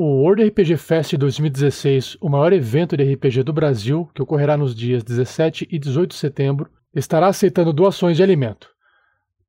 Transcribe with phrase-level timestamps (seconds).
[0.00, 4.72] O World RPG Fest 2016, o maior evento de RPG do Brasil, que ocorrerá nos
[4.72, 8.70] dias 17 e 18 de setembro, estará aceitando doações de alimento.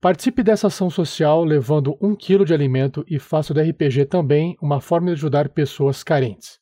[0.02, 4.82] Participe dessa ação social levando um quilo de alimento e faça do RPG também uma
[4.82, 6.59] forma de ajudar pessoas carentes.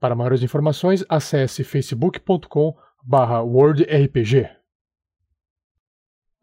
[0.00, 4.48] Para maiores informações, acesse facebook.com/worldrpg.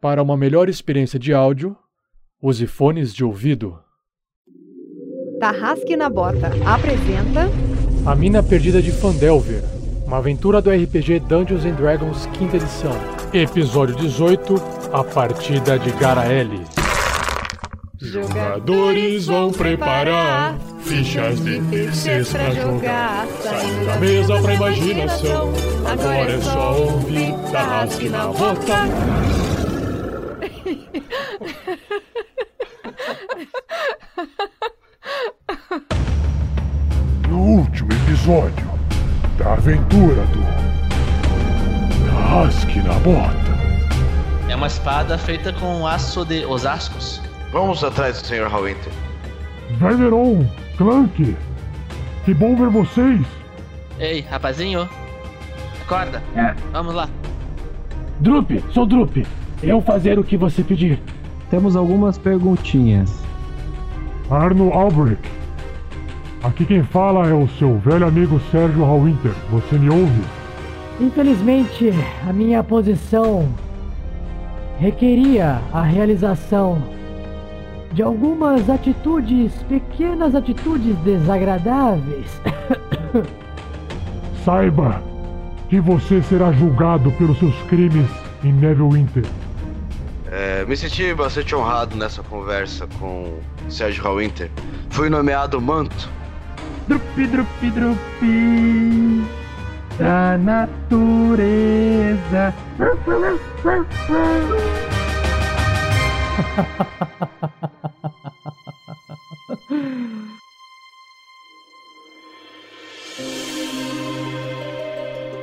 [0.00, 1.76] Para uma melhor experiência de áudio,
[2.40, 3.82] use fones de ouvido.
[5.38, 7.48] Tarrasque na Bota apresenta
[8.04, 9.62] A Mina Perdida de Fandelver,
[10.04, 12.90] uma aventura do RPG Dungeons and Dragons quinta edição.
[13.32, 14.54] Episódio 18,
[14.92, 16.60] A Partida de Garaele.
[18.00, 23.26] Jogadores vão preparar fichas de terceiros pra jogar.
[23.40, 25.52] Saindo da mesa pra imaginação.
[25.84, 28.88] Agora é só ouvir Tarrasque na Bota.
[37.38, 38.66] No último episódio
[39.38, 40.42] da aventura do
[42.10, 43.56] Rasque na Bota.
[44.48, 47.22] É uma espada feita com aço de osascos.
[47.52, 48.48] Vamos atrás do Sr.
[48.48, 48.92] Hallwinter.
[49.78, 50.44] Vermeron,
[50.76, 51.36] Clank,
[52.24, 53.24] que bom ver vocês.
[54.00, 54.88] Ei, rapazinho.
[55.82, 56.20] Acorda.
[56.72, 57.08] Vamos lá.
[58.18, 59.24] Drup, sou Drup.
[59.62, 61.00] Eu fazer o que você pedir.
[61.50, 63.22] Temos algumas perguntinhas.
[64.28, 65.37] Arno Albrecht.
[66.42, 69.32] Aqui quem fala é o seu velho amigo Sérgio Hallwinter.
[69.50, 70.22] Você me ouve?
[71.00, 71.90] Infelizmente,
[72.28, 73.48] a minha posição
[74.78, 76.80] requeria a realização
[77.92, 82.40] de algumas atitudes, pequenas atitudes desagradáveis.
[84.44, 85.02] Saiba
[85.68, 88.08] que você será julgado pelos seus crimes
[88.44, 89.24] em Neverwinter.
[90.30, 94.50] É, me senti bastante honrado nessa conversa com Sérgio Hallwinter.
[94.90, 96.17] Fui nomeado manto.
[96.88, 99.22] Drupi, drupi, drupi.
[99.98, 102.54] Da natureza.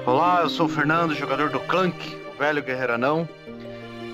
[0.07, 3.29] Olá, eu sou o Fernando, jogador do Clank, o velho guerreiro anão.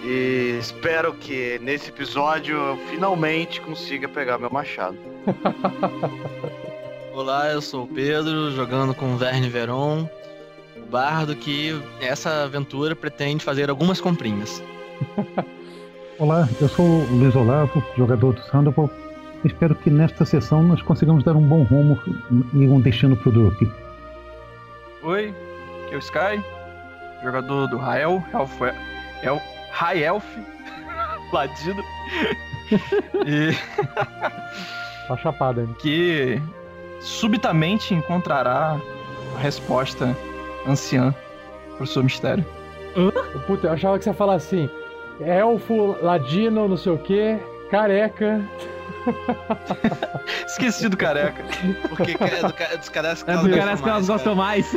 [0.03, 4.97] E espero que nesse episódio eu finalmente consiga pegar meu machado.
[7.13, 10.07] Olá, eu sou o Pedro, jogando com o Verne Veron,
[10.77, 14.63] o bardo que essa aventura pretende fazer algumas comprinhas.
[16.17, 18.89] Olá, eu sou o Luiz Olavo, jogador do Sandoval.
[19.43, 21.99] Espero que nesta sessão nós consigamos dar um bom rumo
[22.53, 23.61] e um destino pro Drup.
[25.03, 25.33] Oi,
[25.85, 26.43] aqui é o Sky,
[27.23, 28.61] jogador do Rael, Elf,
[29.23, 29.41] El,
[29.71, 30.25] High Elf,
[31.33, 31.83] Ladino.
[33.25, 33.51] e
[35.07, 35.75] Tá chapada, hein?
[35.81, 36.39] que
[37.01, 38.77] subitamente encontrará
[39.35, 40.15] a resposta
[40.67, 41.13] anciã
[41.77, 42.45] pro seu mistério.
[43.47, 44.69] Puta, eu achava que você ia falar assim:
[45.19, 47.37] elfo, ladino, não sei o que,
[47.69, 48.41] careca.
[50.45, 51.43] Esqueci do careca.
[51.89, 54.07] Porque é do, ca- dos caras que É elas do gostam caras que elas mais,
[54.07, 54.75] gostam mais.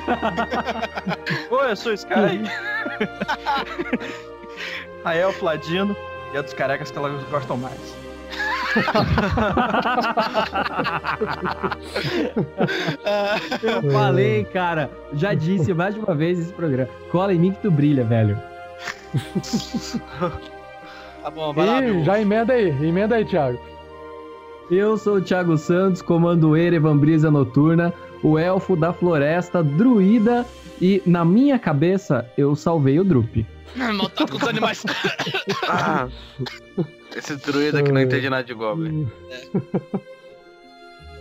[1.50, 2.14] Oi, eu sou o Sky.
[5.04, 5.94] a Elf Ladino
[6.32, 7.94] e é dos carecas que elas gostam mais.
[13.62, 14.90] Eu falei, cara.
[15.14, 16.88] Já disse mais de uma vez esse programa.
[17.10, 18.38] Cola em mim que tu brilha, velho.
[21.22, 22.04] Tá bom, vai lá, meu.
[22.04, 23.58] já emenda aí, emenda aí, Thiago.
[24.70, 27.92] Eu sou o Thiago Santos, comando Erevan Brisa Noturna,
[28.22, 30.44] o elfo da floresta, druida,
[30.80, 33.46] e na minha cabeça eu salvei o Drup.
[33.76, 34.82] Maltrato com os animais.
[35.68, 36.08] Ah,
[37.16, 39.08] esse druida que não entende nada de Goblin.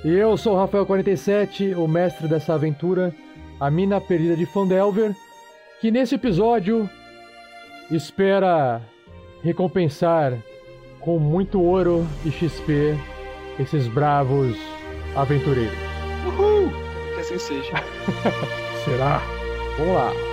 [0.04, 3.14] E eu sou o Rafael47, o mestre dessa aventura,
[3.60, 5.16] a mina perdida de Fandelver,
[5.80, 6.90] que nesse episódio
[7.92, 8.82] espera
[9.44, 10.38] recompensar
[11.00, 12.98] com muito ouro e XP
[13.60, 14.58] esses bravos
[15.16, 15.78] aventureiros.
[16.26, 16.72] Uhul!
[17.14, 17.74] Que assim seja.
[18.86, 19.22] Será?
[19.78, 20.33] Vamos lá.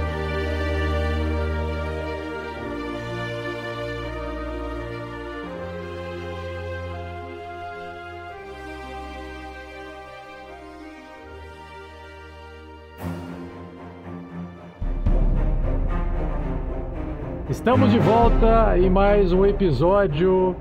[17.61, 20.55] Estamos de volta em mais um episódio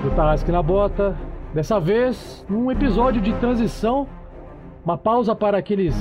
[0.00, 1.16] do Tarrasque na Bota.
[1.52, 4.06] Dessa vez, num episódio de transição,
[4.84, 5.92] uma pausa para aqueles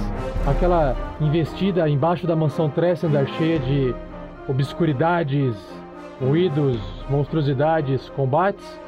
[0.45, 3.95] aquela investida embaixo da mansão Tressender cheia de
[4.47, 5.55] obscuridades,
[6.21, 6.79] ruídos,
[7.09, 8.79] monstruosidades, combates.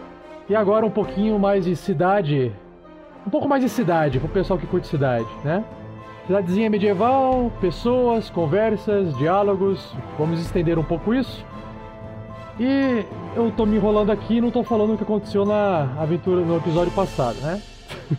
[0.47, 2.51] E agora um pouquinho mais de cidade,
[3.25, 5.65] um pouco mais de cidade pro pessoal que curte cidade, né?
[6.25, 9.94] Cidadezinha medieval, pessoas, conversas, diálogos.
[10.19, 11.44] Vamos estender um pouco isso.
[12.59, 13.03] E
[13.35, 16.57] eu tô me enrolando aqui e não tô falando o que aconteceu na aventura no
[16.57, 17.59] episódio passado, né?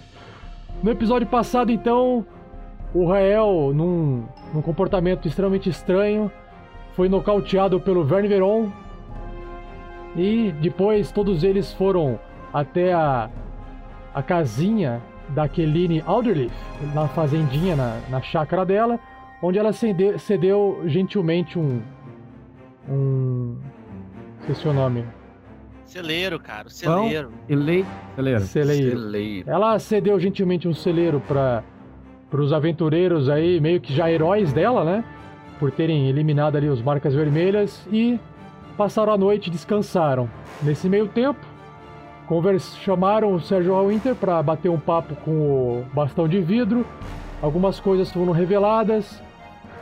[0.82, 2.26] no episódio passado, então,
[2.93, 6.31] o Rael, num, num comportamento extremamente estranho,
[6.94, 8.70] foi nocauteado pelo Verne Veron.
[10.16, 12.19] E depois todos eles foram
[12.52, 13.31] até a,
[14.12, 15.00] a casinha
[15.34, 16.52] da Keline Alderleaf,
[16.94, 18.99] na fazendinha, na, na chácara dela,
[19.43, 21.82] onde ela cedeu, cedeu gentilmente um.
[22.88, 23.56] Um.
[24.40, 25.05] Esqueci o nome.
[25.84, 27.31] Celeiro, cara, celeiro.
[27.49, 27.84] Ele...
[28.17, 28.40] Celeiro.
[28.40, 28.99] Celeiro.
[28.99, 29.50] Celeiro.
[29.50, 31.62] Ela cedeu gentilmente um celeiro para
[32.32, 35.05] os aventureiros aí, meio que já heróis dela, né?
[35.58, 38.19] Por terem eliminado ali os marcas vermelhas e
[38.76, 40.31] passaram a noite e descansaram.
[40.62, 41.40] Nesse meio tempo,
[42.32, 42.75] convers...
[42.79, 46.87] chamaram o Sérgio Winter para bater um papo com o bastão de vidro.
[47.43, 49.23] Algumas coisas foram reveladas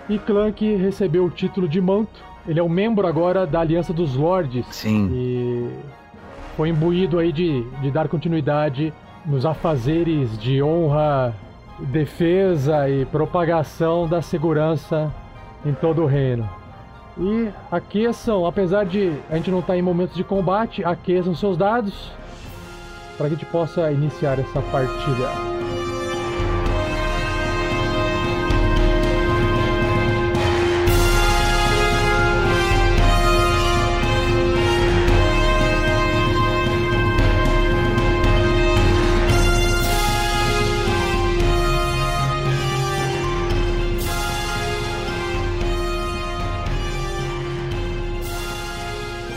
[0.09, 2.21] e Clank recebeu o título de manto.
[2.49, 4.67] Ele é um membro agora da Aliança dos Lords.
[4.73, 5.09] Sim.
[5.13, 5.71] E
[6.57, 8.93] foi imbuído aí de, de dar continuidade
[9.25, 11.33] nos afazeres de honra,
[11.79, 15.15] defesa e propagação da segurança
[15.65, 16.49] em todo o reino.
[17.17, 22.11] E aqueçam, apesar de a gente não estar em momentos de combate, aqueçam seus dados
[23.21, 25.31] para que a gente possa iniciar essa partida.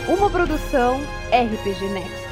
[0.08, 2.23] Uma produção RPG Next.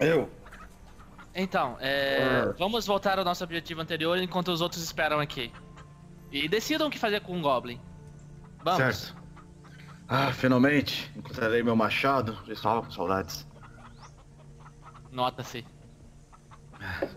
[0.00, 0.28] Eu?
[1.34, 5.52] então, é, vamos voltar ao nosso objetivo anterior enquanto os outros esperam aqui.
[6.30, 7.80] E decidam o que fazer com o Goblin.
[8.64, 8.96] Vamos.
[8.96, 9.16] Certo.
[10.08, 12.36] Ah, finalmente encontrarei meu machado.
[12.46, 13.46] Já estava com saudades.
[15.10, 15.64] Nota-se.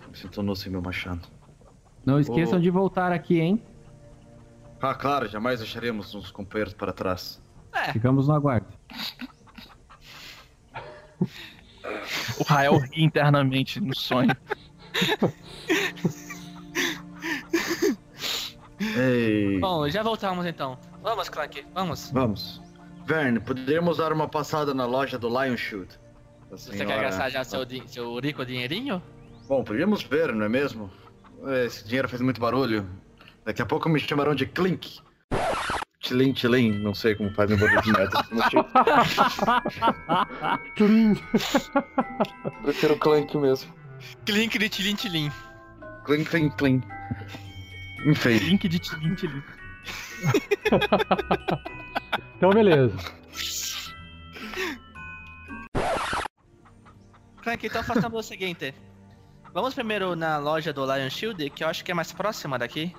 [0.09, 1.27] Me sinto nu sem meu machado.
[2.05, 2.61] Não esqueçam Ô.
[2.61, 3.63] de voltar aqui, hein?
[4.81, 7.41] Ah, claro, jamais deixaremos uns companheiros para trás.
[7.73, 8.67] É, Ficamos no aguardo.
[12.39, 14.35] O Rael ri internamente no sonho.
[18.97, 20.77] Ei, bom, já voltamos então.
[21.03, 22.11] Vamos, Clank, vamos.
[22.11, 22.61] vamos.
[23.05, 25.99] Verne, poderíamos dar uma passada na loja do Lion Shoot.
[26.51, 29.01] Você quer gastar já seu, seu rico dinheirinho?
[29.47, 30.89] Bom, podíamos ver, não é mesmo?
[31.65, 32.87] Esse dinheiro faz muito barulho.
[33.45, 34.99] Daqui a pouco me chamarão de Clink.
[36.09, 38.25] Tilim, tilim, não sei como faz meu barulho de metal.
[40.75, 41.13] Tlim.
[42.63, 43.71] Prefiro Clank mesmo.
[44.25, 45.31] Clink de tilim.
[46.05, 46.87] Clink, clink, clink.
[48.07, 48.37] Enfim.
[48.39, 49.15] Link de tilim.
[52.37, 52.95] Então, beleza.
[57.43, 58.73] Clank, então façamos o seguinte.
[59.53, 62.95] Vamos primeiro na loja do Lion Shield, que eu acho que é mais próxima daqui.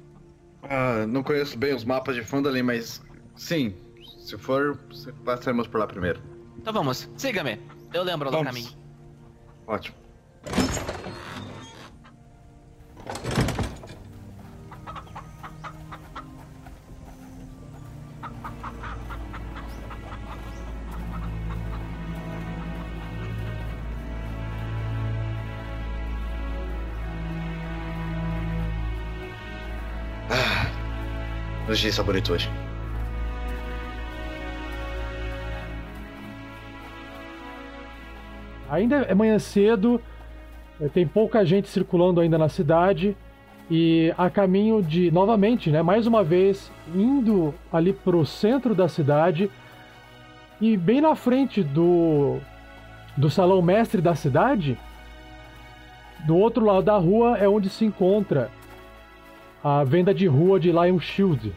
[0.62, 3.02] Ah, não conheço bem os mapas de Fandalin, mas
[3.36, 3.74] sim.
[4.20, 4.78] Se for,
[5.24, 6.20] passaremos por lá primeiro.
[6.58, 7.58] Então vamos, siga-me.
[7.92, 8.46] Eu lembro do Vamos.
[8.46, 8.70] caminho.
[9.66, 9.96] Ótimo.
[31.88, 32.50] Saborito hoje.
[38.68, 40.00] Ainda é manhã cedo,
[40.80, 43.16] eh, tem pouca gente circulando ainda na cidade
[43.70, 49.50] e a caminho de, novamente, né, mais uma vez, indo ali pro centro da cidade
[50.60, 52.38] e bem na frente do
[53.16, 54.78] do salão mestre da cidade,
[56.26, 58.50] do outro lado da rua é onde se encontra
[59.62, 61.52] a venda de rua de Lion Shield.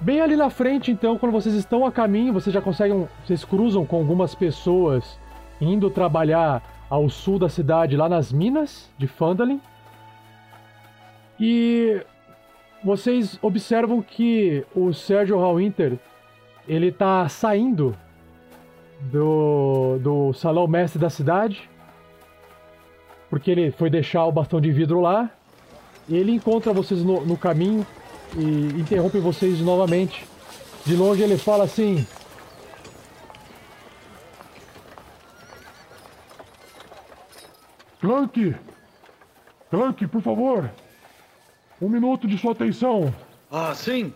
[0.00, 3.08] Bem ali na frente, então, quando vocês estão a caminho, vocês já conseguem.
[3.24, 5.18] Vocês cruzam com algumas pessoas
[5.60, 9.60] indo trabalhar ao sul da cidade, lá nas minas de Fandalin.
[11.38, 12.00] E
[12.82, 15.98] vocês observam que o Sérgio Hallwinter
[16.66, 17.96] ele tá saindo
[19.00, 21.68] do, do salão mestre da cidade
[23.30, 25.30] porque ele foi deixar o bastão de vidro lá
[26.08, 27.86] e ele encontra vocês no, no caminho
[28.36, 30.26] e interrompe vocês novamente.
[30.84, 32.06] De longe ele fala assim:
[38.00, 38.54] Clank!
[39.70, 40.70] Clank, por favor!
[41.80, 43.12] Um minuto de sua atenção!
[43.50, 44.12] Ah, sim?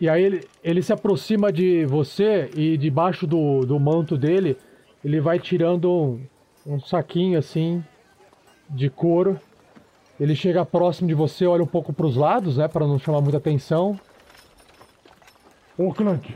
[0.00, 4.56] E aí ele, ele se aproxima de você e debaixo do, do manto dele
[5.04, 6.20] ele vai tirando um,
[6.66, 7.84] um saquinho assim
[8.68, 9.40] de couro.
[10.20, 13.20] Ele chega próximo de você, olha um pouco para os lados, né, para não chamar
[13.20, 13.98] muita atenção.
[15.76, 16.34] Ô, Clank.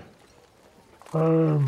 [1.15, 1.65] Ahn,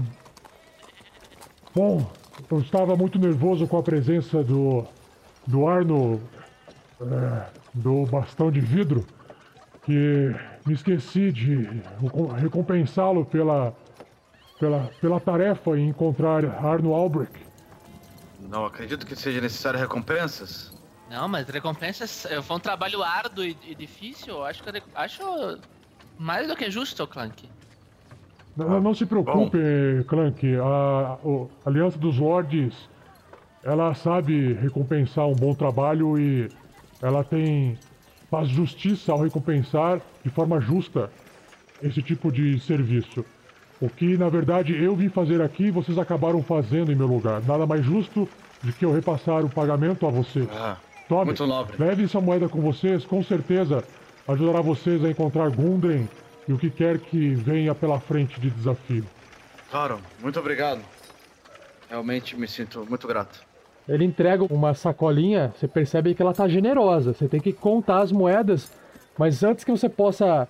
[1.74, 2.08] bom,
[2.50, 4.84] eu estava muito nervoso com a presença do.
[5.46, 6.20] do Arno.
[7.00, 9.04] é, do bastão de vidro.
[9.82, 13.74] Que me esqueci de recom- recompensá-lo pela.
[14.58, 17.44] pela, pela tarefa em encontrar Arno Albrecht.
[18.40, 20.73] Não acredito que seja necessário recompensas.
[21.14, 24.34] Não, mas recompensas foi um trabalho árduo e, e difícil.
[24.34, 25.58] eu Acho que acho
[26.18, 27.48] mais do que justo, Clank.
[28.56, 29.58] Não, não se preocupe,
[30.08, 30.56] Clank.
[30.56, 32.74] A, a Aliança dos Lords,
[33.62, 36.50] ela sabe recompensar um bom trabalho e
[37.00, 37.78] ela tem
[38.28, 41.08] faz justiça ao recompensar de forma justa
[41.80, 43.24] esse tipo de serviço.
[43.80, 47.40] O que, na verdade, eu vim fazer aqui, vocês acabaram fazendo em meu lugar.
[47.42, 48.28] Nada mais justo
[48.62, 50.48] do que eu repassar o pagamento a vocês.
[50.50, 50.76] Ah,
[51.08, 51.76] Tome, muito nobre.
[51.78, 53.84] leve essa moeda com vocês, com certeza
[54.26, 56.08] ajudará vocês a encontrar Gundren
[56.48, 59.04] e o que quer que venha pela frente de desafio.
[59.70, 60.80] Claro, muito obrigado.
[61.90, 63.42] Realmente me sinto muito grato.
[63.86, 67.12] Ele entrega uma sacolinha, você percebe que ela tá generosa.
[67.12, 68.72] Você tem que contar as moedas,
[69.18, 70.48] mas antes que você possa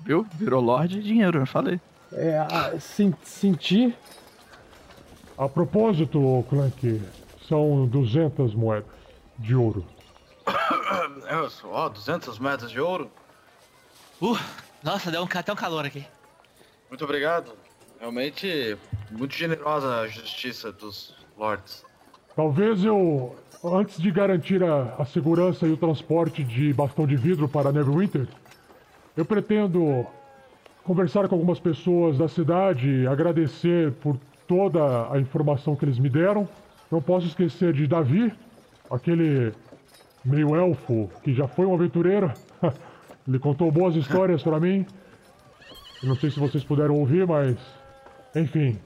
[0.00, 0.24] Viu?
[0.34, 1.80] Virou Lorde de dinheiro, eu falei.
[2.12, 3.96] é, a- sen- sentir,
[5.36, 7.00] A propósito, Clank,
[7.48, 8.86] são 200 moedas
[9.38, 9.84] de ouro.
[11.30, 13.10] Eu sou, ó, 200 metros de ouro.
[14.20, 14.38] Uh,
[14.82, 16.04] nossa, deu um, até um calor aqui.
[16.88, 17.52] Muito obrigado.
[18.00, 18.76] Realmente,
[19.10, 21.84] muito generosa a justiça dos lords.
[22.34, 27.48] Talvez eu, antes de garantir a, a segurança e o transporte de bastão de vidro
[27.48, 28.26] para Neverwinter,
[29.16, 30.06] eu pretendo
[30.84, 34.16] conversar com algumas pessoas da cidade, agradecer por
[34.46, 36.48] toda a informação que eles me deram.
[36.90, 38.32] Não posso esquecer de Davi,
[38.90, 39.52] aquele
[40.24, 42.32] meio elfo que já foi um aventureiro.
[43.26, 44.86] Ele contou boas histórias para mim.
[46.02, 47.56] Não sei se vocês puderam ouvir, mas
[48.34, 48.78] enfim,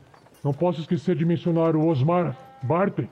[0.42, 3.06] não posso esquecer de mencionar o Osmar Barton.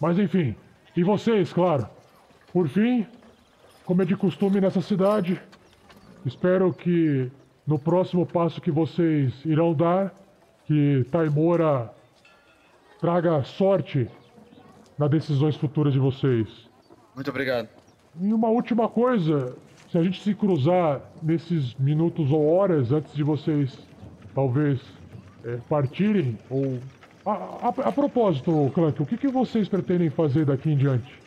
[0.00, 0.54] Mas enfim,
[0.96, 1.88] e vocês, claro.
[2.52, 3.06] Por fim,
[3.84, 5.40] como é de costume nessa cidade,
[6.24, 7.30] espero que
[7.66, 10.14] no próximo passo que vocês irão dar,
[10.66, 11.90] que Taimora
[13.00, 14.08] traga sorte
[15.00, 16.46] nas decisões futuras de vocês.
[17.14, 17.68] Muito obrigado.
[18.20, 19.56] E uma última coisa,
[19.90, 23.78] se a gente se cruzar nesses minutos ou horas antes de vocês
[24.34, 24.78] talvez
[25.42, 26.78] é, partirem, ou.
[27.24, 31.18] A, a, a propósito, Clank, o que, que vocês pretendem fazer daqui em diante?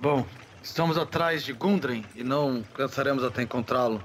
[0.00, 0.24] Bom,
[0.62, 4.02] estamos atrás de Gundren e não cansaremos até encontrá-lo.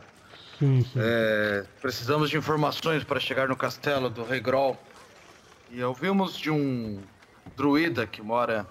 [0.59, 0.99] Sim, sim.
[1.01, 4.77] É, precisamos de informações para chegar no castelo do Rei Grol.
[5.71, 6.99] E ouvimos de um
[7.55, 8.67] druida que mora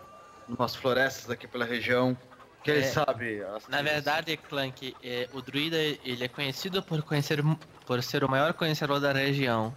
[0.49, 2.17] numas florestas aqui pela região,
[2.63, 3.43] que ele É, sabe.
[3.43, 7.43] as Na verdade, Clank, é, o druida ele é conhecido por conhecer
[7.87, 9.75] por ser o maior conhecedor da região.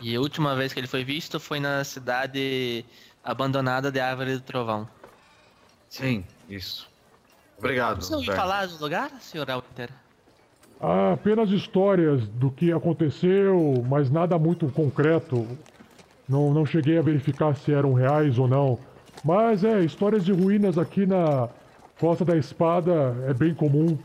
[0.00, 2.86] E a última vez que ele foi visto foi na cidade
[3.22, 4.88] abandonada de Árvore do Trovão.
[5.90, 6.88] Sim, isso.
[7.58, 8.02] Obrigado.
[8.02, 9.46] Você ouviu falar do lugar, Sr.
[9.46, 9.90] Walter?
[10.80, 15.46] Há apenas histórias do que aconteceu, mas nada muito concreto.
[16.30, 18.78] Não, não cheguei a verificar se eram reais ou não.
[19.24, 21.48] Mas é, histórias de ruínas aqui na
[21.98, 23.98] Costa da Espada é bem comum.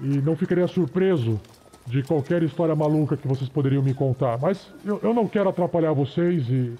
[0.00, 1.38] E não ficaria surpreso
[1.86, 4.38] de qualquer história maluca que vocês poderiam me contar.
[4.38, 6.74] Mas eu, eu não quero atrapalhar vocês e,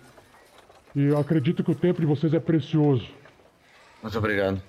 [0.96, 3.06] e eu acredito que o tempo de vocês é precioso.
[4.02, 4.60] Muito obrigado.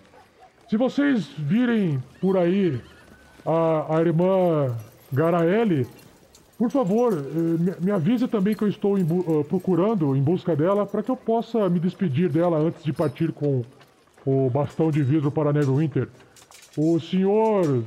[0.69, 2.81] Se vocês virem por aí
[3.45, 4.75] a, a irmã
[5.11, 5.87] Garaele,
[6.57, 10.85] Por favor, eh, me, avise também que eu estou em ah, procurando em busca dela
[10.85, 13.63] para que eu possa me despedir dela antes de partir com
[14.25, 16.07] o bastão de vidro para Neverwinter.
[16.77, 17.83] O senhor.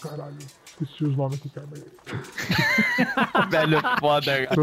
[0.00, 0.36] Caralho,
[0.66, 1.66] esqueci os nomes aqui, cara.
[3.50, 4.60] Velho foda, cara.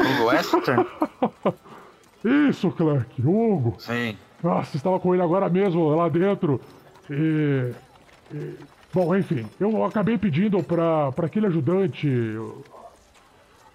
[0.00, 0.86] Hugo Western?
[2.48, 3.74] Isso, Clark, Hugo.
[3.80, 4.16] Sim.
[4.42, 6.60] Nossa, estava com ele agora mesmo lá dentro.
[7.10, 7.72] E.
[8.32, 12.08] e- bom, enfim, eu acabei pedindo para aquele ajudante.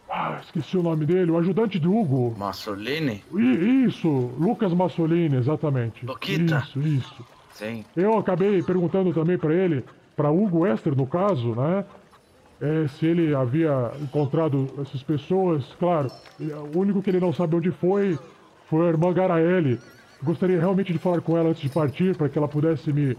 [0.10, 2.34] Ah, esqueci o nome dele, o ajudante do Hugo.
[2.38, 3.24] Massolini?
[3.34, 4.08] I- Isso,
[4.40, 6.06] Lucas Massolini, exatamente.
[6.06, 6.60] Luquita.
[6.66, 7.26] Isso, isso.
[7.52, 7.84] Sim.
[7.96, 9.84] Eu acabei perguntando também para ele,
[10.16, 11.84] para Hugo Ester, no caso, né?
[12.62, 15.64] é, se ele havia encontrado essas pessoas.
[15.78, 16.10] Claro,
[16.74, 18.18] o único que ele não sabe onde foi
[18.70, 19.80] foi a irmã Garaele.
[20.24, 23.16] Gostaria realmente de falar com ela antes de partir, para que ela pudesse me,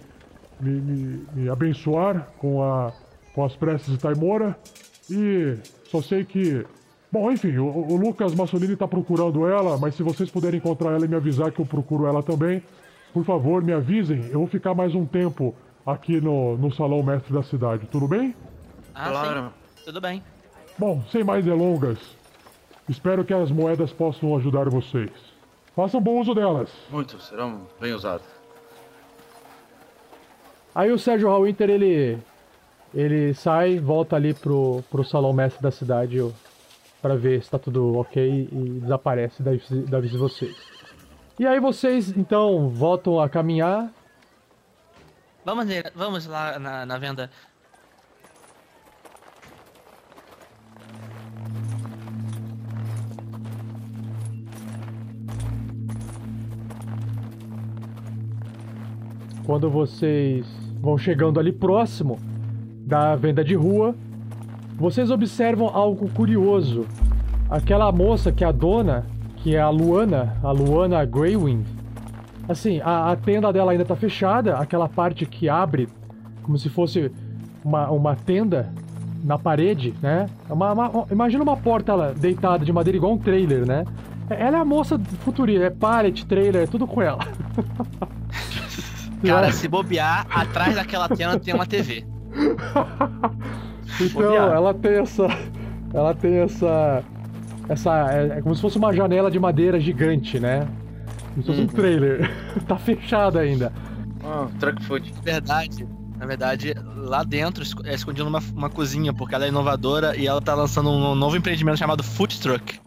[0.61, 2.93] me, me- me abençoar com, a,
[3.35, 4.59] com as preces de Taimora.
[5.11, 6.67] E só sei que.
[7.11, 11.05] Bom, enfim, o, o Lucas Massolini está procurando ela, mas se vocês puderem encontrar ela
[11.05, 12.63] e me avisar que eu procuro ela também,
[13.15, 14.27] por favor, me avisem.
[14.27, 15.55] Eu vou ficar mais um tempo
[15.87, 18.35] aqui no, no Salão Mestre da cidade, tudo bem?
[18.95, 19.41] Ah, Claro.
[19.77, 19.85] sim.
[19.87, 20.23] Tudo bem.
[20.79, 21.99] Bom, sem mais delongas,
[22.89, 25.11] espero que as moedas possam ajudar vocês.
[25.75, 26.69] Façam bom uso delas.
[26.91, 28.27] Muito, serão bem usados.
[30.75, 32.19] Aí o Sérgio Hallwinter, ele
[32.95, 36.31] ele sai, volta ali pro, pro salão mestre da cidade ó,
[37.03, 40.57] pra ver se tá tudo ok e desaparece da, da vista de vocês.
[41.39, 43.93] E aí vocês então voltam a caminhar.
[45.45, 47.31] Vamos, vamos lá na, na venda.
[59.47, 62.19] Quando vocês vão chegando ali próximo
[62.87, 63.95] da venda de rua,
[64.77, 66.87] vocês observam algo curioso.
[67.51, 71.67] Aquela moça que é a dona, que é a Luana, a Luana Greywind.
[72.49, 75.89] Assim, a, a tenda dela ainda tá fechada, aquela parte que abre
[76.43, 77.11] como se fosse
[77.65, 78.73] uma, uma tenda
[79.23, 80.27] na parede, né?
[80.49, 83.85] É Uma, uma- imagina uma porta ela, deitada de madeira igual um trailer, né?
[84.31, 87.19] Ela é a moça futurista, é pallet, trailer, é tudo com ela.
[89.27, 92.05] Cara, se bobear, atrás daquela tela tem uma TV.
[94.01, 94.53] Então, Bobear.
[94.53, 95.27] ela tem essa.
[95.93, 97.03] Ela tem essa.
[97.69, 98.13] Essa.
[98.13, 100.69] É, é como se fosse uma janela de madeira gigante, né?
[101.31, 102.31] Como se fosse um trailer.
[102.69, 103.73] tá fechado ainda.
[104.23, 105.13] Ah, truck food.
[105.15, 105.87] Na verdade,
[106.19, 110.41] na verdade, lá dentro é escondido uma, uma cozinha, porque ela é inovadora e ela
[110.41, 112.81] tá lançando um novo empreendimento chamado Food Truck.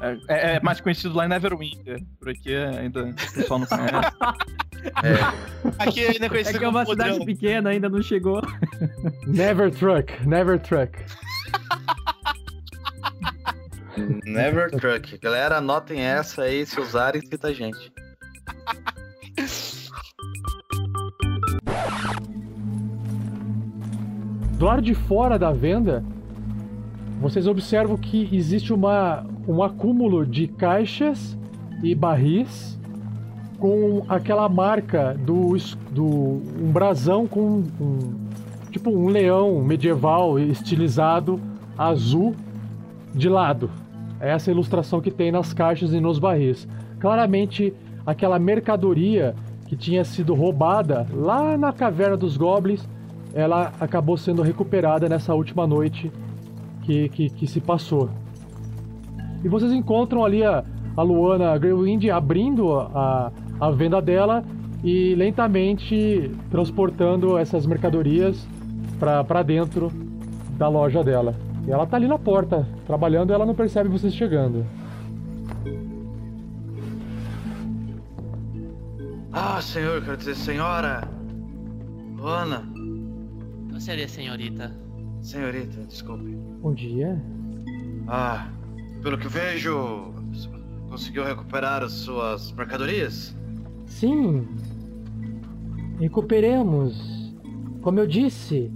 [0.00, 2.02] É, é- é mais conhecido lá em Neverwinter.
[2.20, 3.94] Por aqui ainda o pessoal não conhece.
[5.78, 7.26] Aqui ainda é É conhecido que é como uma cidade podrão.
[7.26, 8.42] pequena, ainda não chegou.
[9.26, 10.98] Never truck, never truck.
[14.26, 15.16] Never truck.
[15.18, 17.90] Galera, anotem essa aí, se usarem, cita a gente.
[24.58, 26.02] Do lado de fora da venda,
[27.20, 31.36] vocês observam que existe uma, um acúmulo de caixas
[31.82, 32.78] e barris
[33.58, 35.56] com aquela marca do,
[35.90, 38.14] do um brasão com um,
[38.70, 41.40] tipo um leão medieval estilizado
[41.76, 42.34] azul
[43.14, 43.70] de lado.
[44.20, 46.68] É essa ilustração que tem nas caixas e nos barris.
[46.98, 47.72] Claramente
[48.04, 49.34] aquela mercadoria
[49.66, 52.86] que tinha sido roubada lá na caverna dos goblins
[53.36, 56.10] ela acabou sendo recuperada nessa última noite
[56.86, 58.08] que, que, que se passou.
[59.44, 60.64] E vocês encontram ali a,
[60.96, 64.44] a Luana Greywind abrindo a, a venda dela
[64.84, 68.46] e lentamente transportando essas mercadorias
[68.98, 69.90] para dentro
[70.56, 71.34] da loja dela.
[71.66, 74.64] E ela tá ali na porta, trabalhando e ela não percebe vocês chegando.
[79.32, 81.06] Ah, senhor, quero dizer senhora.
[82.16, 82.62] Luana.
[83.70, 84.72] Não seria senhorita.
[85.20, 86.45] Senhorita, desculpe.
[86.66, 87.22] Bom dia.
[88.08, 88.48] Ah,
[89.00, 90.12] pelo que vejo,
[90.88, 93.36] conseguiu recuperar as suas mercadorias?
[93.84, 94.48] Sim.
[96.00, 97.32] Recuperemos.
[97.82, 98.68] Como eu disse,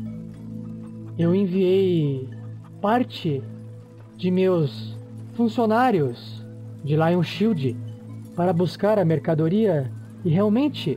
[1.19, 2.29] eu enviei
[2.81, 3.43] parte
[4.17, 4.97] de meus
[5.35, 6.47] funcionários
[6.85, 7.77] de Lion Shield
[8.37, 9.91] para buscar a mercadoria
[10.25, 10.97] e realmente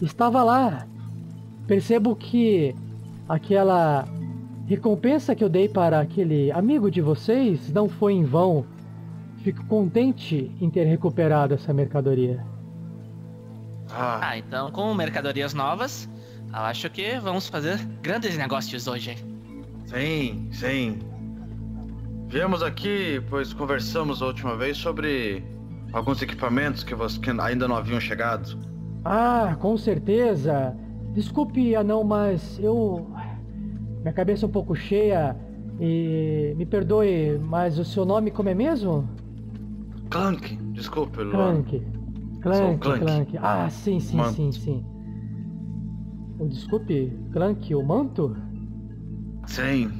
[0.00, 0.86] estava lá.
[1.66, 2.74] Percebo que
[3.28, 4.08] aquela
[4.70, 8.70] recompensa que eu dei para aquele amigo de vocês não foi em vão.
[9.36, 12.48] Fico contente em ter recuperado essa mercadoria.
[13.88, 16.08] Ah, Ah, então com mercadorias novas,
[16.52, 19.16] eu acho que vamos fazer grandes negócios hoje.
[19.84, 21.10] sim, sim.
[22.28, 25.44] Viemos aqui, pois conversamos a última vez sobre
[25.92, 28.58] alguns equipamentos que, você, que ainda não haviam chegado.
[29.04, 30.78] Ah, com certeza.
[31.12, 33.10] Desculpe, anão, mas eu.
[34.00, 35.36] Minha cabeça é um pouco cheia
[35.78, 36.54] e.
[36.56, 39.08] Me perdoe, mas o seu nome como é mesmo?
[40.10, 41.62] Clank, desculpe, Luan.
[41.62, 41.82] Clank.
[42.42, 43.00] Clank, Clank.
[43.00, 43.38] Clank.
[43.40, 44.32] Ah, sim, sim, Manto.
[44.32, 44.84] sim, sim.
[46.38, 48.34] Oh, desculpe, Clank, o manto?
[49.46, 49.90] Sim.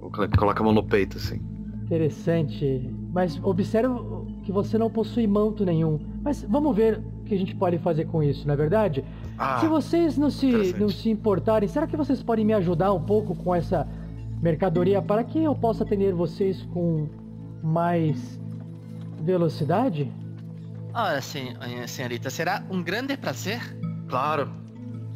[0.00, 1.40] O Clank coloca a mão no peito, assim.
[1.84, 2.94] Interessante.
[3.12, 3.94] Mas observe
[4.42, 5.98] que você não possui manto nenhum.
[6.22, 9.04] Mas vamos ver o que a gente pode fazer com isso, não é verdade?
[9.38, 13.00] Ah, se vocês não se, não se importarem, será que vocês podem me ajudar um
[13.02, 13.88] pouco com essa
[14.40, 17.08] mercadoria para que eu possa atender vocês com
[17.62, 18.40] mais
[19.20, 20.10] velocidade?
[20.94, 23.60] Ora, sen- eh, senhorita, será um grande prazer.
[24.08, 24.48] claro.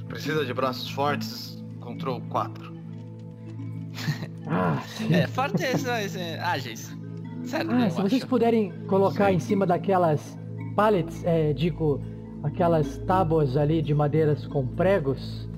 [0.09, 2.73] Precisa de braços fortes, control 4.
[4.49, 5.13] Ah, sim.
[5.13, 6.97] É, fortes, mas eh, ágeis.
[7.43, 8.29] Certo, Ah, se vocês acho.
[8.29, 10.39] puderem colocar em cima daquelas
[10.77, 12.01] pallets, é, digo,
[12.47, 15.49] aquelas tábuas ali de madeiras com pregos,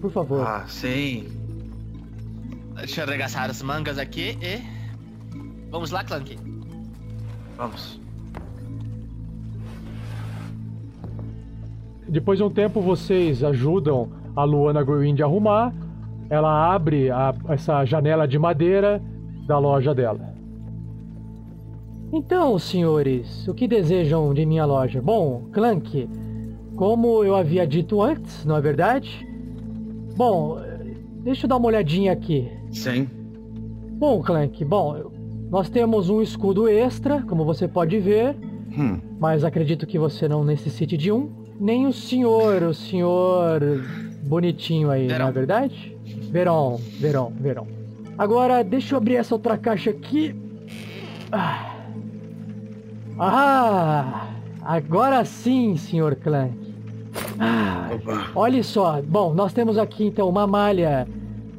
[0.00, 0.46] por favor.
[0.46, 1.26] Ah, sim.
[2.76, 4.60] Deixa eu arregaçar as mangas aqui e...
[5.70, 6.38] Vamos lá, Clank.
[7.56, 8.00] Vamos.
[12.08, 15.72] Depois de um tempo, vocês ajudam a Luana Green a arrumar.
[16.28, 19.02] Ela abre a- essa janela de madeira
[19.46, 20.31] da loja dela.
[22.12, 25.00] Então, senhores, o que desejam de minha loja?
[25.00, 26.08] Bom, Clank,
[26.76, 29.26] como eu havia dito antes, não é verdade?
[30.16, 30.58] Bom,
[31.22, 32.50] deixa eu dar uma olhadinha aqui.
[32.70, 33.08] Sim.
[33.98, 35.10] Bom, Clank, bom,
[35.50, 38.36] nós temos um escudo extra, como você pode ver,
[38.76, 38.98] Hum.
[39.18, 41.30] mas acredito que você não necessite de um.
[41.58, 43.60] Nem o senhor, o senhor
[44.24, 45.32] bonitinho aí, não é Verão.
[45.32, 45.96] verdade?
[46.30, 47.66] Verão, verão, verão.
[48.18, 50.34] Agora, deixa eu abrir essa outra caixa aqui.
[51.30, 51.71] Ah,
[53.18, 54.28] ah
[54.62, 56.72] agora sim, senhor Clank.
[57.38, 57.90] Ah,
[58.34, 59.00] olha só.
[59.02, 61.06] Bom, nós temos aqui então uma malha,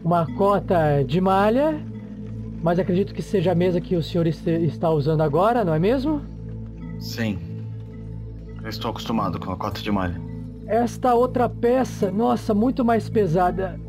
[0.04, 1.80] uma cota de malha,
[2.62, 6.22] mas acredito que seja a mesa que o senhor está usando agora, não é mesmo?
[7.00, 7.38] Sim.
[8.64, 10.20] Eu estou acostumado com a cota de malha.
[10.66, 13.80] Esta outra peça, nossa, muito mais pesada.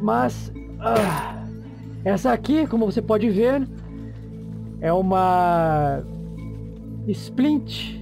[0.00, 1.44] Mas ah,
[2.04, 3.66] essa aqui, como você pode ver,
[4.80, 6.02] é uma
[7.08, 7.96] splint.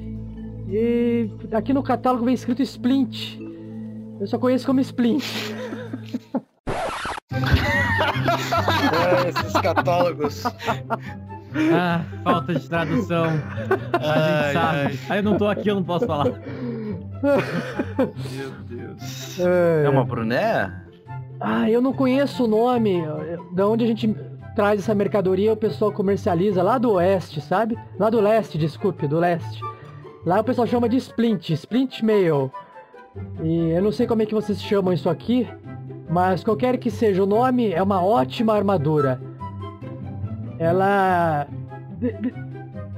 [0.68, 3.38] E aqui no catálogo vem escrito splint.
[4.20, 5.24] Eu só conheço como splint.
[7.32, 10.42] É, esses catálogos.
[11.72, 13.26] Ah, falta de tradução.
[13.92, 14.98] A Ai, gente sabe.
[15.08, 16.24] Aí eu não tô aqui, eu não posso falar.
[17.22, 19.38] Meu Deus.
[19.38, 20.68] É, É uma bruné?
[21.40, 23.04] Ah, eu não conheço o nome.
[23.52, 24.12] Da onde a gente
[24.54, 27.76] traz essa mercadoria, o pessoal comercializa lá do oeste, sabe?
[27.98, 29.60] Lá do leste, desculpe, do leste.
[30.24, 32.50] Lá o pessoal chama de splint, splint mail.
[33.42, 35.46] E eu não sei como é que vocês chamam isso aqui,
[36.08, 39.20] mas qualquer que seja o nome, é uma ótima armadura.
[40.58, 41.46] Ela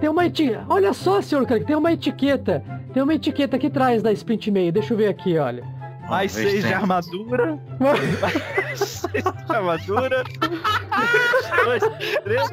[0.00, 0.64] tem uma etiqueta.
[0.68, 2.62] Olha só, senhor Craig, tem uma etiqueta.
[2.92, 4.72] Tem uma etiqueta aqui atrás da Splint Mail.
[4.72, 5.64] Deixa eu ver aqui, olha.
[6.08, 7.58] Mais seis de armadura.
[9.48, 10.24] Armadura.
[11.64, 11.82] Dois,
[12.24, 12.50] três.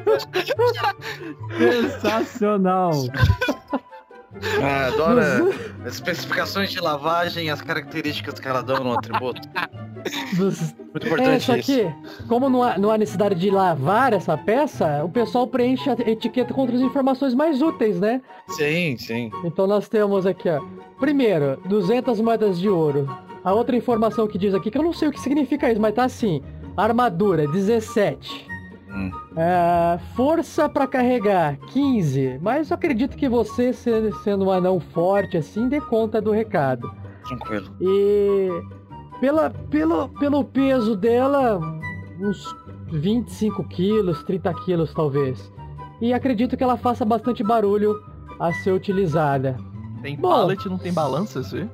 [1.58, 2.92] Sensacional.
[4.62, 5.20] Ah, adoro
[5.86, 9.40] as especificações de lavagem e as características que ela dão no atributo.
[10.36, 11.72] Muito É, importante só isso.
[11.72, 15.92] que, como não há, não há necessidade de lavar essa peça, o pessoal preenche a
[16.10, 18.20] etiqueta com outras informações mais úteis, né?
[18.48, 19.30] Sim, sim.
[19.44, 20.60] Então nós temos aqui, ó.
[20.98, 23.08] Primeiro, 200 moedas de ouro.
[23.44, 25.94] A outra informação que diz aqui, que eu não sei o que significa isso, mas
[25.94, 26.40] tá assim.
[26.76, 28.46] Armadura, 17.
[28.90, 29.10] Hum.
[29.36, 32.38] É, força pra carregar, 15.
[32.40, 36.90] Mas eu acredito que você, se- sendo um anão forte assim, dê conta do recado.
[37.28, 37.66] Tranquilo.
[37.80, 38.48] E
[39.20, 41.60] pela, pelo, pelo peso dela,
[42.20, 42.54] uns
[42.92, 45.52] 25 quilos, 30 quilos talvez.
[46.00, 47.94] E acredito que ela faça bastante barulho
[48.40, 49.56] a ser utilizada.
[50.02, 50.28] Tem Bom.
[50.28, 51.68] pallet, não tem balança, isso aí?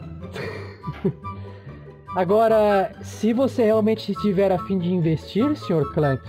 [2.16, 5.92] Agora, se você realmente estiver a fim de investir, Sr.
[5.92, 6.22] Clank,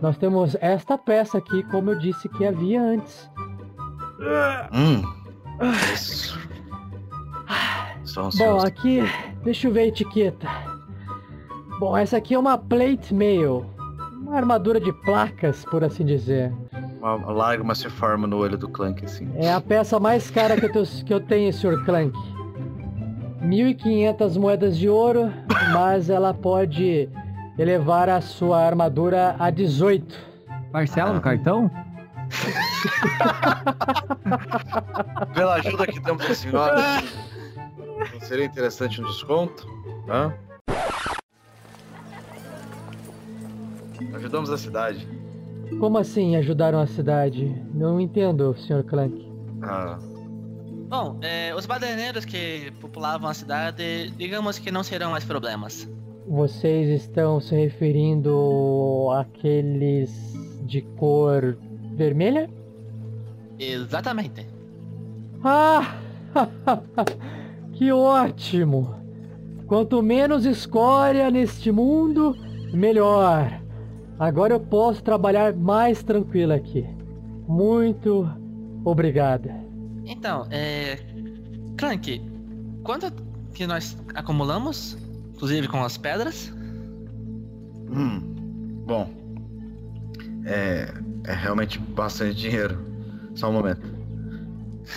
[0.00, 3.30] nós temos esta peça aqui, como eu disse que havia antes.
[4.72, 5.02] Hum.
[8.38, 9.00] Bom, aqui,
[9.44, 10.48] deixa eu ver a etiqueta.
[11.78, 13.66] Bom, essa aqui é uma plate mail.
[14.22, 16.52] Uma armadura de placas, por assim dizer.
[17.00, 19.28] Uma lágrima se forma no olho do Clank, assim.
[19.34, 21.84] É a peça mais cara que eu, tenho, que eu tenho, Sr.
[21.84, 22.16] Clank.
[23.42, 25.32] 1.500 moedas de ouro,
[25.72, 27.08] mas ela pode
[27.58, 30.16] elevar a sua armadura a 18.
[30.70, 31.68] Parcela no cartão?
[35.34, 36.76] Pela ajuda que damos à senhora,
[38.12, 39.66] não seria interessante um desconto?
[40.08, 40.32] Hã?
[44.14, 45.06] Ajudamos a cidade.
[45.78, 47.54] Como assim ajudaram a cidade?
[47.74, 48.84] Não entendo, Sr.
[48.84, 49.30] Clank.
[49.62, 49.98] Ah,
[50.92, 55.88] Bom, é, os baderneiros que populavam a cidade, digamos que não serão mais problemas.
[56.28, 60.34] Vocês estão se referindo àqueles
[60.66, 61.56] de cor
[61.94, 62.50] vermelha?
[63.58, 64.46] Exatamente.
[65.42, 65.96] Ah!
[67.72, 68.94] que ótimo!
[69.66, 72.36] Quanto menos escória neste mundo,
[72.70, 73.62] melhor.
[74.18, 76.86] Agora eu posso trabalhar mais tranquilo aqui.
[77.48, 78.28] Muito
[78.84, 79.71] obrigada.
[80.04, 80.98] Então, é.
[81.78, 82.20] Clank,
[82.84, 83.12] quanto
[83.54, 84.96] que nós acumulamos?
[85.34, 86.52] Inclusive com as pedras?
[87.90, 88.20] hum.
[88.86, 89.10] Bom.
[90.44, 90.92] É,
[91.24, 92.78] é realmente bastante dinheiro.
[93.34, 93.82] Só um momento.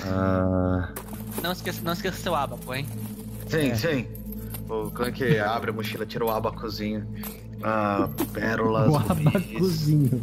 [0.06, 0.92] Ah,
[1.42, 2.86] Não esqueça, não esqueça seu abaco, hein?
[3.48, 4.08] sim, sim.
[4.68, 7.08] O Clank abre a mochila, tira o abacozinho.
[7.64, 8.88] Ah, pérolas.
[8.94, 9.28] O rubis.
[9.28, 10.22] abacuzinho.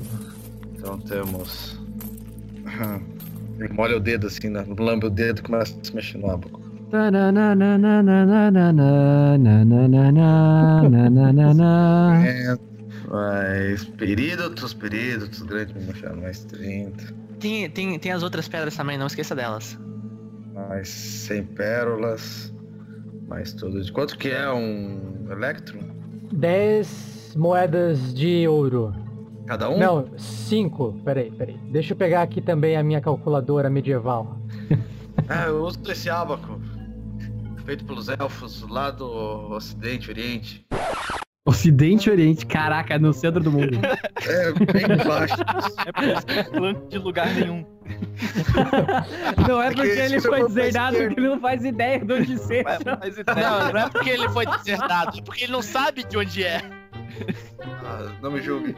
[0.77, 1.79] Então temos.
[3.59, 4.65] Ele molha o dedo assim, né?
[4.79, 6.29] lambe o dedo e começa a se mexer no.
[12.25, 12.57] É,
[13.11, 17.15] mais períodos, períodos, grande me mochila, mais 30.
[17.41, 19.79] Tem, tem, tem as outras pedras também, não esqueça delas.
[20.55, 22.53] Mais 100 pérolas.
[23.27, 23.83] Mais tudo.
[23.83, 25.81] De quanto que é um Electrum?
[26.33, 28.95] 10 moedas de ouro.
[29.47, 29.79] Cada um?
[29.79, 31.01] Não, 5.
[31.05, 31.57] Peraí, peraí.
[31.71, 34.39] Deixa eu pegar aqui também a minha calculadora medieval.
[35.29, 36.61] Ah, eu uso esse abaco.
[37.65, 39.07] Feito pelos elfos lá do
[39.53, 40.67] Ocidente, Oriente.
[41.45, 43.79] Ocidente e Oriente, caraca, no centro do mundo.
[44.23, 45.35] É, bem baixo.
[45.87, 47.67] É por isso que é plano de lugar nenhum.
[49.49, 52.39] Não é que porque ele você foi deserdado que ele não faz ideia de onde
[52.39, 52.79] seja.
[52.81, 53.51] Ideia.
[53.51, 56.63] Não, não é porque ele foi desertado, é porque ele não sabe de onde é.
[57.61, 58.75] Ah, não me julgue.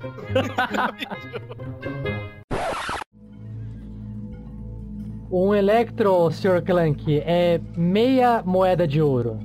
[5.32, 6.60] Um Electro, Sr.
[6.60, 9.38] Clank, é meia moeda de ouro.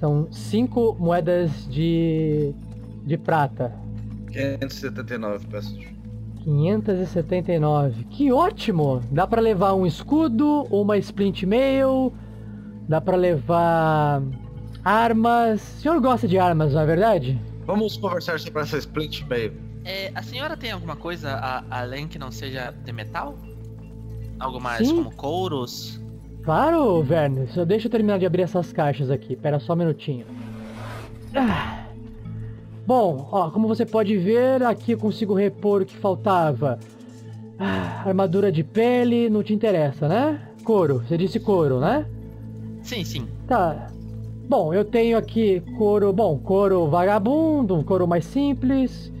[0.00, 2.52] São 5 moedas de,
[3.04, 3.72] de prata.
[4.32, 5.78] 579, peço.
[6.42, 8.04] 579.
[8.10, 9.00] Que ótimo!
[9.12, 12.12] Dá pra levar um escudo, uma splint mail,
[12.88, 14.20] dá pra levar
[14.84, 15.62] armas.
[15.78, 17.40] O senhor gosta de armas, não é verdade?
[17.66, 19.52] Vamos conversar sobre essa Splint Mail.
[19.84, 23.36] É, a senhora tem alguma coisa a- além que não seja de metal?
[24.38, 24.96] Algo mais Sim.
[24.96, 26.00] como couros?
[26.42, 27.46] Claro, Verne.
[27.48, 29.36] Só deixa eu terminar de abrir essas caixas aqui.
[29.36, 30.26] Pera só um minutinho.
[31.36, 31.84] Ah.
[32.86, 36.78] Bom, ó, como você pode ver, aqui eu consigo repor o que faltava.
[37.58, 40.40] Ah, armadura de pele, não te interessa, né?
[40.64, 42.06] Couro, você disse couro, né?
[42.82, 43.28] Sim, sim.
[43.46, 43.88] Tá.
[44.50, 49.12] Bom, eu tenho aqui couro, bom, couro vagabundo, um couro mais simples,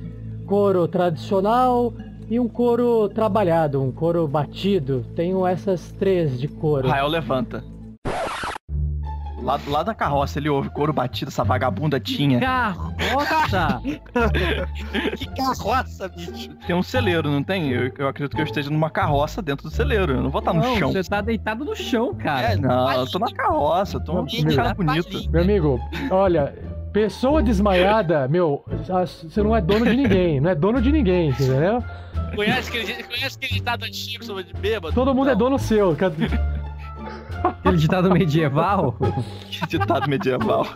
[0.44, 1.94] couro tradicional
[2.28, 5.06] e um couro trabalhado, um couro batido.
[5.14, 6.88] Tenho essas três de couro.
[6.88, 7.62] Rael levanta.
[9.42, 12.40] Lá, lá da carroça ele ouve couro batido, essa vagabunda tinha.
[12.40, 13.80] Carroça!
[15.16, 16.50] Que carroça, bicho.
[16.66, 17.70] Tem um celeiro, não tem?
[17.70, 20.12] Eu, eu acredito que eu esteja numa carroça dentro do celeiro.
[20.14, 20.92] Eu não vou estar no Não, chão.
[20.92, 22.52] você tá deitado no chão, cara.
[22.52, 25.30] É, não, eu tô na carroça, eu tô Não, um cara bonito.
[25.30, 26.54] Meu amigo, olha,
[26.92, 28.64] pessoa desmaiada, meu,
[29.22, 31.82] você não é dono de ninguém, não é dono de ninguém, entendeu?
[32.34, 34.94] Conhece aquele, conhece aquele ditado antigo sobre de bêbado?
[34.94, 35.38] Todo mundo é Não.
[35.38, 35.96] dono seu.
[37.42, 38.96] Aquele ditado medieval.
[39.50, 40.66] Que ditado medieval.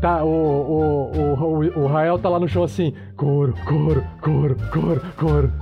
[0.00, 4.56] Tá, o, o, o, o, o Rael tá lá no show assim, couro, couro, couro,
[4.70, 5.52] couro, couro.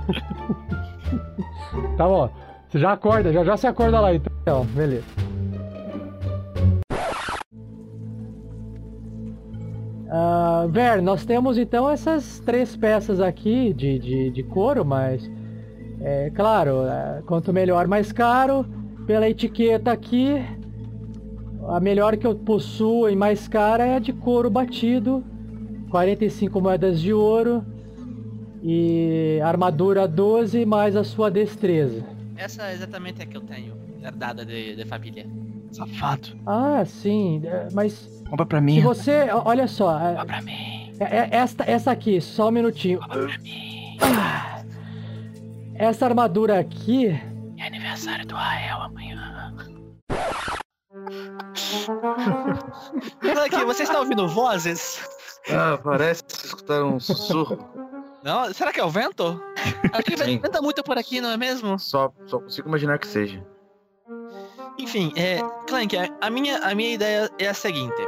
[1.97, 2.29] tá bom,
[2.67, 4.65] você já acorda, já já se acorda lá então.
[4.65, 5.05] Beleza.
[10.09, 15.29] Ah, Ver, nós temos então essas três peças aqui de, de, de couro, mas
[16.01, 18.65] é claro, é, quanto melhor, mais caro.
[19.05, 20.43] Pela etiqueta aqui,
[21.69, 25.23] a melhor que eu possuo e mais cara é a de couro batido,
[25.91, 27.63] 45 moedas de ouro
[28.63, 32.03] e armadura 12 mais a sua destreza.
[32.35, 35.25] Essa exatamente é a que eu tenho, herdada de, de família.
[35.71, 36.29] Safado.
[36.45, 38.81] Ah, sim, é, mas Compra pra Se mim.
[38.81, 40.91] você, ó, olha só, é- Compra pra mim.
[40.99, 42.99] é- é- esta, essa aqui, só um minutinho.
[44.01, 44.63] Ah,
[45.75, 47.15] essa armadura aqui.
[47.65, 49.55] É aniversário do Rael amanhã.
[53.19, 55.03] Clank, você está ouvindo vozes?
[55.49, 57.57] Ah, parece escutar um sussurro.
[58.23, 59.41] Não, será que é o vento?
[59.91, 60.37] Aqui Sim.
[60.37, 61.79] venta muito por aqui, não é mesmo?
[61.79, 63.43] Só, só consigo imaginar que seja.
[64.77, 67.99] Enfim, é, Clank, a minha, a minha ideia é a seguinte.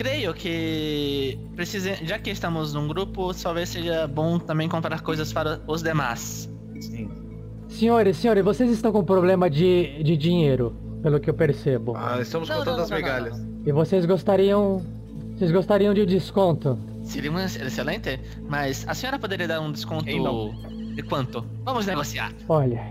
[0.00, 5.60] Creio que precisa, já que estamos num grupo, talvez seja bom também comprar coisas para
[5.66, 6.50] os demais.
[6.80, 7.10] Sim.
[7.68, 11.94] Senhores, senhores, vocês estão com problema de, de dinheiro, pelo que eu percebo.
[11.94, 13.46] Ah, estamos Não, contando não, as não, não, migalhas.
[13.66, 14.82] E vocês gostariam.
[15.36, 16.78] Vocês gostariam de desconto?
[17.04, 21.44] Seria um excelente, mas a senhora poderia dar um desconto de quanto?
[21.62, 22.32] Vamos negociar.
[22.48, 22.82] Olha,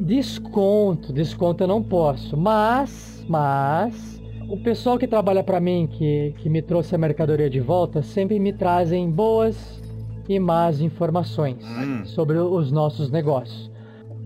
[0.00, 4.19] desconto, desconto eu não posso, mas, mas
[4.50, 8.38] o pessoal que trabalha pra mim, que, que me trouxe a mercadoria de volta, sempre
[8.40, 9.80] me trazem boas
[10.28, 12.04] e más informações Hum.
[12.04, 13.70] sobre os nossos negócios.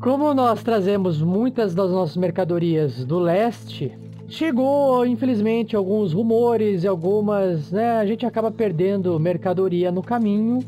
[0.00, 3.92] Como nós trazemos muitas das nossas mercadorias do leste,
[4.28, 10.60] chegou, infelizmente, alguns rumores e algumas, né, a gente acaba perdendo mercadoria no caminho.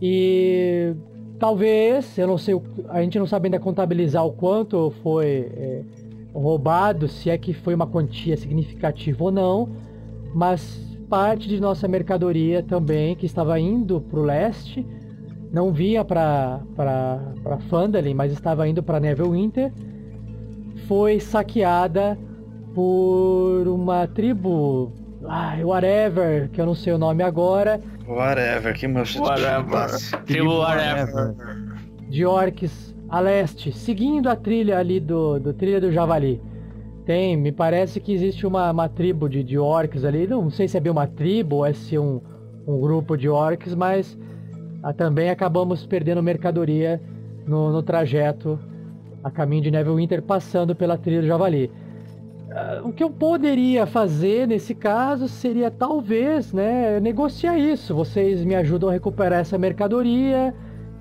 [0.00, 0.92] E
[1.38, 5.82] talvez, eu não sei, a gente não sabe ainda contabilizar o quanto foi é,
[6.34, 9.68] roubado, se é que foi uma quantia significativa ou não,
[10.34, 14.86] mas parte de nossa mercadoria também que estava indo para o leste,
[15.52, 19.72] não via para para Phandalin, mas estava indo para Neverwinter,
[20.88, 22.18] foi saqueada
[22.74, 24.92] por uma tribo,
[25.24, 30.24] ah, whatever, que eu não sei o nome agora, Whatever, que meu Whatever.
[30.26, 31.34] Tribo whatever.
[32.08, 36.42] de orcs a leste, seguindo a trilha ali do, do trilha do Javali.
[37.06, 40.76] Tem, me parece que existe uma, uma tribo de, de orcs ali, não sei se
[40.76, 42.20] é bem uma tribo ou é se um,
[42.66, 44.18] um grupo de orcs, mas
[44.82, 47.00] ah, também acabamos perdendo mercadoria
[47.46, 48.58] no, no trajeto
[49.22, 51.70] a caminho de Neverwinter, passando pela trilha do Javali.
[52.50, 57.94] Ah, O que eu poderia fazer nesse caso seria talvez, né, negociar isso.
[57.94, 60.52] Vocês me ajudam a recuperar essa mercadoria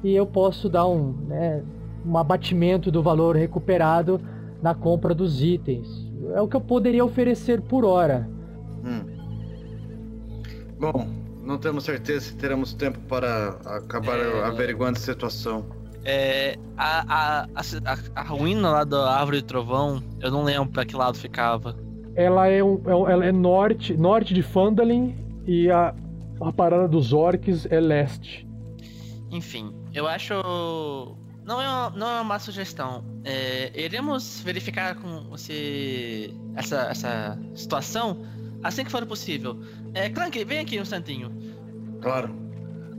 [0.04, 1.64] e eu posso dar um, né,
[2.06, 4.20] um abatimento do valor recuperado
[4.62, 5.88] na compra dos itens.
[6.34, 8.30] É o que eu poderia oferecer por hora.
[8.84, 9.02] Hum.
[10.80, 11.08] Bom,
[11.42, 14.46] não temos certeza se teremos tempo para acabar É.
[14.46, 15.66] averiguando a situação.
[16.06, 20.86] É, a, a, a, a ruína lá da Árvore do Trovão, eu não lembro pra
[20.86, 21.76] que lado ficava.
[22.16, 25.16] Ela é, um, é ela é norte, norte de Phandalin
[25.48, 25.96] e a,
[26.42, 28.48] a parada dos orcs é leste.
[29.32, 30.34] Enfim, eu acho.
[31.46, 33.04] Não é uma, não é uma má sugestão.
[33.24, 38.26] É, iremos verificar com você essa, essa situação
[38.64, 39.58] assim que for possível.
[39.94, 41.32] É, Clank, vem aqui um instantinho.
[42.02, 42.34] Claro.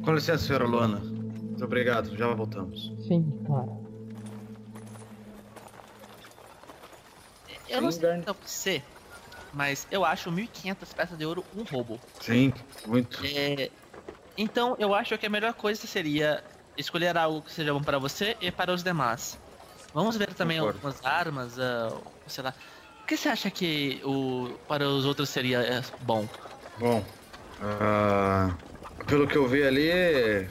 [0.05, 0.99] Com licença, senhora Luana.
[0.99, 2.93] Muito obrigado, já voltamos.
[3.07, 3.83] Sim, claro.
[7.69, 8.83] Eu não sei pra você,
[9.53, 11.99] mas eu acho 1.500 peças de ouro um roubo.
[12.21, 12.53] Sim,
[12.87, 13.21] muito.
[13.25, 13.71] É,
[14.37, 16.45] então eu acho que a melhor coisa seria
[16.77, 19.39] escolher algo que seja bom para você e para os demais.
[19.93, 20.79] Vamos ver também Concordo.
[20.79, 21.93] algumas armas, ah,
[22.27, 22.55] sei lá.
[23.03, 26.27] O que você acha que o para os outros seria é, bom?
[26.79, 27.05] Bom,
[27.63, 28.55] ah,
[29.07, 30.49] pelo que eu vi ali,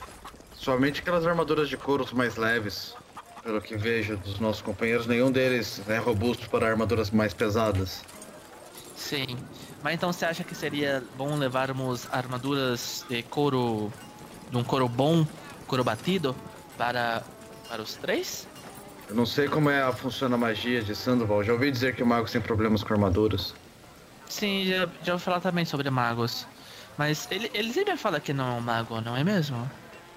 [0.56, 2.96] somente aquelas armaduras de couros mais leves.
[3.44, 8.02] Pelo que vejo dos nossos companheiros, nenhum deles é robusto para armaduras mais pesadas.
[8.96, 9.38] Sim.
[9.84, 13.92] Mas então você acha que seria bom levarmos armaduras de couro,
[14.50, 15.28] de um couro bom,
[15.68, 16.36] couro batido,
[16.78, 17.24] para
[17.70, 18.48] para os três?
[19.10, 21.44] Eu não sei como é a funciona a magia de Sandoval.
[21.44, 23.54] Já ouvi dizer que o mago tem problemas com armaduras.
[24.30, 26.46] Sim, já, já ouvi falar também sobre magos.
[26.98, 29.70] Mas ele, ele sempre fala que não é um mago, não é mesmo?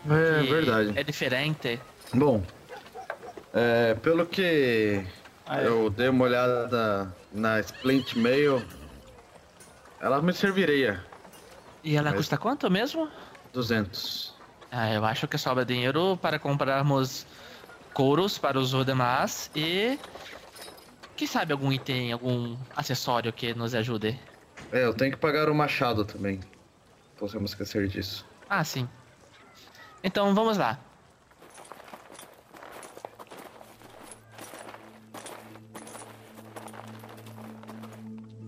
[0.09, 0.93] É Que verdade.
[0.99, 1.81] É diferente.
[2.13, 2.43] Bom,
[3.55, 5.05] é, pelo que
[5.65, 8.63] eu dei uma olhada na Splint Mail,
[10.01, 11.03] ela me serviria
[11.83, 13.09] E ela Mas- custa quanto mesmo?
[13.53, 14.36] 200.
[14.79, 17.27] Ah, eu acho que sobra dinheiro para comprarmos
[17.95, 19.99] couros para os demais e.
[21.17, 24.21] Quem sabe algum item, algum acessório que nos ajude.
[24.71, 26.41] É, eu tenho que pagar o machado também.
[27.17, 28.27] Podemos esquecer disso.
[28.51, 28.87] Ah, sim.
[30.05, 30.79] Então vamos lá.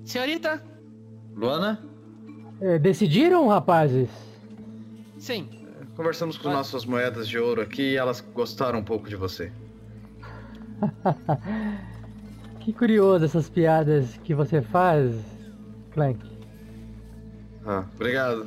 [0.05, 0.63] Senhorita?
[1.35, 1.83] Luana,
[2.61, 4.11] É, decidiram, rapazes?
[5.19, 5.58] Sim.
[5.99, 9.51] Conversamos com nossas moedas de ouro aqui e elas gostaram um pouco de você.
[12.61, 15.17] Que curioso essas piadas que você faz,
[15.91, 16.21] Clank.
[17.65, 18.47] Ah, obrigado.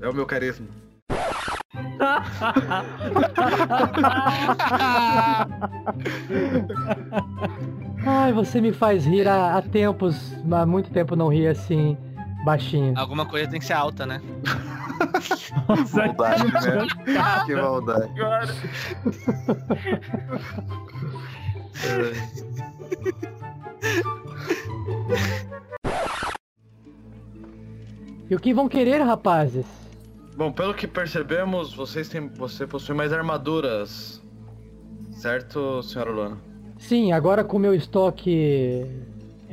[0.00, 0.66] É o meu carisma.
[8.06, 11.98] Ai, você me faz rir há, há tempos, há muito tempo não ri assim,
[12.44, 12.92] baixinho.
[12.96, 14.20] Alguma coisa tem que ser alta, né?
[15.92, 16.86] maldade, né?
[17.46, 18.12] Que maldade.
[28.30, 29.66] E o que vão querer, rapazes?
[30.36, 34.20] Bom, pelo que percebemos, vocês têm, você possui mais armaduras,
[35.12, 36.38] certo, senhora Luana?
[36.78, 38.84] Sim, agora com meu estoque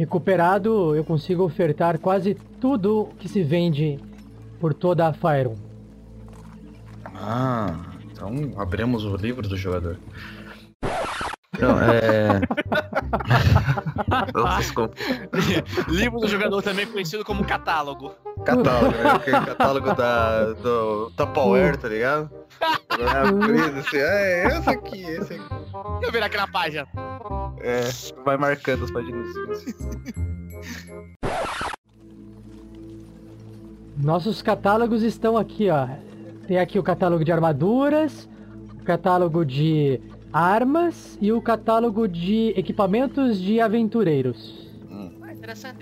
[0.02, 4.00] recuperado, eu consigo ofertar quase tudo que se vende
[4.60, 5.52] por toda a Fire.
[7.16, 7.76] Ah,
[8.12, 10.00] então abrimos o livro do jogador.
[11.60, 12.42] Não, é.
[14.58, 14.96] Desculpa.
[15.88, 18.14] Livro do jogador também conhecido como catálogo.
[18.46, 19.46] Catálogo, né?
[19.46, 22.30] Catálogo da, do Tupperware, tá ligado?
[22.62, 25.50] É, assim, é, esse aqui, esse aqui.
[25.50, 26.88] Deixa eu ver aqui na página.
[27.62, 27.82] É,
[28.24, 29.28] vai marcando as páginas.
[33.98, 35.88] Nossos catálogos estão aqui, ó.
[36.48, 38.28] Tem aqui o catálogo de armaduras,
[38.74, 40.02] o catálogo de
[40.34, 44.70] armas e o catálogo de equipamentos de aventureiros.
[44.90, 45.78] Ah, interessante.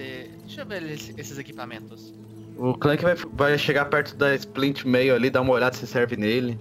[0.45, 2.13] Deixa eu ver esses equipamentos.
[2.57, 6.17] O Clank vai, vai chegar perto da Splint Mail ali, dar uma olhada se serve
[6.17, 6.59] nele.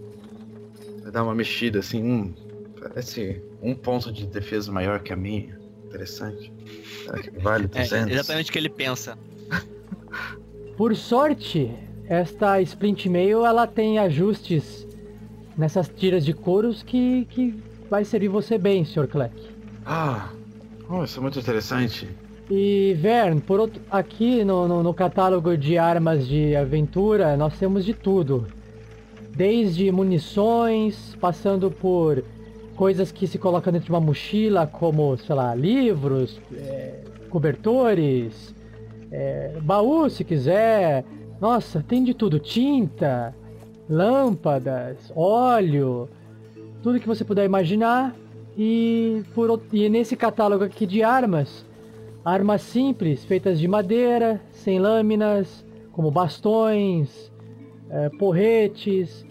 [1.03, 2.03] Vai dar uma mexida assim.
[2.03, 2.34] Hum,
[2.80, 5.59] parece um ponto de defesa maior que a minha.
[5.86, 6.53] Interessante.
[7.05, 7.93] Será que vale 200?
[7.93, 9.18] É exatamente o que ele pensa.
[10.76, 11.72] Por sorte,
[12.09, 14.86] esta Splint Mail ela tem ajustes
[15.57, 17.61] nessas tiras de couros que, que
[17.91, 19.07] vai servir você bem, Sr.
[19.07, 19.34] Cleck.
[19.84, 20.30] Ah,
[20.89, 22.09] oh, isso é muito interessante.
[22.51, 27.84] E Vern, por outro, aqui no, no, no, catálogo de armas de aventura nós temos
[27.84, 28.47] de tudo.
[29.36, 32.24] Desde munições, passando por
[32.74, 38.55] coisas que se colocam dentro de uma mochila, como, sei lá, livros, é, cobertores,
[39.11, 41.05] é, baú se quiser.
[41.41, 42.39] Nossa, tem de tudo.
[42.39, 43.34] Tinta,
[43.89, 46.09] lâmpadas, óleo,
[46.82, 48.14] tudo que você puder imaginar.
[48.56, 51.64] E, por, e nesse catálogo aqui de armas,
[52.24, 57.30] armas simples, feitas de madeira, sem lâminas, como bastões,
[57.88, 59.24] é, porretes,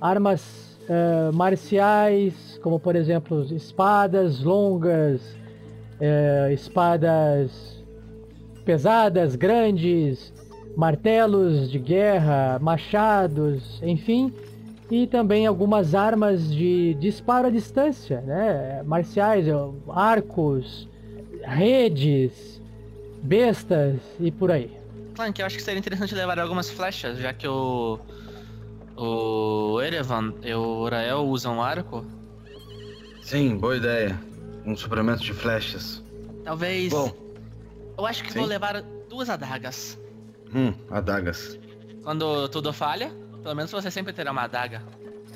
[0.00, 5.36] armas é, marciais, como por exemplo espadas longas,
[5.98, 7.82] é, espadas
[8.64, 10.32] pesadas, grandes,
[10.76, 14.32] martelos de guerra, machados, enfim,
[14.90, 18.82] e também algumas armas de disparo à distância, né?
[18.84, 19.46] Marciais,
[19.88, 20.88] arcos,
[21.42, 22.62] redes,
[23.22, 24.70] bestas e por aí.
[25.14, 27.98] Clank, eu acho que seria interessante levar algumas flechas, já que o.
[28.98, 32.02] O Erevan e o Urael usam arco.
[33.20, 34.18] Sim, boa ideia.
[34.64, 36.02] Um suplemento de flechas.
[36.44, 36.92] Talvez.
[36.92, 37.12] Bom.
[37.98, 38.38] Eu acho que Sim.
[38.38, 39.98] vou levar duas adagas.
[40.54, 41.58] Hum, adagas.
[42.02, 43.12] Quando tudo falha,
[43.46, 44.82] pelo menos você sempre terá uma adaga.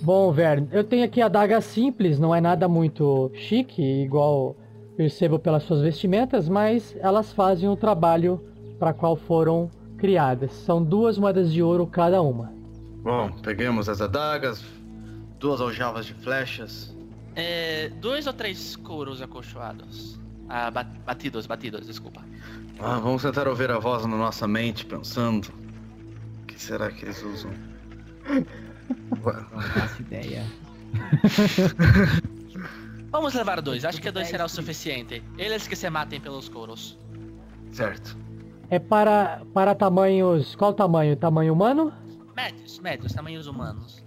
[0.02, 4.56] Bom, Vern, eu tenho aqui adaga simples, não é nada muito chique, igual
[4.96, 8.44] percebo pelas suas vestimentas, mas elas fazem o trabalho
[8.80, 10.50] para qual foram criadas.
[10.50, 12.52] São duas moedas de ouro cada uma.
[13.00, 14.60] Bom, peguemos as adagas,
[15.38, 16.92] duas aljavas de flechas.
[17.36, 20.18] É, dois ou três couros acolchoados.
[20.48, 20.68] Ah,
[21.06, 22.24] batidos, batidos, desculpa.
[22.80, 25.52] Ah, vamos tentar ouvir a voz na nossa mente, pensando.
[26.42, 27.70] O que será que eles usam?
[29.10, 30.44] Não faço ideia.
[33.10, 35.22] Vamos levar dois, acho que dois será o suficiente.
[35.36, 36.96] Eles que se matem pelos couros.
[37.72, 38.16] Certo.
[38.70, 40.54] É para, para tamanhos.
[40.54, 41.16] Qual tamanho?
[41.16, 41.92] Tamanho humano?
[42.36, 44.04] Médios, médios, tamanhos humanos.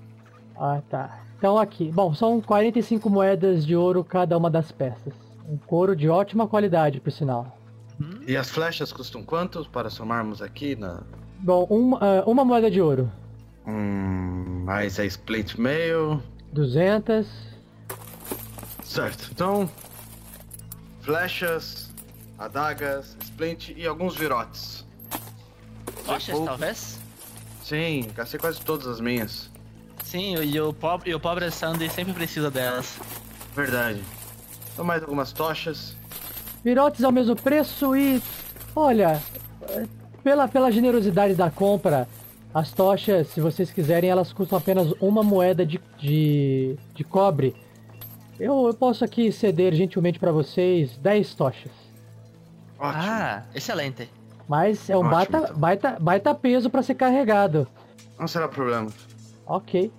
[0.55, 1.20] Ah, tá.
[1.38, 1.91] Então aqui.
[1.91, 5.14] Bom, são 45 moedas de ouro cada uma das peças.
[5.49, 7.57] Um couro de ótima qualidade, por sinal.
[7.99, 8.22] Hum?
[8.26, 11.03] E as flechas custam quanto para somarmos aqui na.
[11.39, 13.11] Bom, um, uh, uma moeda de ouro.
[13.68, 16.22] Hum, mais a split mail.
[16.51, 17.28] 200.
[18.84, 19.70] Certo, então.
[21.01, 21.89] Flechas,
[22.38, 24.86] adagas, splint e alguns virotes.
[26.05, 26.99] Tochas, talvez?
[27.64, 29.49] Sim, gastei quase todas as minhas.
[30.03, 32.99] Sim, e o pobre, e o pobre Sandy sempre precisa delas.
[33.55, 34.03] Verdade.
[34.74, 35.95] Então mais algumas tochas.
[36.64, 38.22] Virotes ao mesmo preço e.
[38.76, 39.22] Olha,
[40.24, 42.07] pela, pela generosidade da compra,
[42.53, 47.55] as tochas, se vocês quiserem, elas custam apenas uma moeda de, de, de cobre.
[48.39, 51.71] Eu, eu posso aqui ceder gentilmente para vocês 10 tochas.
[52.77, 53.03] Ótimo.
[53.03, 54.09] Ah, excelente.
[54.47, 55.55] Mas é um Ótimo, baita, então.
[55.57, 57.67] baita, baita peso para ser carregado.
[58.19, 58.91] Não será problema.
[59.45, 59.91] Ok.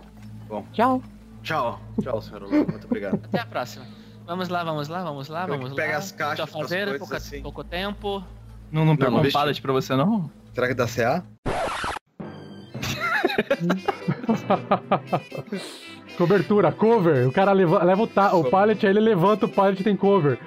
[0.48, 0.66] Bom.
[0.74, 1.02] Tchau.
[1.44, 1.80] Tchau.
[2.02, 2.66] Tchau, senhora Luana.
[2.66, 3.20] Muito obrigado.
[3.26, 3.86] Até a próxima.
[4.26, 5.76] Vamos lá, vamos lá, vamos lá, vamos lá.
[5.76, 7.42] pego as caixas Muito a com as fazer, pouco, assim.
[7.42, 8.24] pouco tempo.
[8.72, 10.30] Não, não pegou não um deixa- pallet pra você, não?
[10.54, 11.24] Será que dá CA?
[16.18, 17.28] Cobertura, cover.
[17.28, 19.96] O cara leva, leva o, ta- o pallet, aí ele levanta o pallet e tem
[19.96, 20.40] cover.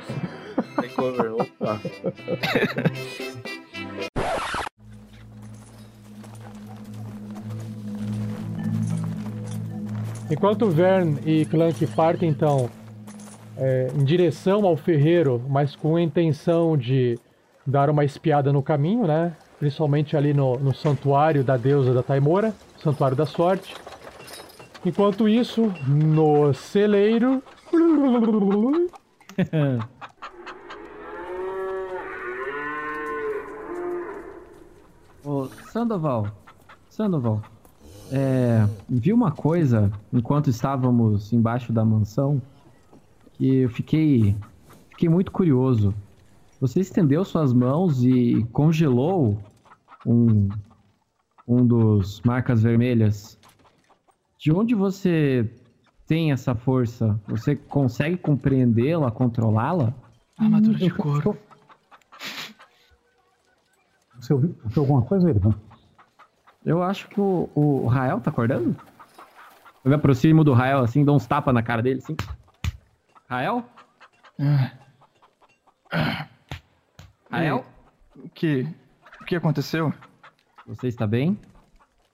[0.80, 1.32] Tem cover.
[1.34, 1.80] Opa.
[10.30, 12.70] Enquanto Vern e Clank partem, então,
[13.56, 17.18] é, em direção ao ferreiro, mas com a intenção de
[17.66, 19.34] dar uma espiada no caminho, né?
[19.58, 22.52] Principalmente ali no, no santuário da deusa da Taimora,
[22.82, 23.74] santuário da sorte.
[24.84, 27.42] Enquanto isso, no celeiro.
[35.24, 36.28] Ô, Sandoval,
[36.90, 37.40] Sandoval,
[38.12, 42.42] é, vi uma coisa enquanto estávamos embaixo da mansão
[43.34, 44.34] que eu fiquei,
[44.90, 45.94] fiquei muito curioso.
[46.60, 49.38] Você estendeu suas mãos e congelou
[50.06, 50.48] um,
[51.46, 53.38] um dos marcas vermelhas.
[54.38, 55.50] De onde você
[56.06, 57.20] tem essa força?
[57.28, 59.92] Você consegue compreendê-la, controlá-la?
[60.38, 61.36] Armadura de couro.
[64.20, 65.54] Você ouviu, ouviu alguma coisa, Erivan?
[66.64, 68.74] Eu acho que o, o Rael tá acordando.
[69.84, 72.16] Eu me aproximo do Rael assim, dou uns tapas na cara dele assim.
[73.28, 73.64] Rael?
[77.30, 77.64] Rael?
[78.16, 78.66] O que,
[79.20, 79.92] o que aconteceu?
[80.66, 81.38] Você está bem?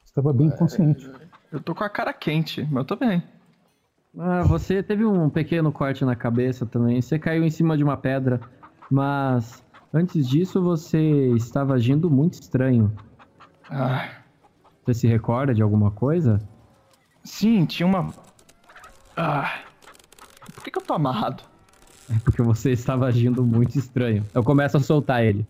[0.05, 1.11] Estava bem consciente.
[1.53, 3.23] Eu tô com a cara quente, mas eu tô bem.
[4.19, 7.01] Ah, você teve um pequeno corte na cabeça também.
[7.01, 8.41] Você caiu em cima de uma pedra.
[8.91, 12.93] Mas antes disso você estava agindo muito estranho.
[13.71, 14.09] Ah,
[14.85, 16.39] Você se recorda de alguma coisa?
[17.23, 18.13] sim, tinha uma.
[19.17, 19.61] Ah.
[20.61, 21.43] Por que, que eu tô amarrado?
[22.15, 24.27] É porque você estava agindo muito estranho.
[24.35, 25.47] Eu começo a soltar ele.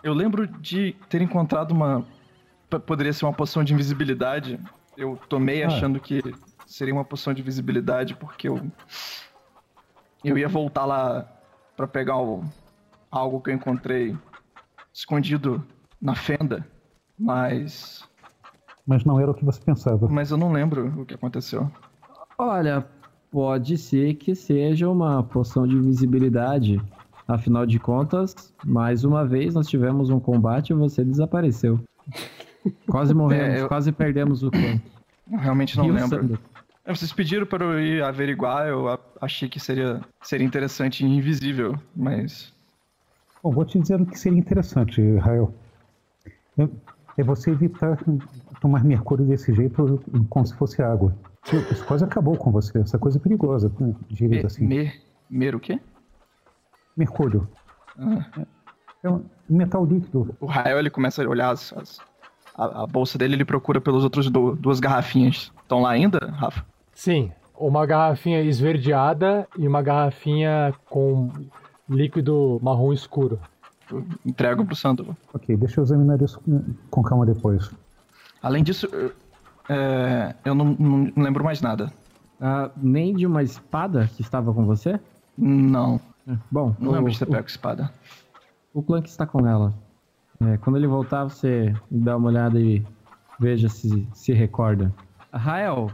[0.00, 2.06] Eu lembro de ter encontrado uma.
[2.86, 4.60] Poderia ser uma poção de invisibilidade.
[4.96, 5.66] Eu tomei Ah.
[5.66, 6.22] achando que
[6.68, 8.60] seria uma poção de invisibilidade porque eu.
[10.22, 11.26] Eu ia voltar lá
[11.76, 12.44] pra pegar o...
[13.10, 14.16] algo que eu encontrei
[14.92, 15.66] escondido
[16.00, 16.64] na fenda.
[17.18, 18.08] Mas.
[18.86, 20.06] Mas não era o que você pensava.
[20.08, 21.68] Mas eu não lembro o que aconteceu.
[22.38, 22.86] Olha,
[23.38, 26.80] pode ser que seja uma poção de invisibilidade.
[27.26, 31.80] Afinal de contas, mais uma vez nós tivemos um combate e você desapareceu.
[32.86, 34.80] Quase morremos, É, eu- quase perdemos o clã.
[35.32, 36.08] Eu realmente não E lembro.
[36.08, 36.38] Sandro?
[36.84, 38.84] É, Vocês pediram para eu ir averiguar, eu
[39.20, 42.52] achei que seria, seria interessante e invisível, mas.
[43.42, 45.52] Bom, vou te dizer o que seria interessante, Rael.
[46.56, 46.68] É,
[47.18, 47.98] é você evitar
[48.60, 51.12] tomar mercúrio desse jeito como se fosse água.
[51.70, 52.78] Isso quase acabou com você.
[52.78, 54.66] Essa coisa é perigosa, né, diria Me, assim.
[54.66, 54.94] mer,
[55.28, 55.78] mer o quê?
[56.96, 57.48] Mercúrio.
[57.98, 58.24] Ah,
[59.02, 60.34] É um metal líquido.
[60.40, 62.00] o Rael ele começa a olhar as- as-
[62.56, 65.52] a, a bolsa dele, ele procura pelos outros du- duas garrafinhas.
[65.62, 66.64] Estão lá ainda, Rafa?
[66.94, 71.30] Sim, uma garrafinha esverdeada e uma garrafinha com
[71.88, 73.38] líquido marrom escuro.
[73.90, 75.14] Eu entrego pro Sandoval.
[75.34, 77.70] Ok, deixa eu examinar isso com- com calma depois.
[78.42, 79.12] Além disso, eu,
[79.68, 81.92] é, eu não, não lembro mais nada.
[82.40, 85.00] Ah, nem de uma espada que estava com você?
[85.36, 86.00] Não,
[86.50, 87.90] Bom, não o, lembro de ter pego espada.
[88.72, 89.74] o Clank está com ela.
[90.40, 92.84] É, quando ele voltar, você dá uma olhada e
[93.38, 94.92] veja se se recorda.
[95.32, 95.90] Rael,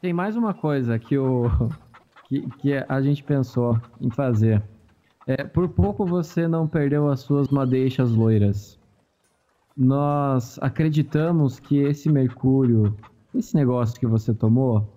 [0.00, 1.50] tem mais uma coisa que, o,
[2.28, 4.62] que, que a gente pensou em fazer.
[5.26, 8.78] É, por pouco você não perdeu as suas madeixas loiras.
[9.76, 12.96] Nós acreditamos que esse mercúrio,
[13.34, 14.88] esse negócio que você tomou,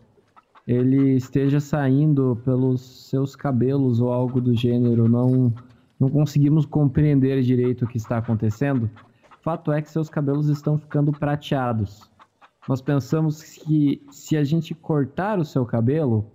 [0.67, 5.09] ele esteja saindo pelos seus cabelos ou algo do gênero.
[5.09, 5.51] Não,
[5.99, 8.87] não conseguimos compreender direito o que está acontecendo.
[9.41, 12.11] Fato é que seus cabelos estão ficando prateados.
[12.67, 16.29] Nós pensamos que se a gente cortar o seu cabelo,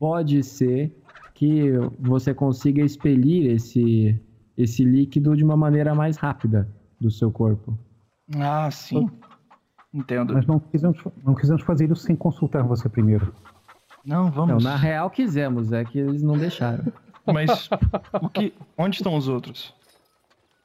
[0.00, 0.92] pode ser
[1.34, 4.18] que você consiga expelir esse,
[4.56, 6.68] esse líquido de uma maneira mais rápida
[6.98, 7.78] do seu corpo.
[8.38, 9.08] Ah, sim.
[9.92, 10.34] Entendo.
[10.34, 13.32] Mas não quisemos, não quisemos fazer isso sem consultar você primeiro.
[14.04, 14.62] Não, vamos.
[14.62, 16.84] Não, na real quisemos, é que eles não deixaram.
[17.26, 17.70] Mas
[18.20, 19.74] o que, onde estão os outros?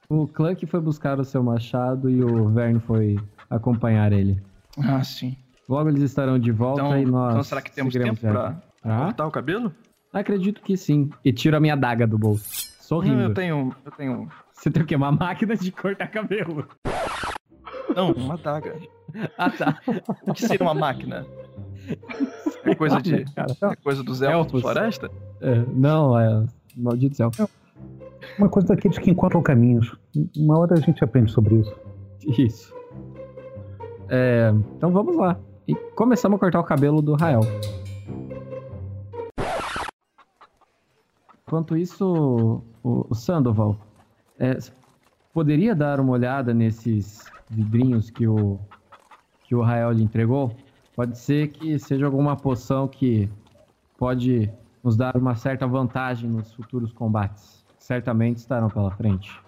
[0.09, 3.17] O Clank foi buscar o seu machado e o Verne foi
[3.49, 4.41] acompanhar ele.
[4.77, 5.37] Ah, sim.
[5.69, 7.31] Logo eles estarão de volta Então, e nós.
[7.31, 8.61] então será que temos tempo pra viagem.
[8.83, 9.03] Ah?
[9.05, 9.71] cortar o cabelo?
[10.11, 11.09] Acredito que sim.
[11.23, 12.49] E tiro a minha daga do bolso.
[12.81, 13.17] Sorrindo.
[13.17, 13.75] Não, eu tenho.
[13.85, 14.29] Eu tenho.
[14.51, 14.95] Você tem o quê?
[14.95, 16.67] Uma máquina de cortar cabelo.
[17.95, 18.75] Não, uma daga.
[19.37, 19.79] Ah, tá.
[20.27, 21.25] O que seria uma máquina?
[22.63, 23.25] É coisa de.
[23.33, 25.11] Cara, É coisa dos elfos da floresta?
[25.41, 26.45] É, não, é.
[26.75, 27.31] Maldito céu.
[28.37, 29.97] Uma coisa daqueles que encontram caminhos.
[30.37, 31.75] Uma hora a gente aprende sobre isso.
[32.37, 32.75] Isso.
[34.09, 35.37] É, então vamos lá.
[35.67, 37.41] E começamos a cortar o cabelo do Rael.
[41.47, 43.75] Enquanto isso, o, o Sandoval,
[44.37, 44.57] é,
[45.33, 48.59] poderia dar uma olhada nesses vidrinhos que o,
[49.43, 50.55] que o Rael lhe entregou?
[50.95, 53.29] Pode ser que seja alguma poção que
[53.97, 54.51] pode
[54.83, 57.65] nos dar uma certa vantagem nos futuros combates.
[57.77, 59.39] Certamente estarão pela frente.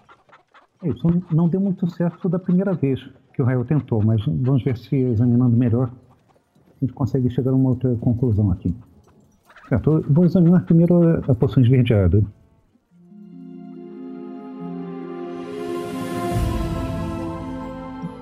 [0.82, 3.00] Isso não deu muito certo da primeira vez
[3.32, 5.90] que o Rael tentou, mas vamos ver se examinando melhor
[6.82, 8.74] a gente consegue chegar a uma outra conclusão aqui.
[9.68, 12.22] Certo, vou examinar primeiro a poção esverdeada.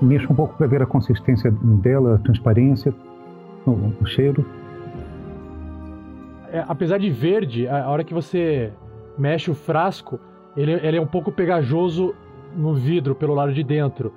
[0.01, 2.93] Mexa um pouco para ver a consistência dela, a transparência,
[3.65, 3.71] o,
[4.01, 4.45] o cheiro.
[6.51, 8.73] É, apesar de verde, a, hora que você
[9.17, 10.19] mexe o frasco,
[10.57, 12.13] ele, ele é um pouco pegajoso
[12.55, 14.13] no vidro pelo lado de dentro.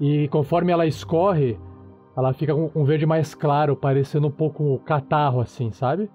[0.00, 1.58] E conforme ela escorre,
[2.16, 6.10] ela fica com um verde mais claro, parecendo um pouco catarro, assim, sabe?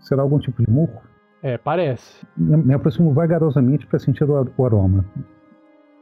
[0.00, 1.00] Será algum tipo de murro?
[1.42, 2.26] É, parece.
[2.36, 5.04] Me, aproximo vagarosamente para sentir o, o aroma.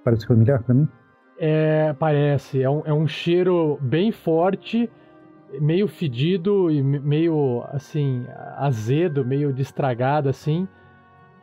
[0.05, 0.89] Parece familiar para mim?
[1.43, 2.63] É, parece.
[2.63, 4.91] É um, é um cheiro bem forte,
[5.59, 8.27] meio fedido e me- meio, assim,
[8.59, 10.69] azedo, meio de estragado, assim.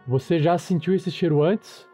[0.08, 1.88] Você já sentiu esse cheiro antes?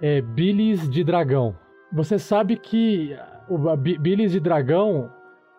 [0.00, 1.56] É bilis de dragão.
[1.92, 3.16] Você sabe que
[3.48, 5.10] o bilis de dragão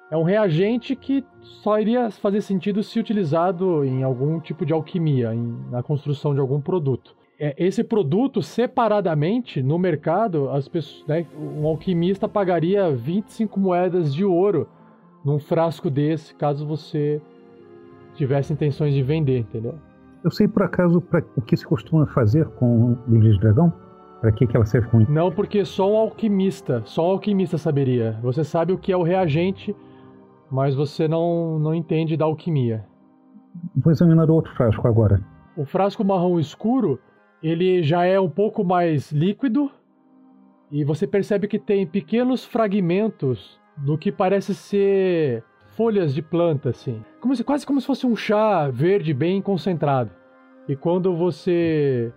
[0.10, 5.34] é um reagente que só iria fazer sentido se utilizado em algum tipo de alquimia,
[5.36, 7.14] em- na construção de algum produto.
[7.40, 14.26] É, esse produto, separadamente, no mercado, as pessoas, né, um alquimista pagaria 25 moedas de
[14.26, 14.68] ouro
[15.24, 17.22] num frasco desse, caso você
[18.16, 19.76] tivesse intenções de vender, entendeu?
[20.22, 23.72] Eu sei por acaso pra, o que se costuma fazer com bilhas de dragão?
[24.20, 28.20] Para que, que ela serve com Não, porque só um alquimista, só um alquimista saberia.
[28.22, 29.74] Você sabe o que é o reagente,
[30.52, 32.84] mas você não, não entende da alquimia.
[33.78, 35.22] Vou examinar o outro frasco agora.
[35.56, 37.00] O frasco marrom escuro,
[37.42, 39.72] ele já é um pouco mais líquido
[40.72, 45.44] e você percebe que tem pequenos fragmentos do que parece ser
[45.76, 47.04] folhas de planta, assim.
[47.20, 50.12] Como se, quase como se fosse um chá verde bem concentrado.
[50.68, 52.12] E quando você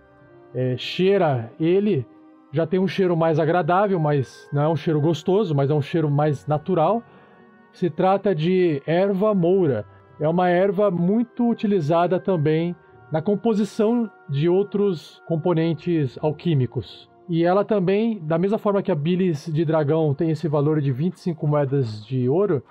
[0.53, 2.05] é, cheira ele,
[2.51, 5.81] já tem um cheiro mais agradável, mas não é um cheiro gostoso, mas é um
[5.81, 7.01] cheiro mais natural.
[7.71, 9.85] Se trata de erva moura.
[10.19, 12.75] É uma erva muito utilizada também
[13.11, 17.09] na composição de outros componentes alquímicos.
[17.29, 20.91] E ela também, da mesma forma que a bilis de dragão tem esse valor de
[20.91, 22.63] 25 moedas de ouro,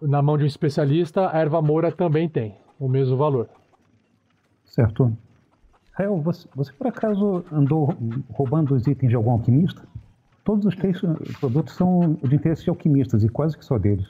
[0.00, 3.48] na mão de um especialista, a erva moura também tem o mesmo valor.
[4.64, 5.16] Certo.
[5.92, 7.94] Rael, você, você por acaso andou
[8.30, 9.82] roubando os itens de algum alquimista?
[10.44, 10.98] Todos os três
[11.38, 14.08] produtos são de interesse de alquimistas e quase que só deles.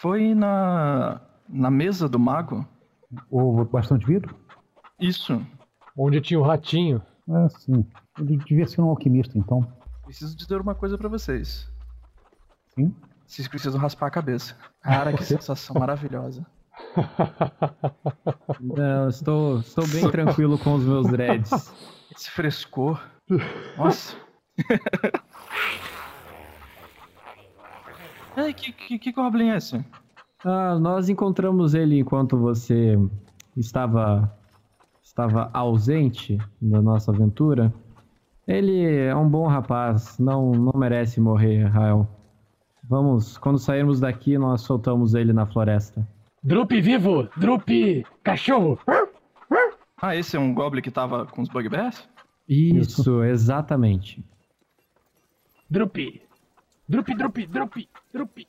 [0.00, 1.20] Foi na.
[1.48, 2.66] na mesa do mago?
[3.30, 4.34] O bastão de vidro?
[4.98, 5.40] Isso.
[5.96, 7.00] Onde tinha o ratinho.
[7.28, 7.86] Ah, sim.
[8.18, 9.66] Ele devia ser um alquimista, então.
[10.04, 11.70] Preciso dizer uma coisa pra vocês.
[12.74, 12.94] Sim?
[13.26, 14.56] Vocês precisam raspar a cabeça.
[14.80, 16.46] Cara, que sensação maravilhosa.
[18.60, 21.50] Não, estou, estou bem tranquilo com os meus dreads.
[22.14, 23.00] Esse frescor.
[23.78, 24.16] Nossa.
[28.36, 29.84] Ei, que, que, que Goblin é esse?
[30.44, 32.98] Ah, nós encontramos ele enquanto você
[33.56, 34.36] estava
[35.14, 37.72] estava ausente da nossa aventura.
[38.48, 42.06] Ele é um bom rapaz, não, não merece morrer, Rael.
[42.82, 46.06] Vamos, quando sairmos daqui, nós soltamos ele na floresta.
[46.42, 47.28] Drup vivo!
[47.36, 48.78] Drup cachorro!
[49.96, 52.06] Ah, esse é um goblin que tava com os bugbears?
[52.48, 54.22] Isso, exatamente.
[55.70, 56.20] Drup!
[56.88, 58.48] Drup, drup, drup, drup!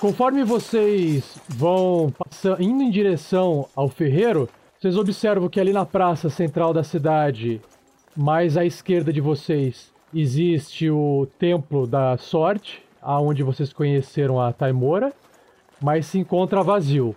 [0.00, 6.30] Conforme vocês vão passando, indo em direção ao ferreiro, vocês observam que ali na praça
[6.30, 7.60] central da cidade,
[8.16, 15.12] mais à esquerda de vocês, existe o Templo da Sorte, aonde vocês conheceram a Taimora,
[15.82, 17.16] mas se encontra vazio.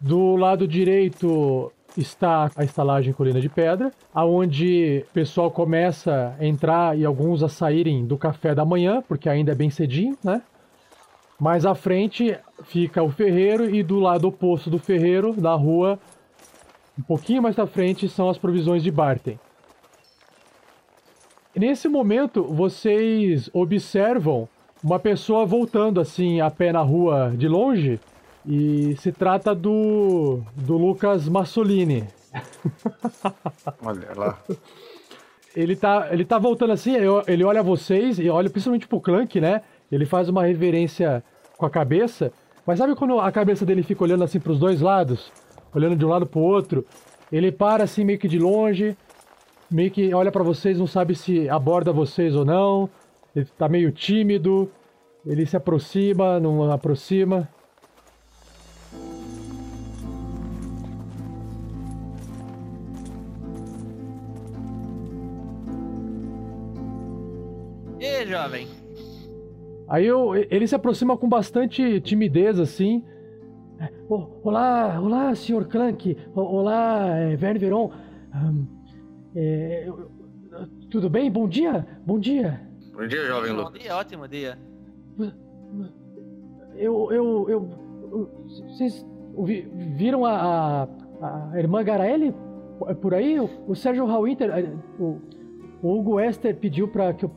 [0.00, 6.96] Do lado direito está a estalagem Colina de Pedra, aonde o pessoal começa a entrar
[6.96, 10.42] e alguns a saírem do café da manhã, porque ainda é bem cedinho, né?
[11.38, 15.98] Mais à frente fica o ferreiro e do lado oposto do ferreiro, na rua,
[16.98, 19.38] um pouquinho mais à frente, são as provisões de Barten.
[21.54, 24.48] Nesse momento, vocês observam
[24.82, 27.98] uma pessoa voltando assim a pé na rua de longe
[28.46, 32.04] e se trata do do Lucas Massolini.
[33.82, 34.38] Olha lá.
[35.54, 36.94] Ele tá, ele tá voltando assim,
[37.26, 39.62] ele olha vocês e olha principalmente pro Clank, né?
[39.90, 41.22] Ele faz uma reverência
[41.56, 42.32] com a cabeça,
[42.66, 45.32] mas sabe quando a cabeça dele fica olhando assim para os dois lados,
[45.74, 46.84] olhando de um lado para o outro?
[47.30, 48.96] Ele para assim meio que de longe,
[49.70, 52.88] meio que olha para vocês, não sabe se aborda vocês ou não.
[53.34, 54.70] Ele tá meio tímido.
[55.24, 57.48] Ele se aproxima, não aproxima.
[67.98, 68.85] E jovem?
[69.88, 73.04] Aí eu, ele se aproxima com bastante timidez, assim.
[74.08, 76.16] Oh, olá, olá, senhor Clank.
[76.34, 77.92] Olá, é, Verne Veron.
[78.34, 78.66] Um,
[79.36, 79.88] é,
[80.90, 81.30] tudo bem?
[81.30, 81.86] Bom dia?
[82.04, 82.60] Bom dia.
[82.92, 83.80] Bom dia, jovem Bom Lucas.
[83.80, 84.58] dia, ótimo dia.
[86.74, 88.28] Eu, eu, eu,
[88.68, 89.06] vocês
[89.96, 90.88] viram a,
[91.20, 92.34] a, a irmã Garaele
[93.00, 93.38] por aí?
[93.38, 94.50] O, o Sérgio Hallwinter,
[94.98, 95.20] o,
[95.80, 97.30] o Hugo Wester pediu para que eu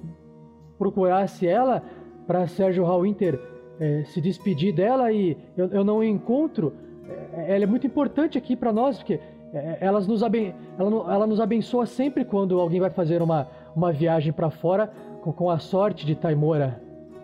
[0.78, 1.84] procurasse ela
[2.30, 3.40] para Sérgio Hallwinter
[3.80, 6.72] eh, se despedir dela e eu, eu não encontro.
[7.10, 9.20] Eh, ela é muito importante aqui para nós porque
[9.52, 13.92] eh, elas nos aben ela, ela nos abençoa sempre quando alguém vai fazer uma, uma
[13.92, 16.80] viagem para fora com, com a sorte de Taimora.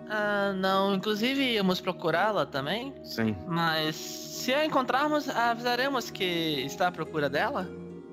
[0.10, 0.96] Ah, não.
[0.96, 2.92] Inclusive íamos procurá-la também.
[3.04, 3.36] Sim.
[3.48, 6.24] Mas se a encontrarmos, avisaremos que
[6.66, 7.68] está à procura dela.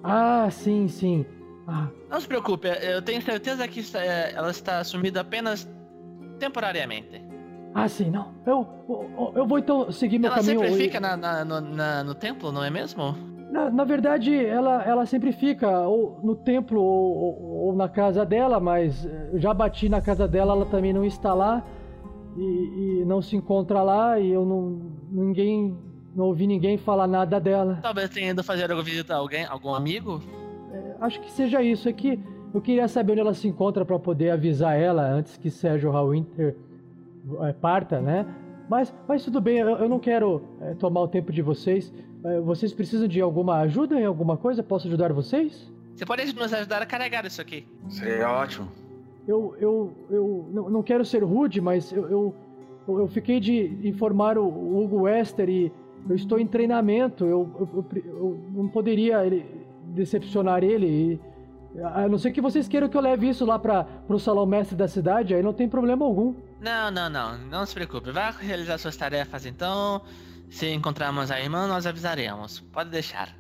[0.05, 1.25] Ah, sim, sim.
[1.67, 5.67] Ah, Não se preocupe, eu tenho certeza que está- eh, ela está sumida apenas
[6.47, 7.23] temporariamente.
[7.75, 8.27] ah, sim, não.
[8.45, 10.61] Eu, eu, eu vou então seguir meu Ela caminho.
[10.61, 13.15] sempre e- fica na, na- no, na- no templo, não é mesmo?
[13.51, 18.25] Na, na verdade, ela, ela sempre fica ou no templo ou, ou- ou na casa
[18.27, 21.63] dela, mas eh, já bati na casa dela, ela também não está lá
[22.37, 22.43] e,
[23.03, 24.81] e não se encontra lá e eu não.
[25.11, 25.77] ninguém.
[26.17, 27.79] não ouvi ninguém falar nada dela.
[27.83, 30.21] Talvez tenha ido fazer alguma visita a alguém, algum amigo?
[31.01, 31.89] Acho que seja isso.
[31.89, 32.19] É que
[32.55, 36.57] eu queria saber onde ela se encontra para poder avisar ela antes que Sérgio Hallwinter
[37.43, 38.27] eh, parta, né?
[38.69, 41.93] Mas, mas tudo bem, eu, eu não quero eh, tomar o tempo de vocês.
[42.25, 44.63] Eh, vocês precisam de alguma ajuda em alguma coisa?
[44.63, 45.71] Posso ajudar vocês?
[45.95, 47.67] Você pode nos ajudar a carregar isso aqui?
[47.89, 48.69] Seria ótimo.
[49.29, 52.35] Eu, eu, eu não, não quero ser rude, mas eu, eu,
[52.89, 55.71] eu- fiquei de informar o, o Hugo Wester e
[56.09, 57.25] eu estou em treinamento.
[57.25, 59.21] Eu, eu, eu eu não poderia
[59.95, 60.87] decepcionar ele.
[60.87, 61.21] E,
[61.81, 64.77] a não ser que vocês queiram que eu leve isso lá para o salão mestre
[64.77, 66.35] da cidade, aí não tem problema algum.
[66.61, 67.39] Não, não, não.
[67.39, 68.11] Não se preocupe.
[68.11, 70.03] Vá realizar suas tarefas então.
[70.51, 72.61] Se encontrarmos a irmã, nós avisaremos.
[72.61, 73.35] Pode deixar.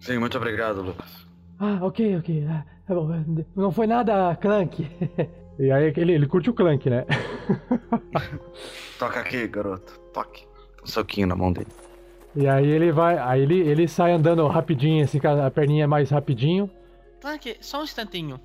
[0.00, 1.26] Sim, muito obrigado, Lucas.
[1.58, 2.46] Ah, ok, ok.
[2.48, 3.08] Ah, tá bom.
[3.56, 4.86] Não foi nada, Clank.
[5.58, 7.06] e aí ele, ele curte o Clank, né?
[8.98, 9.98] Toca aqui, garoto.
[10.12, 10.46] Toque.
[10.82, 11.70] Um soquinho na mão dele.
[12.36, 13.18] E aí ele vai.
[13.18, 16.70] Aí ele, ele sai andando rapidinho, assim, com a perninha mais rapidinho.
[17.20, 18.40] Clank, só um instantinho.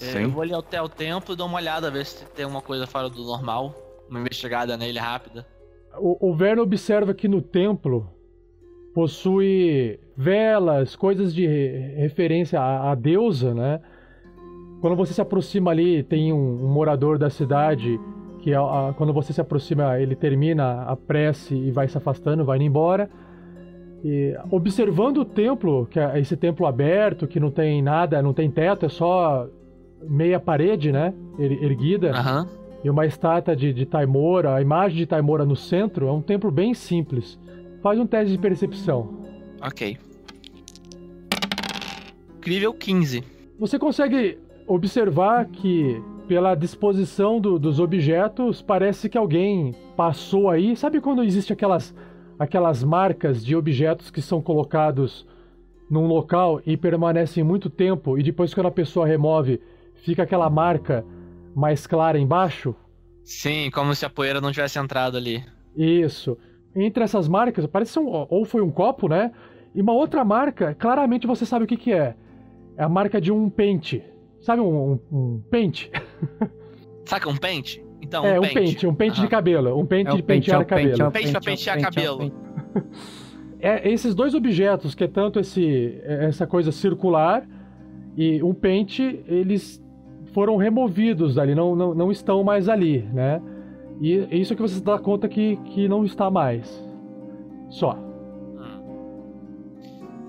[0.00, 0.22] É, Sim.
[0.24, 2.86] Eu vou ali até o templo e dou uma olhada, ver se tem uma coisa
[2.86, 3.74] fora do normal.
[4.08, 5.46] Uma investigada nele rápida.
[5.98, 8.08] O, o Verno observa que no templo
[8.94, 13.80] possui velas, coisas de re- referência à, à deusa, né?
[14.80, 18.00] Quando você se aproxima ali, tem um, um morador da cidade
[18.40, 22.44] que a- a- quando você se aproxima, ele termina a prece e vai se afastando,
[22.44, 23.08] vai indo embora.
[24.02, 28.50] E observando o templo, que é esse templo aberto, que não tem nada, não tem
[28.50, 29.46] teto, é só
[30.02, 31.12] meia parede, né?
[31.38, 32.10] er- Erguida.
[32.12, 32.48] Aham.
[32.82, 36.06] E uma estátua de, de Taimora, a imagem de Taimora no centro.
[36.08, 37.38] É um templo bem simples.
[37.82, 39.20] Faz um teste de percepção.
[39.62, 39.98] Ok.
[42.38, 43.22] Incrível 15.
[43.58, 50.74] Você consegue observar que, pela disposição do- dos objetos, parece que alguém passou aí.
[50.74, 51.94] Sabe quando existe aquelas,
[52.40, 55.26] aquelas marcas de objetos que são colocados
[55.90, 59.60] num local e permanecem muito tempo e depois quando a pessoa remove,
[59.96, 61.04] fica aquela marca
[61.54, 62.74] mais clara embaixo?
[63.22, 65.44] Sim, como se a poeira não tivesse entrado ali.
[65.76, 66.38] Isso.
[66.74, 69.32] Entre essas marcas, parece um, ou foi um copo, né?
[69.74, 72.14] E uma outra marca, claramente você sabe o que, que é.
[72.74, 74.02] É a marca de um pente.
[74.40, 75.90] Sabe um, um, um pente?
[77.04, 77.84] Saca um pente?
[78.10, 79.28] Então, é, um um pente, um pente de Aham.
[79.28, 79.78] cabelo.
[79.78, 81.02] Um pente É de pente, é pentear o pente, cabelo.
[81.02, 82.18] é o Pente pra Pente, é pentear pente, é o cabelo.
[82.18, 82.90] pente.
[83.62, 87.46] É, esses dois objetos, que é tanto esse, essa coisa circular
[88.16, 89.84] e um pente, eles
[90.32, 93.38] foram removidos dali, não, não, não estão mais ali, né?
[94.00, 96.82] E é isso que você se dá conta que, que não está mais.
[97.68, 97.98] Só.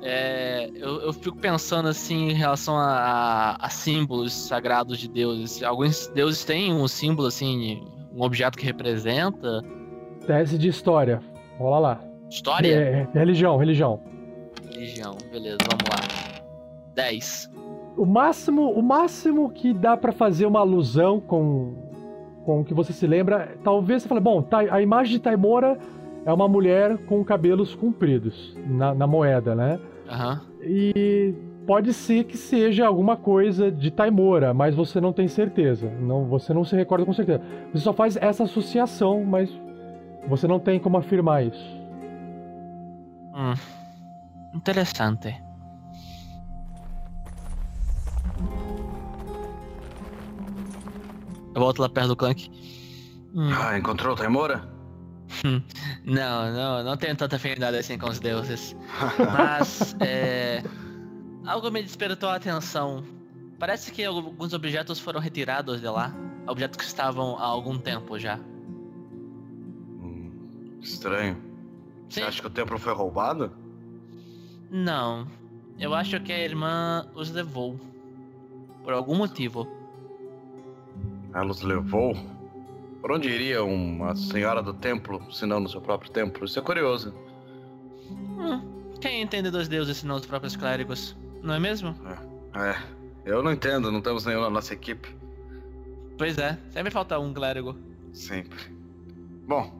[0.03, 5.61] É, eu, eu fico pensando assim em relação a, a- a símbolos sagrados de deuses.
[5.61, 7.83] Alguns deuses têm um símbolo assim,
[8.13, 9.61] um objeto que representa
[10.25, 11.19] Teste de história.
[11.57, 11.99] Rola lá.
[12.29, 13.99] história, É, é religião, religião.
[14.73, 15.15] religião.
[15.31, 16.41] Beleza, vamos lá.
[16.95, 17.49] 10.
[17.97, 21.75] O máximo, o máximo que dá pra fazer uma alusão com,
[22.45, 25.77] com o que você se lembra, talvez você fale, bom, a imagem de Taimora
[26.25, 29.79] é uma mulher com cabelos compridos na, na moeda, né?
[30.11, 30.41] Aham.
[30.61, 31.33] E
[31.65, 35.89] pode ser que seja alguma coisa de Taimora, mas você não tem certeza.
[35.89, 37.41] Não, você não se recorda com certeza.
[37.71, 39.49] Você só faz essa associação, mas
[40.27, 41.81] você não tem como afirmar isso.
[43.33, 43.53] Hum.
[44.53, 45.41] Interessante.
[51.55, 52.49] Eu volto lá perto do Clank.
[53.33, 53.49] Hum.
[53.57, 54.80] Ah, encontrou o Taimora?
[56.05, 58.75] Não, não, não tenho tanta afinidade assim com os deuses.
[59.37, 60.63] Mas, é.
[61.45, 63.03] Algo me despertou a atenção.
[63.59, 66.13] Parece que alguns objetos foram retirados de lá.
[66.47, 68.39] Objetos que estavam há algum tempo já.
[69.99, 70.31] Hum,
[70.81, 71.37] estranho.
[72.09, 72.27] Você Sim.
[72.27, 73.51] acha que o templo foi roubado?
[74.69, 75.27] Não.
[75.79, 77.79] Eu acho que a irmã os levou.
[78.83, 79.67] Por algum motivo.
[81.33, 82.15] Ela os levou?
[83.01, 86.45] Por onde iria uma senhora do templo, se não no seu próprio templo?
[86.45, 87.13] Isso é curioso.
[88.11, 88.61] Hum,
[89.01, 91.15] quem entende dos deuses senão os próprios clérigos?
[91.41, 91.95] Não é mesmo?
[92.53, 92.79] É,
[93.25, 95.15] eu não entendo, não temos nenhum na nossa equipe.
[96.15, 97.75] Pois é, sempre falta um clérigo.
[98.13, 98.59] Sempre.
[99.47, 99.73] Bom,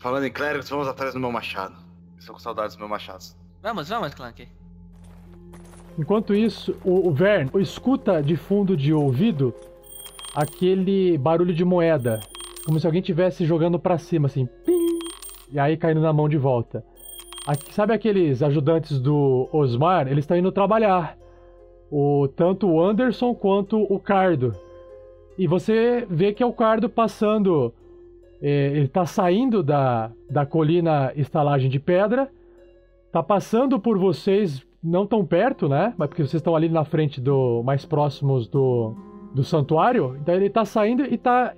[0.00, 1.76] falando em clérigos, vamos atrás do meu machado.
[2.18, 3.24] Estou com saudades do meu machado.
[3.62, 4.48] Vamos, vamos, Clank.
[5.96, 9.54] Enquanto isso, o, o Vern escuta de fundo de ouvido
[10.34, 12.20] aquele barulho de moeda,
[12.64, 14.98] como se alguém estivesse jogando pra cima, assim, pim,
[15.52, 16.84] e aí caindo na mão de volta.
[17.46, 20.06] Aqui- sabe aqueles ajudantes do Osmar?
[20.06, 21.16] Eles estão indo trabalhar.
[21.90, 24.52] O, tanto o Anderson quanto o Cardo.
[25.38, 27.72] E você vê que é o Cardo passando.
[28.42, 32.28] é, ele tá saindo da, da colina estalagem de pedra.
[33.10, 35.94] Tá passando por vocês, não tão perto, né?
[35.96, 37.62] Mas porque vocês estão ali na frente do.
[37.64, 38.94] mais próximos do,
[39.34, 40.16] do santuário.
[40.20, 41.54] Então ele tá saindo e tá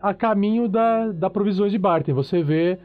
[0.00, 2.14] a caminho da, da Provisões de Barton.
[2.14, 2.78] Você vê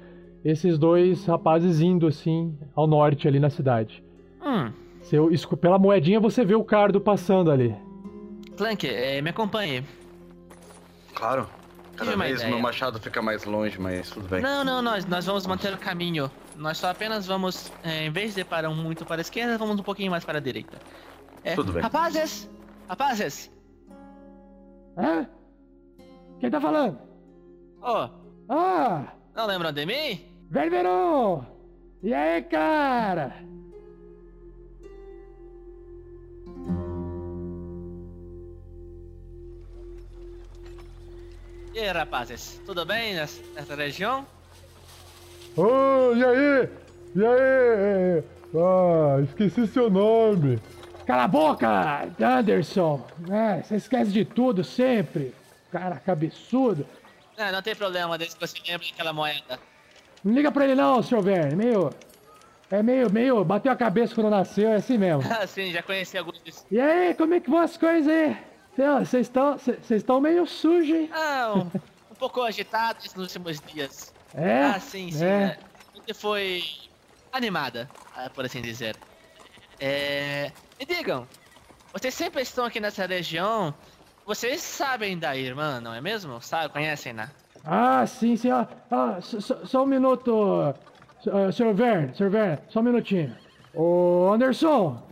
[0.44, 4.04] esses dois rapazes indo assim ao norte ali na cidade.
[4.42, 4.72] Hum,
[5.02, 7.76] Seu, pela moedinha você vê o cardo passando ali.
[8.56, 9.84] Clank, eh, me acompanhe.
[11.14, 11.48] Claro.
[11.96, 12.50] Cada vez ideia.
[12.50, 14.42] meu machado fica mais longe, mas tudo bem.
[14.42, 16.32] Não, não, nós, nós vamos manter o caminho.
[16.56, 19.84] Nós só apenas vamos, eh, em vez de parar muito para a esquerda, vamos um
[19.84, 20.78] pouquinho mais para a direita.
[21.44, 21.82] É, Tudo bem.
[21.82, 22.50] Rapazes!
[22.88, 23.52] Rapazes!
[25.00, 25.26] Hã?
[26.42, 27.00] Quem tá falando?
[27.82, 28.10] Oh,
[28.50, 29.14] Ah!
[29.34, 30.26] não lembram de mim?
[30.50, 31.46] Ververon!
[32.04, 33.34] E aí, cara?
[41.74, 42.60] E aí, rapazes?
[42.66, 44.26] Tudo bem nessa, região?
[45.56, 46.70] Ô, e aí?
[47.16, 48.24] E aí?
[48.56, 50.60] Ah, esqueci seu nome.
[51.10, 53.04] Cala a boca, Anderson!
[53.32, 55.34] É, você esquece de tudo sempre.
[55.72, 56.86] Cara cabeçudo.
[57.36, 59.60] Não, não tem problema desde que você lembra daquela moeda.
[60.24, 61.56] Não liga pra ele não, seu Verne.
[61.56, 61.90] Meio.
[62.70, 63.44] É meio, meio.
[63.44, 65.24] Bateu a cabeça quando nasceu, é assim mesmo.
[65.34, 66.64] Ah, sim, já conheci alguns desses.
[66.70, 68.38] E aí, como é que vão as coisas aí?
[69.00, 69.58] Vocês estão.
[69.58, 71.10] Vocês estão meio sujos, hein?
[71.12, 71.62] Ah, um,
[72.12, 74.14] um pouco agitados nos últimos dias.
[74.36, 74.62] É?
[74.62, 75.26] Ah, sim, sim.
[75.26, 75.28] É.
[75.28, 75.58] é.
[76.06, 76.64] Você foi
[77.34, 78.96] animada, ah, por assim dizer.
[79.80, 80.52] É...
[80.80, 81.28] Me digam,
[81.92, 83.74] vocês sempre estão aqui nessa região.
[84.26, 86.40] Vocês sabem da irmã, não é mesmo?
[86.40, 87.30] Sabe, conhecem, né?
[87.66, 88.50] Ah, sim, sim.
[88.50, 91.74] Ah, ah, só, só um minuto, uh, Sr.
[91.74, 92.30] Verne, Sr.
[92.30, 93.36] Verne, só um minutinho.
[93.74, 95.04] Ô, Anderson,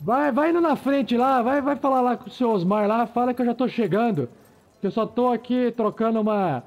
[0.00, 3.06] vai, vai indo na frente lá, vai, vai falar lá com o seu Osmar lá,
[3.06, 4.30] fala que eu já tô chegando.
[4.80, 6.62] Que eu só tô aqui trocando uma,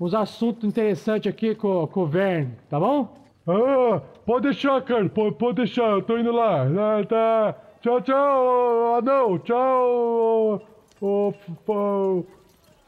[0.00, 3.14] uns assuntos interessantes aqui com, com o Verne, tá bom?
[3.46, 6.62] Ah, pode deixar, cara, pode, pode deixar, eu tô indo lá.
[6.62, 7.65] Ah, tá.
[7.86, 10.60] Tchau, tchau, anão, tchau.
[11.00, 11.32] Oh,
[11.68, 12.24] oh,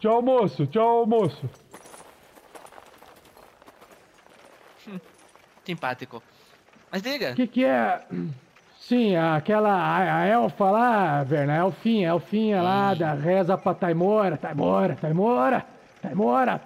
[0.01, 1.49] tchau, moço, tchau, moço.
[5.65, 6.21] Simpático.
[6.91, 7.31] Mas diga.
[7.31, 8.05] O que, que é?
[8.81, 9.71] Sim, aquela.
[9.73, 14.97] A, a elfa lá, Verna, a elfinha, a elfinha lá da reza pra Taimora, Taimora,
[14.97, 15.65] Taimora,
[16.03, 16.61] Taimora.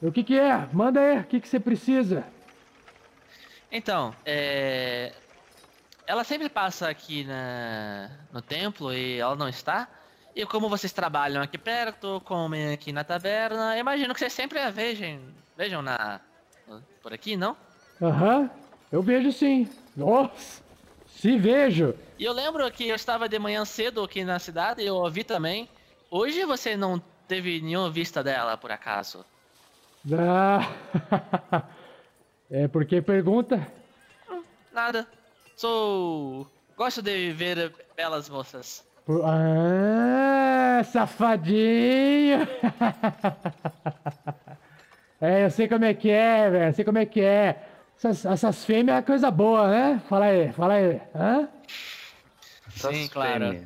[0.00, 0.68] O que, que é?
[0.72, 2.22] Manda aí, o que, que você precisa?
[3.72, 5.12] Então, é.
[6.06, 8.10] Ela sempre passa aqui na...
[8.32, 9.88] no templo e ela não está.
[10.34, 14.70] E como vocês trabalham aqui perto, comem aqui na taberna, imagino que vocês sempre a
[14.70, 15.20] vejam,
[15.56, 16.20] vejam na
[17.02, 17.56] por aqui, não?
[18.02, 18.50] Aham, uhum,
[18.92, 19.68] eu vejo sim.
[19.96, 20.62] Nossa,
[21.06, 21.94] se vejo.
[22.18, 25.24] E eu lembro que eu estava de manhã cedo aqui na cidade e eu ouvi
[25.24, 25.68] também.
[26.10, 29.24] Hoje você não teve nenhuma vista dela, por acaso?
[30.12, 30.70] Ah,
[32.50, 33.66] é porque pergunta?
[34.72, 35.08] Nada.
[35.56, 36.46] Sou.
[36.76, 38.84] Gosto de ver belas moças.
[39.24, 42.46] Ah, safadinho!
[45.18, 46.74] é, eu sei como é que é, velho.
[46.74, 47.66] Sei como é que é.
[47.96, 50.02] Essas, essas fêmeas é coisa boa, né?
[50.06, 51.00] Fala aí, fala aí.
[51.14, 51.48] Hã?
[52.68, 53.44] Sim, claro.
[53.44, 53.62] É,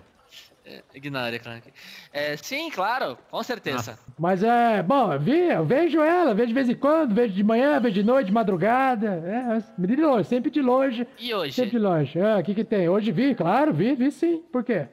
[0.95, 1.73] ignore, Clank.
[2.12, 3.99] É, sim, claro, com certeza.
[3.99, 7.35] Ah, mas é, bom, eu, vi, eu vejo ela, vejo de vez em quando, vejo
[7.35, 9.09] de manhã, vejo de noite, de madrugada.
[9.09, 11.07] É, de longe, sempre de longe.
[11.18, 11.53] E hoje?
[11.53, 12.21] Sempre de longe.
[12.21, 12.89] Ah, o que que tem?
[12.89, 14.43] Hoje vi, claro, vi, vi sim.
[14.53, 14.87] Por quê?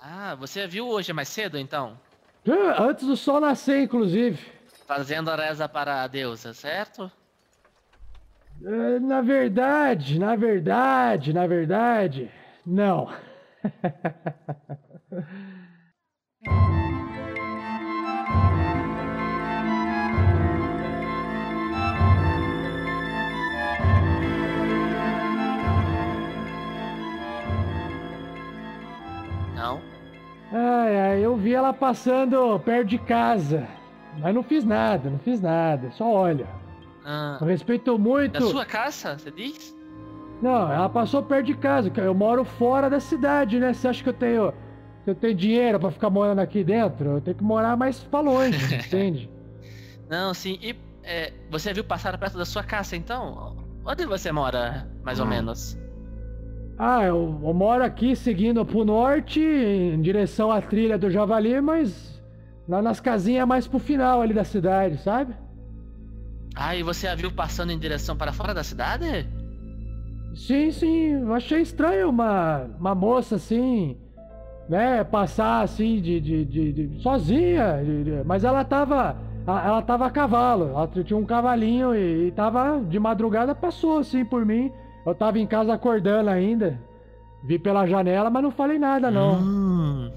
[0.00, 1.98] Ah, você viu hoje mais cedo, então?
[2.48, 4.38] Ah, antes do sol nascer, inclusive.
[4.86, 7.10] Fazendo a reza para a deusa, certo?
[8.64, 12.30] Ah, na verdade, na verdade, na verdade,
[12.66, 13.08] não.
[29.54, 29.82] Não?
[30.50, 33.68] Ai, ai, eu vi ela passando perto de casa.
[34.18, 35.90] Mas não fiz nada, não fiz nada.
[35.90, 36.46] Só olha.
[37.04, 38.32] Ah, eu respeito muito.
[38.32, 39.76] Da sua casa, você diz?
[40.40, 43.72] Não, ela passou perto de casa, eu moro fora da cidade, né?
[43.72, 44.52] Você acha que eu tenho,
[45.04, 47.12] que eu tenho dinheiro para ficar morando aqui dentro?
[47.12, 49.30] Eu tenho que morar mais pra longe, entende?
[50.08, 50.58] Não, sim.
[50.62, 53.56] E é, você viu passar perto da sua casa, então?
[53.84, 55.76] Onde você mora, mais ou menos?
[56.78, 62.20] Ah, eu, eu, moro aqui seguindo pro norte, em direção à trilha do Javali, mas
[62.68, 65.34] lá nas casinhas mais pro final ali da cidade, sabe?
[66.54, 69.26] Ah, e você a viu passando em direção para fora da cidade?
[70.34, 73.96] Sim, sim, eu achei estranho uma, uma moça assim,
[74.72, 77.76] né, passar assim de, de, de, de sozinha,
[78.24, 82.98] mas ela tava, ela tava a cavalo, ela tinha um cavalinho e, e tava de
[82.98, 84.72] madrugada passou assim por mim.
[85.04, 86.80] Eu tava em casa acordando ainda,
[87.44, 89.34] vi pela janela, mas não falei nada não.
[89.42, 90.10] Hum.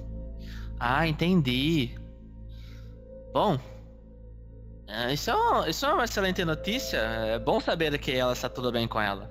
[0.80, 1.92] Ah, entendi.
[3.34, 3.58] Bom,
[4.88, 6.98] é, isso, é isso é uma excelente notícia.
[6.98, 9.30] É bom saber que ela está tudo bem com ela.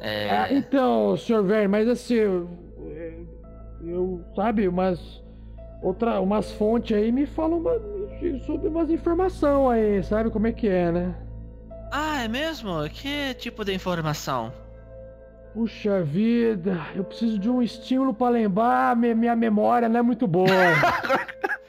[0.00, 0.30] É...
[0.30, 1.44] Ah, então, Sr.
[1.44, 2.16] Verne, mas assim,
[3.86, 5.22] eu, sabe, umas
[5.82, 7.72] outra, umas fontes aí me falam uma,
[8.46, 11.14] sobre umas informações aí, sabe como é que é, né?
[11.92, 12.88] Ah, é mesmo?
[12.90, 14.52] Que tipo de informação?
[15.52, 20.48] Puxa vida, eu preciso de um estímulo para lembrar, minha memória não é muito boa.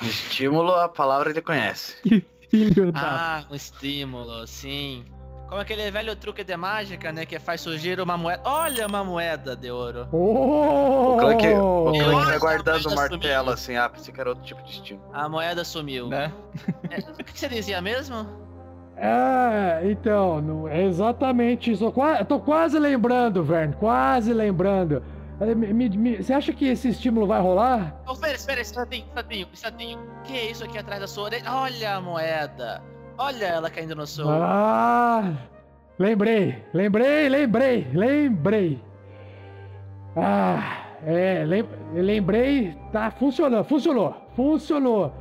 [0.00, 2.00] estímulo, a palavra ele conhece.
[2.02, 3.00] Que filho da...
[3.00, 5.04] Ah, um estímulo, sim.
[5.48, 7.24] Como aquele velho truque de mágica, né?
[7.24, 8.42] Que faz surgir uma moeda.
[8.44, 10.08] Olha uma moeda de ouro.
[10.10, 11.14] Oh!
[11.14, 13.76] O Clank, o Clank vai guardando o martelo assim.
[13.76, 15.00] Ah, pensei que era outro tipo de estilo.
[15.12, 16.08] A moeda sumiu.
[16.08, 16.32] Né?
[16.90, 18.26] É, o que você dizia mesmo?
[18.96, 21.84] É, então, não é exatamente isso.
[21.84, 25.02] Eu tô quase lembrando, Vern, quase lembrando.
[25.38, 28.00] É, me, me, você acha que esse estímulo vai rolar?
[28.06, 29.98] Oh, espera, espera, instantinho, instantinho, instantinho.
[29.98, 31.52] O que é isso aqui atrás da sua orelha?
[31.52, 32.82] Olha a moeda.
[33.18, 34.30] Olha ela caindo no sol.
[34.30, 35.34] Ah!
[35.98, 38.82] Lembrei, lembrei, lembrei, lembrei.
[40.14, 41.44] Ah, é,
[41.94, 45.12] lembrei, tá funcionando, funcionou, funcionou.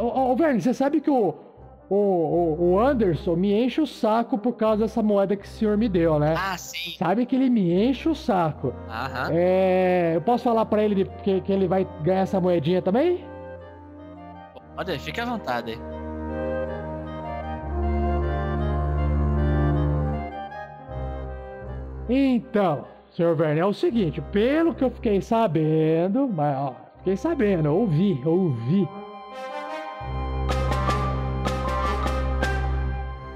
[0.00, 1.34] Ô, oh, Verne, você sabe que o,
[1.90, 5.76] o, o, o Anderson me enche o saco por causa dessa moeda que o senhor
[5.76, 6.34] me deu, né?
[6.36, 6.96] Ah, sim.
[6.96, 8.72] Sabe que ele me enche o saco.
[8.88, 9.30] Aham.
[9.32, 13.24] É, eu posso falar pra ele que, que ele vai ganhar essa moedinha também?
[14.76, 15.76] Pode, fique à vontade.
[22.08, 27.72] Então, senhor Verne, é o seguinte, pelo que eu fiquei sabendo, mas ó, fiquei sabendo,
[27.72, 28.86] ouvi, ouvi.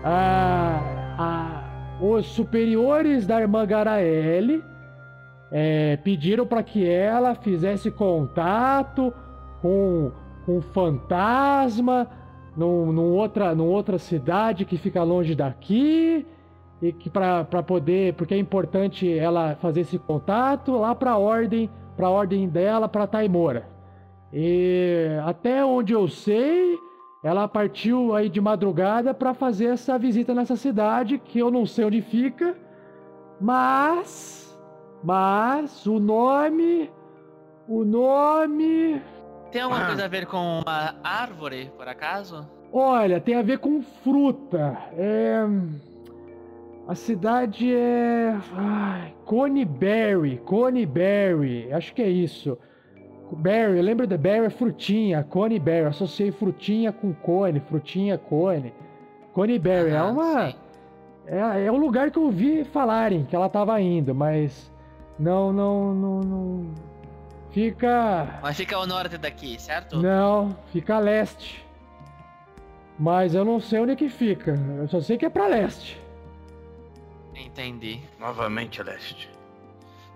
[0.04, 4.62] Ah, ah, os superiores da irmã Garaele
[5.50, 9.12] é, pediram para que ela fizesse contato
[9.62, 10.12] com
[10.46, 12.06] um fantasma
[12.54, 16.26] num, num outra, outra cidade que fica longe daqui
[16.80, 21.68] e que para poder, porque é importante ela fazer esse contato lá para a ordem,
[21.96, 23.66] para a ordem dela para Taimora.
[24.32, 26.76] E até onde eu sei,
[27.24, 31.84] ela partiu aí de madrugada para fazer essa visita nessa cidade que eu não sei
[31.84, 32.56] onde fica,
[33.40, 34.36] mas
[35.02, 36.90] mas o nome
[37.68, 39.00] o nome
[39.52, 42.48] Tem alguma coisa a ver com uma árvore, por acaso?
[42.72, 44.76] Olha, tem a ver com fruta.
[44.96, 45.44] É
[46.89, 48.34] a cidade é.
[48.55, 50.39] Ai, Conyberry.
[50.39, 51.70] Conyberry.
[51.70, 52.57] Acho que é isso.
[53.30, 54.47] Berry, lembra de berry?
[54.47, 55.22] É frutinha.
[55.22, 55.86] Conyberry.
[55.86, 57.61] Associei frutinha com cone.
[57.61, 58.72] Frutinha, cone.
[59.34, 59.91] Conyberry.
[59.91, 60.55] é uma.
[61.26, 64.72] É, é um lugar que eu ouvi falarem que ela tava indo, mas.
[65.18, 66.74] Não, não, não, não.
[67.51, 68.41] Fica.
[68.41, 70.01] Mas fica ao norte daqui, certo?
[70.01, 71.62] Não, fica a leste.
[72.99, 74.55] Mas eu não sei onde que fica.
[74.78, 76.07] Eu só sei que é pra leste.
[77.39, 78.01] Entendi.
[78.18, 79.30] Novamente leste.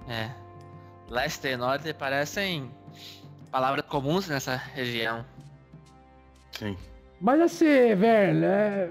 [0.09, 0.31] É.
[1.09, 2.71] Leste e norte parecem
[3.51, 5.25] palavras comuns nessa região.
[6.53, 6.77] Sim.
[7.21, 8.91] Mas assim, velho, é...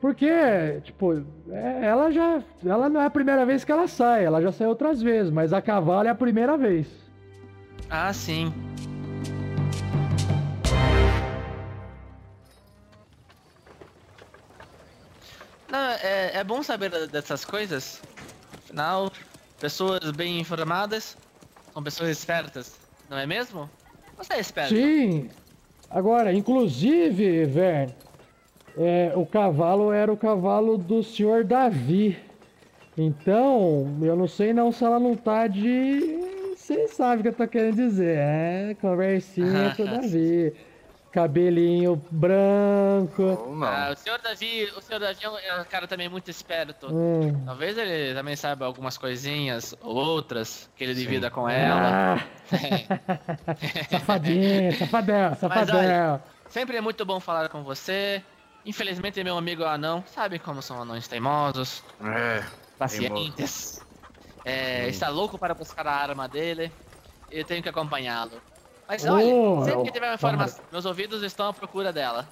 [0.00, 2.40] Porque, tipo, é- ela já.
[2.64, 5.52] Ela não é a primeira vez que ela sai, ela já saiu outras vezes, mas
[5.52, 6.86] a cavalo é a primeira vez.
[7.90, 8.52] Ah, sim.
[15.70, 18.02] Não, é, é bom saber dessas coisas.
[18.64, 19.12] Afinal,
[19.60, 21.16] pessoas bem informadas
[21.72, 23.68] são pessoas espertas, não é mesmo?
[24.16, 24.74] Você é esperto.
[24.74, 25.30] Sim!
[25.90, 27.94] Agora, inclusive, Vern,
[28.76, 32.18] é, o cavalo era o cavalo do senhor Davi.
[32.96, 36.18] Então, eu não sei não se ela não tá de.
[36.56, 38.76] Vocês sabem o que eu tô querendo dizer, é?
[38.80, 40.52] Conversinha com o Davi.
[41.12, 43.62] Cabelinho branco.
[43.64, 46.86] Ah, o senhor Davi, o senhor Davi é um- é um cara também muito esperto.
[46.92, 47.44] Hum.
[47.46, 52.16] Talvez ele também saiba algumas coisinhas ou outras que ele divida com ela.
[52.18, 52.24] Ah.
[53.90, 55.78] Safadinho, safadão, Mas safadão.
[55.78, 58.22] olha, sempre é muito bom falar com você.
[58.66, 62.42] Infelizmente, meu amigo anão sabe como são anões teimosos, É.
[62.78, 63.80] pacientes.
[64.44, 64.88] É, Hum.
[64.88, 66.70] está louco para buscar a arma dele.
[67.30, 68.40] Eu tenho que acompanhá-lo.
[68.88, 72.26] Mas Oh, olha, sempre que oh, tiver uma informação, meus ouvidos estão à procura dela.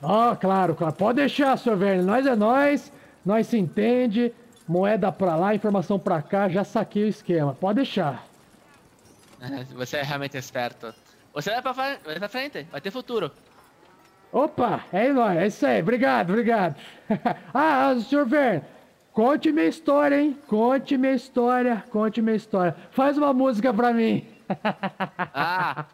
[0.00, 0.94] Ó, claro, claro.
[0.94, 2.02] Pode deixar, senhor Verne.
[2.04, 2.92] Nós é nós,
[3.24, 4.32] nós se entende.
[4.68, 7.54] Moeda pra lá, informação pra cá, já saquei o esquema.
[7.54, 8.24] Pode deixar.
[9.74, 10.92] Você é realmente esperto.
[11.32, 13.30] Você vai pra, fre- vai pra frente, vai ter futuro.
[14.32, 15.80] Opa, é nóis, é isso aí.
[15.80, 16.74] Obrigado, obrigado.
[17.54, 18.62] ah, ah, senhor Verne,
[19.12, 20.36] conte minha história, hein?
[20.48, 22.74] Conte minha história, conte minha história.
[22.90, 24.26] Faz uma música pra mim.
[25.34, 25.84] Ah,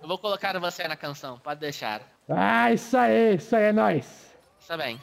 [0.00, 2.02] eu vou colocar você na canção, pode deixar.
[2.28, 4.34] ah, isso aí, isso aí, é nóis.
[4.58, 5.00] Está bem.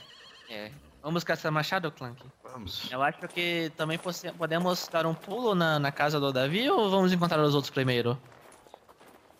[0.50, 0.72] É,
[1.02, 2.24] vamos caçar machado, Clank?
[2.44, 2.90] Vamos.
[2.92, 4.00] Eu acho que também
[4.38, 8.18] podemos dar um pulo na, na casa do Davi ou vamos encontrar os outros primeiro?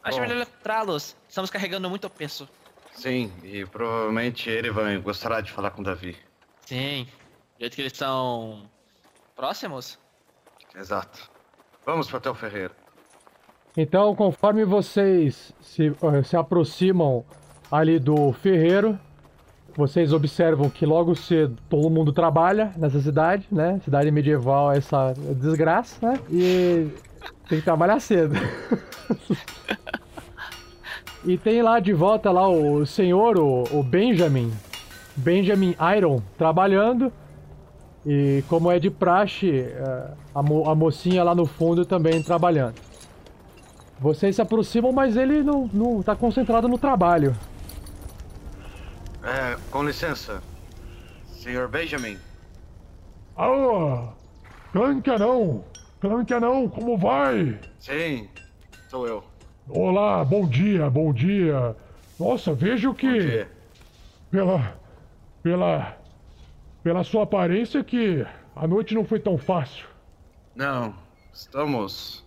[0.04, 0.28] Acho Bom.
[0.28, 1.16] melhor encontrá-los.
[1.28, 2.48] Estamos carregando muito peso.
[2.94, 6.18] Sim, e provavelmente ele vai gostará de falar com o Davi.
[6.66, 7.06] Sim.
[7.56, 8.70] Do jeito que eles são
[9.36, 10.00] próximos?
[10.76, 11.30] Exato.
[11.86, 12.76] Vamos para o Ferreira.
[13.80, 15.94] Então, conforme vocês se,
[16.24, 17.24] se aproximam
[17.72, 18.98] ali do ferreiro,
[19.76, 23.80] vocês observam que logo cedo todo mundo trabalha nessa cidade, né?
[23.84, 26.20] Cidade medieval é essa desgraça, né?
[26.32, 26.88] E
[27.48, 28.34] tem que trabalhar cedo.
[31.24, 34.52] e tem lá de volta lá o senhor, o, o Benjamin,
[35.16, 37.14] Benjamin Iron, trabalhando.
[38.04, 42.87] E como é de praxe, eh, a, mo- a mocinha lá no fundo também trabalhando.
[44.00, 47.36] Vocês se aproximam, mas ele não, não tá concentrado no trabalho.
[49.24, 50.42] É, com licença.
[51.26, 52.18] Senhor Benjamin.
[53.36, 54.10] Alô?
[54.72, 55.64] Clank Anão!
[56.00, 57.60] Clank Anão, como vai?
[57.80, 58.30] Sim,
[58.88, 59.24] sou eu.
[59.68, 61.76] Olá, bom dia, bom dia.
[62.20, 63.48] Nossa, vejo que.
[64.30, 64.78] pela.
[65.42, 65.98] pela.
[66.84, 68.26] pela sua aparência que
[68.56, 69.88] a noite não foi tão fácil.
[70.56, 70.94] Não,
[71.34, 72.27] estamos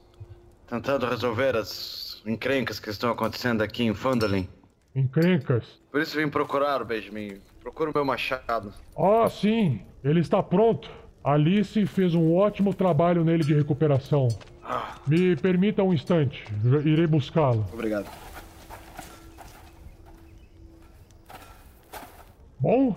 [0.70, 4.48] tentando resolver as encrencas que estão acontecendo aqui em Fandolin.
[4.94, 5.64] Encrencas?
[5.90, 7.40] Por isso vim procurar, Benjamin.
[7.60, 8.72] Procura o meu machado.
[8.96, 9.82] Ah, sim.
[10.04, 10.88] Ele está pronto.
[11.24, 14.28] Alice fez um ótimo trabalho nele de recuperação.
[14.62, 14.94] Ah.
[15.06, 16.44] Me permita um instante.
[16.84, 17.66] Irei buscá-lo.
[17.72, 18.06] Obrigado.
[22.58, 22.94] Bom,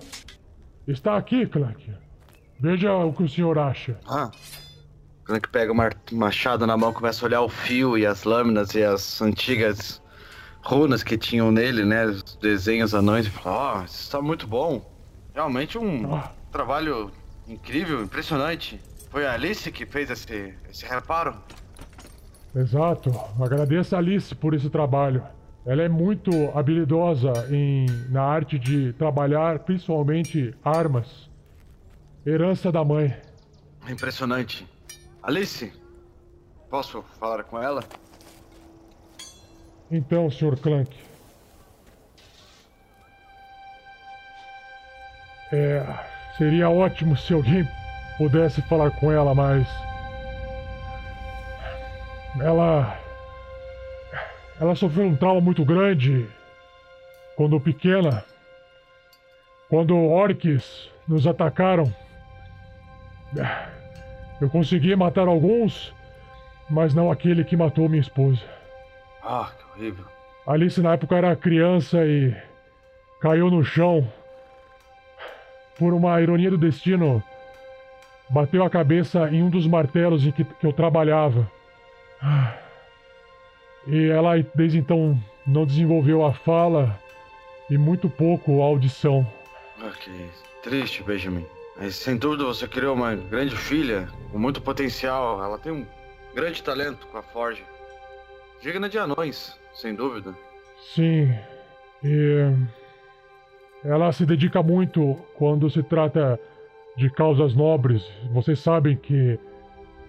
[0.88, 1.92] está aqui, Clank.
[2.60, 3.98] Veja o que o senhor acha.
[4.08, 4.30] Ah.
[5.26, 8.84] Clank pega o machado na mão, começa a olhar o fio e as lâminas e
[8.84, 10.02] as antigas
[10.62, 12.06] runas que tinham nele, né?
[12.06, 13.28] Os desenhos anões.
[13.28, 14.90] E fala, oh, isso está muito bom.
[15.34, 16.32] Realmente um ah.
[16.52, 17.12] trabalho
[17.48, 18.80] incrível, impressionante.
[19.10, 21.38] Foi a Alice que fez esse, esse reparo?
[22.56, 23.12] Exato.
[23.42, 25.24] Agradeço a Alice por esse trabalho.
[25.66, 31.30] Ela é muito habilidosa em, na arte de trabalhar, principalmente armas.
[32.26, 33.16] Herança da mãe.
[33.88, 34.68] Impressionante.
[35.24, 35.72] Alice,
[36.70, 37.82] posso falar com ela?
[39.90, 40.58] Então, Sr.
[40.58, 40.94] Clank.
[45.52, 45.86] É,
[46.38, 47.66] seria ótimo se alguém
[48.18, 49.68] pudesse falar com ela, mas.
[52.42, 53.00] Ela
[54.60, 56.28] ela sofreu um trauma muito grande
[57.36, 58.24] quando pequena.
[59.70, 61.94] Quando orques nos atacaram.
[64.44, 65.96] Eu consegui matar alguns,
[66.70, 68.42] mas não aquele que matou minha esposa.
[69.24, 70.06] Ah, que horrível.
[70.46, 72.36] Alice na época era criança e
[73.22, 74.06] caiu no chão.
[75.80, 77.24] Por uma ironia do destino,
[78.30, 81.50] bateu a cabeça em um dos martelos em que, que eu trabalhava.
[83.88, 85.18] E ela desde então
[85.48, 87.00] não desenvolveu a fala
[87.70, 89.26] e muito pouco a audição.
[89.82, 90.12] Ah, que
[90.62, 91.46] triste, Benjamin.
[91.84, 95.44] Mas sem dúvida você criou uma grande filha com muito potencial.
[95.44, 95.86] Ela tem um
[96.34, 97.62] grande talento com a Forge.
[98.62, 100.34] Digna de anões, sem dúvida.
[100.96, 101.36] Sim.
[102.02, 102.54] E
[103.84, 106.40] ela se dedica muito quando se trata
[106.96, 108.10] de causas nobres.
[108.32, 109.38] Vocês sabem que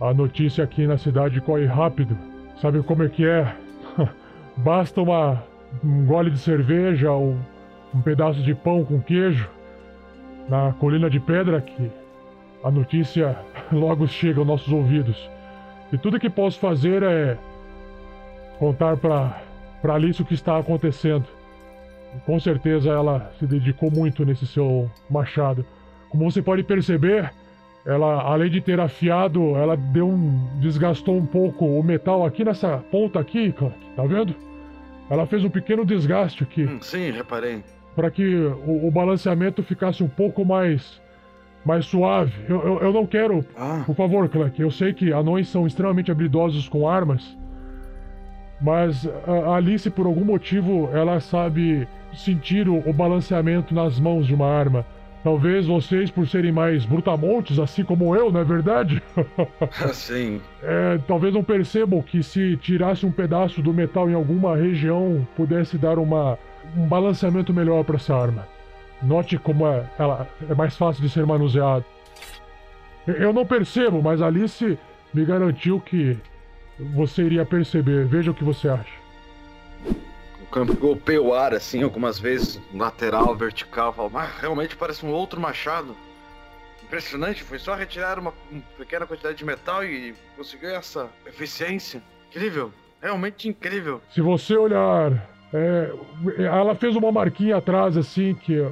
[0.01, 2.17] a notícia aqui na cidade corre rápido.
[2.63, 3.53] Sabe como é que é?
[4.59, 5.43] Basta uma,
[5.83, 7.37] um gole de cerveja ou
[7.93, 9.51] um pedaço de pão com queijo
[10.49, 11.91] na colina de pedra que
[12.63, 13.37] a notícia
[13.73, 15.31] logo chega aos nossos ouvidos.
[15.93, 17.37] E tudo que posso fazer é
[18.59, 19.43] contar para
[19.85, 21.27] para Alice o que está acontecendo.
[22.17, 25.65] E com certeza ela se dedicou muito nesse seu machado.
[26.09, 27.31] Como você pode perceber,
[27.85, 30.59] ela, além de ter afiado, ela deu um.
[30.59, 33.55] desgastou um pouco o metal aqui nessa ponta aqui.
[33.95, 34.35] Tá vendo?
[35.11, 36.65] Ela fez um pequeno desgaste aqui.
[36.65, 37.63] Hum, sim, reparei.
[37.95, 41.01] Para que o, o, balanceamento ficasse um pouco mais.
[41.65, 42.33] mais suave.
[42.49, 43.45] Eu, eu, eu não quero.
[43.57, 43.83] Ah.
[43.87, 47.37] Por favor, Clank, eu sei que anões são extremamente habilidosos com armas.
[48.61, 54.35] Mas a Alice, por algum motivo, ela sabe sentir o, o balanceamento nas mãos de
[54.35, 54.87] uma arma.
[55.25, 59.03] Talvez vocês, por serem mais brutamontes, assim como eu, não é verdade?
[59.95, 60.39] Sim.
[60.63, 65.79] É, talvez não percebam que se tirasse um pedaço do metal em alguma região, pudesse
[65.79, 66.39] dar uma,
[66.77, 68.47] um balanceamento melhor para essa arma.
[69.03, 71.85] Note como é, ela é mais fácil de ser manuseada.
[73.07, 74.79] Eu não percebo, mas Alice
[75.13, 76.19] me garantiu que
[76.95, 78.07] você iria perceber.
[78.07, 79.05] Veja o que você acha
[80.63, 85.97] golpeia o ar assim algumas vezes, lateral, vertical, falo, mas realmente parece um outro machado.
[86.83, 92.03] Impressionante, foi só retirar uma, uma pequena quantidade de metal e conseguiu essa eficiência.
[92.31, 92.73] Incrível,
[93.03, 94.01] realmente incrível.
[94.11, 95.93] Se você olhar, é,
[96.39, 98.67] ela fez uma marquinha atrás assim que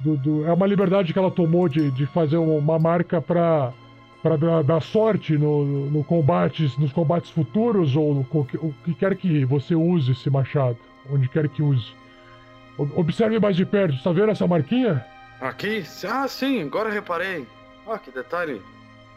[0.00, 3.72] do, do, é uma liberdade que ela tomou de, de fazer uma marca para
[4.20, 9.14] para dar, dar, sorte no, no combates, nos combates futuros ou no, o que quer
[9.14, 10.76] que você use esse machado
[11.10, 11.92] onde quer que use.
[12.76, 15.04] Observe mais de perto, está vendo essa marquinha?
[15.40, 15.84] Aqui?
[16.08, 17.46] Ah, sim, agora reparei.
[17.86, 18.60] Ah, que detalhe.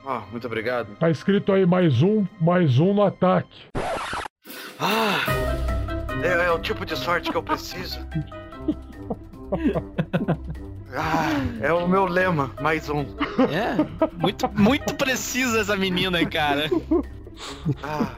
[0.06, 0.96] Ah, muito obrigado.
[0.96, 3.68] Tá escrito aí mais um, mais um no ataque.
[4.80, 5.71] Ah!
[6.24, 8.00] É, é o tipo de sorte que eu preciso.
[10.94, 11.30] Ah,
[11.62, 13.06] é o meu lema, mais um.
[13.50, 13.78] É,
[14.18, 16.70] muito, muito precisa essa menina, cara.
[17.82, 18.14] Ah.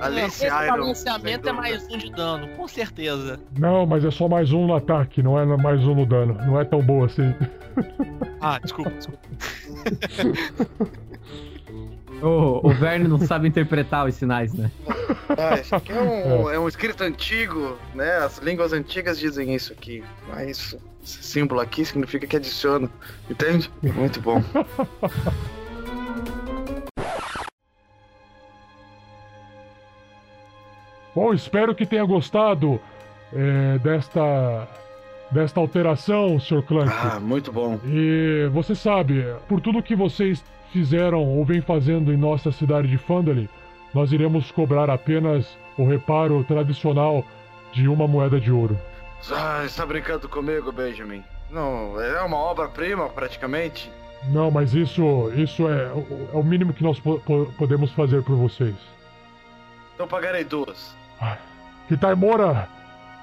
[0.00, 0.78] Alice Esse Iron.
[0.78, 3.38] balanceamento é mais um de dano, com certeza.
[3.58, 6.34] Não, mas é só mais um no ataque, não é mais um no dano.
[6.46, 7.34] Não é tão boa assim.
[8.40, 9.20] Ah, desculpa, desculpa.
[12.26, 14.70] o, o Verne não sabe interpretar os sinais, né?
[15.38, 16.58] Ah, isso aqui é um, é.
[16.58, 18.16] um escrito antigo, né?
[18.18, 20.02] As línguas antigas dizem isso aqui.
[20.28, 22.90] Mas esse símbolo aqui significa que adiciona.
[23.30, 23.70] Entende?
[23.82, 24.42] Muito bom.
[31.14, 32.78] Bom, espero que tenha gostado
[33.32, 34.68] é, desta
[35.30, 36.62] desta alteração, Sr.
[36.62, 36.92] Clank.
[36.92, 37.80] Ah, muito bom.
[37.86, 40.44] E você sabe, por tudo que vocês
[40.76, 43.48] fizeram ou vem fazendo em nossa cidade de Fandali,
[43.94, 47.24] nós iremos cobrar apenas o reparo tradicional
[47.72, 48.78] de uma moeda de ouro.
[49.32, 51.24] Ah, está brincando comigo, Benjamin?
[51.50, 53.90] Não, é uma obra-prima, praticamente.
[54.28, 57.20] Não, mas isso, isso é, é o mínimo que nós po
[57.56, 58.76] podemos fazer por vocês.
[59.94, 60.94] Então pagarei duas.
[61.88, 62.68] Kitaimora,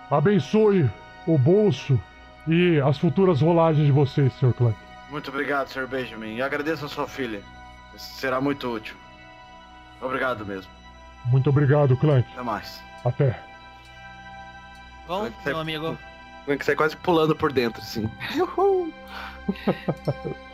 [0.10, 0.90] abençoe
[1.28, 2.00] o bolso
[2.48, 4.54] e as futuras rolagens de vocês, Sr.
[4.54, 4.78] Clank.
[5.14, 5.86] Muito obrigado, Sr.
[5.86, 6.38] Benjamin.
[6.38, 7.44] E agradeço a sua filha.
[7.96, 8.96] Será muito útil.
[10.02, 10.72] Obrigado mesmo.
[11.26, 12.28] Muito obrigado, Clank.
[12.32, 12.82] Até mais.
[13.06, 13.40] Até.
[15.08, 15.96] Bom, meu amigo.
[16.46, 18.10] Clank sai quase pulando por dentro, assim.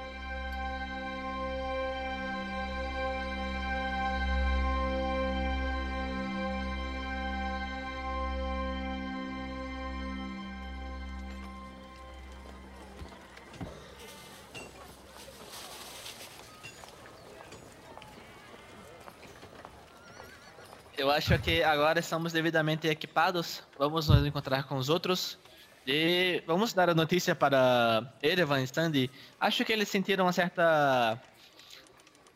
[20.99, 23.63] Eu acho que agora estamos devidamente equipados.
[23.77, 25.39] Vamos nos encontrar com os outros.
[25.87, 29.09] E vamos dar a notícia para Erevan e Sandy.
[29.39, 31.17] Acho que eles sentiram uma certa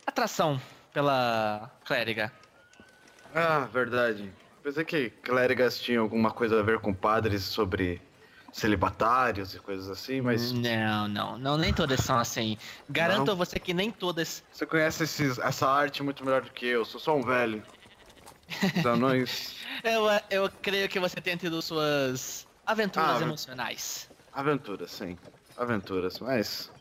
[0.07, 0.61] atração
[0.93, 2.31] pela clériga.
[3.35, 4.31] Ah, verdade.
[4.63, 8.01] Pensei que clérigas tinham alguma coisa a ver com padres sobre
[8.53, 10.53] celibatários e coisas assim, mas.
[10.53, 12.57] Não, não, não, nem todas são assim.
[12.89, 13.33] Garanto Não?
[13.33, 14.41] a você que nem todas.
[14.53, 17.61] Você conhece esses- essa arte muito melhor do que eu, sou só um velho.
[18.77, 19.55] Os anões.
[19.83, 24.09] Eu, eu creio que você tenha tido suas aventuras Ah, emocionais.
[24.31, 25.17] Aventuras, sim.
[25.57, 26.71] Aventuras, mas.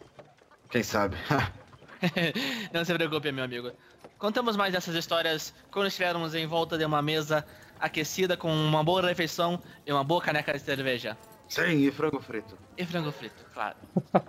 [0.70, 1.16] Quem sabe?
[2.72, 3.72] Não se preocupe, meu amigo.
[4.18, 7.44] Contamos mais dessas histórias quando estivermos em volta de uma mesa
[7.78, 11.18] aquecida com uma boa refeição e uma boa caneca de cerveja.
[11.48, 12.56] sim, e frango frito.
[12.76, 13.76] E frango frito, claro.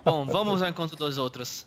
[0.04, 1.66] Bom, vamos ao encontro dos outros.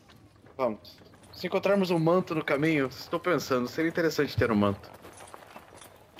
[0.58, 1.02] Vamos.
[1.32, 4.92] Se encontrarmos um manto no caminho, estou pensando, seria interessante ter um manto.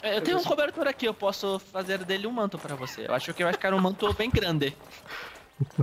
[0.04, 3.06] Eu tenho um cobertor aqui, eu posso fazer dele um manto pra você.
[3.08, 4.76] Eu acho que vai ficar um manto bem grande.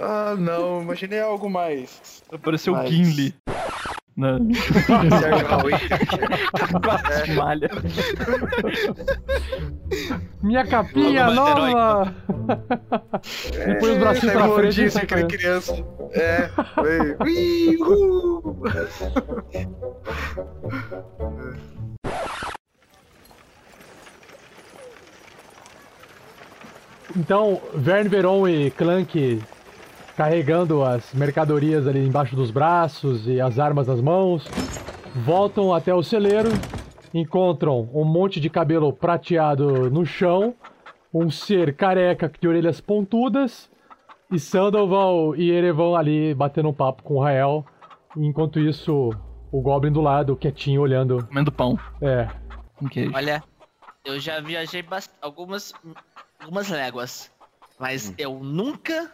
[0.00, 2.22] Ah, não, imaginei algo mais.
[2.32, 3.34] Apareceu o mais- Gimli.
[4.16, 4.38] Na...
[5.18, 5.70] Sérgio Raul.
[6.84, 7.68] Quase malha.
[10.40, 12.14] Minha capinha nova!
[13.68, 14.76] E põe os bracinhos pra Saiu frente.
[14.80, 15.84] Rodízio, e aquela sai criança.
[16.12, 17.16] É, foi.
[17.20, 18.54] Ui, uh.
[27.16, 29.40] Então, Verne Veron e Clank
[30.16, 34.46] carregando as mercadorias ali embaixo dos braços e as armas nas mãos,
[35.24, 36.50] voltam até o celeiro,
[37.12, 40.54] encontram um monte de cabelo prateado no chão,
[41.12, 43.68] um ser careca de orelhas pontudas
[44.30, 47.64] e Sandoval e Erevan ali batendo um papo com o Rael,
[48.16, 49.10] enquanto isso
[49.52, 51.24] o Goblin do lado, quietinho, olhando.
[51.26, 51.78] Comendo pão.
[52.00, 52.28] É,
[52.76, 53.12] Com queijo.
[53.14, 53.42] Olha,
[54.04, 55.72] eu já viajei bast- algumas,
[56.44, 57.30] algumas léguas,
[57.78, 59.10] mas eu nunca,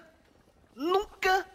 [0.74, 1.46] nunca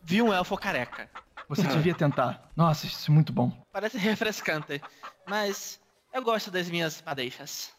[0.00, 1.10] vi um elfo careca.
[1.48, 2.52] Você devia tentar.
[2.54, 3.50] Nossa, isso é muito bom.
[3.72, 4.80] Parece refrescante,
[5.26, 5.80] mas
[6.12, 7.72] eu gosto das minhas madeixas.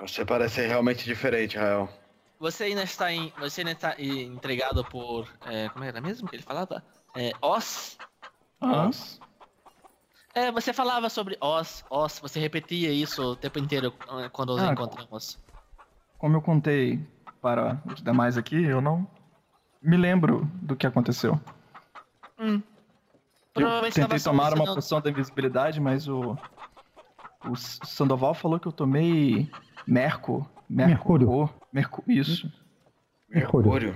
[0.00, 1.88] Você parece realmente diferente, Rael.
[2.38, 6.42] Você ainda está em, você ainda está intrigado por, é, como era mesmo que ele
[6.42, 6.84] falava?
[7.14, 7.98] É, Oz?
[8.60, 8.90] Aham.
[10.34, 13.90] É, você falava sobre Oz, Oz, você repetia isso o tempo inteiro
[14.20, 15.38] eh, quando nos Ah, encontramos.
[16.18, 17.00] Como eu contei
[17.40, 19.06] para os demais aqui, eu não
[19.82, 21.40] me lembro do que aconteceu.
[22.38, 22.62] Hum.
[23.54, 26.36] Eu Provavelmente tentei tomar uma poção da invisibilidade, mas o.
[27.48, 29.48] O Sandoval falou que eu tomei
[29.86, 30.48] Merco.
[30.68, 31.28] Mercúrio.
[31.28, 31.54] Mercúrio.
[31.72, 32.04] Mercu...
[32.08, 32.52] Isso.
[33.28, 33.94] Mercúrio.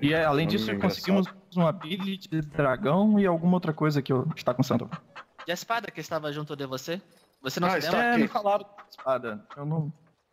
[0.00, 0.90] E é, além disso, engraçado.
[0.90, 4.98] conseguimos um ability de dragão e alguma outra coisa que eu está com o Sandoval.
[5.46, 7.00] E a espada que estava junto de você?
[7.42, 8.14] Você não Ah, se lembra?
[8.14, 9.46] É, me falaram da espada.
[9.56, 9.92] Eu não.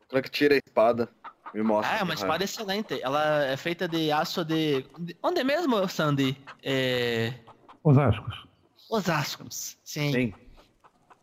[0.10, 1.07] Como é que tira a espada?
[1.53, 1.95] Me mostra.
[1.95, 2.99] Ah, é uma espada excelente.
[3.02, 4.86] Ela é feita de aço de.
[4.99, 6.38] de- Onde é mesmo, Sandy?
[6.64, 7.34] É.
[7.84, 8.48] Osascos.
[8.90, 9.77] Osascos.
[9.84, 10.11] Sim.
[10.11, 10.34] Sim.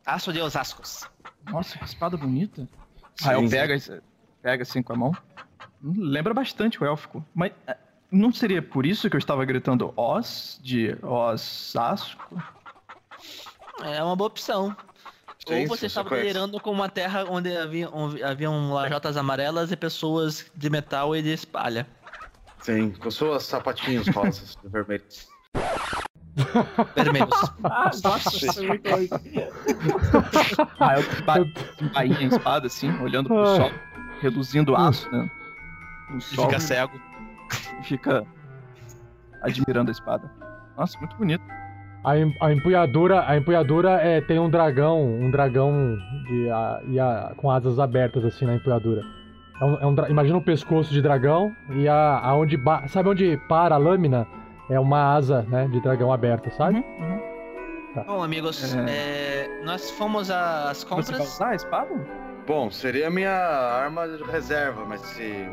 [0.04, 1.08] Aço de Osascos.
[1.50, 2.68] Nossa, que espada bonita.
[3.20, 3.50] Rael sim.
[3.50, 4.02] pega,
[4.42, 5.12] pega assim com a mão.
[5.82, 7.24] Lembra bastante o élfico.
[7.34, 7.76] Mas é,
[8.10, 12.40] não seria por isso que eu estava gritando Os de Osasco?
[13.82, 14.76] É uma boa opção.
[15.48, 19.76] Ou você você estava delirando com uma terra onde havia, onde haviam lajotas amarelas e
[19.76, 21.86] pessoas de metal e de espalha.
[22.60, 25.04] Sim, com suas sapatinhos rosas de vermelho.
[26.94, 27.34] Vermelhos.
[27.64, 29.08] Ah, nossa, isso é muito ruim.
[30.80, 31.44] Ah, eu ba-
[31.94, 33.72] bainha a espada, assim, olhando pro sol,
[34.20, 35.30] reduzindo o aço, né?
[36.16, 37.00] E sol, fica cego.
[37.80, 38.26] e fica
[39.42, 40.30] admirando a espada.
[40.76, 41.42] Nossa, muito bonito.
[42.06, 47.00] A, em- a empunhadura, a empunhadura é, tem um dragão, um dragão de, a- e
[47.00, 49.02] a- com asas abertas assim na empunhadura.
[49.60, 53.36] É um, é um imagina um pescoço de dragão e a, aonde ba- sabe onde
[53.48, 54.26] para a lâmina
[54.70, 56.84] é uma asa, né, de dragão aberta, sabe?
[58.06, 58.90] Bom, amigos, É.
[59.48, 61.34] é, nós fomos às Você vai compras.
[61.34, 61.88] usar a espada?
[62.46, 65.48] Bom, seria a minha arma de reserva, mas se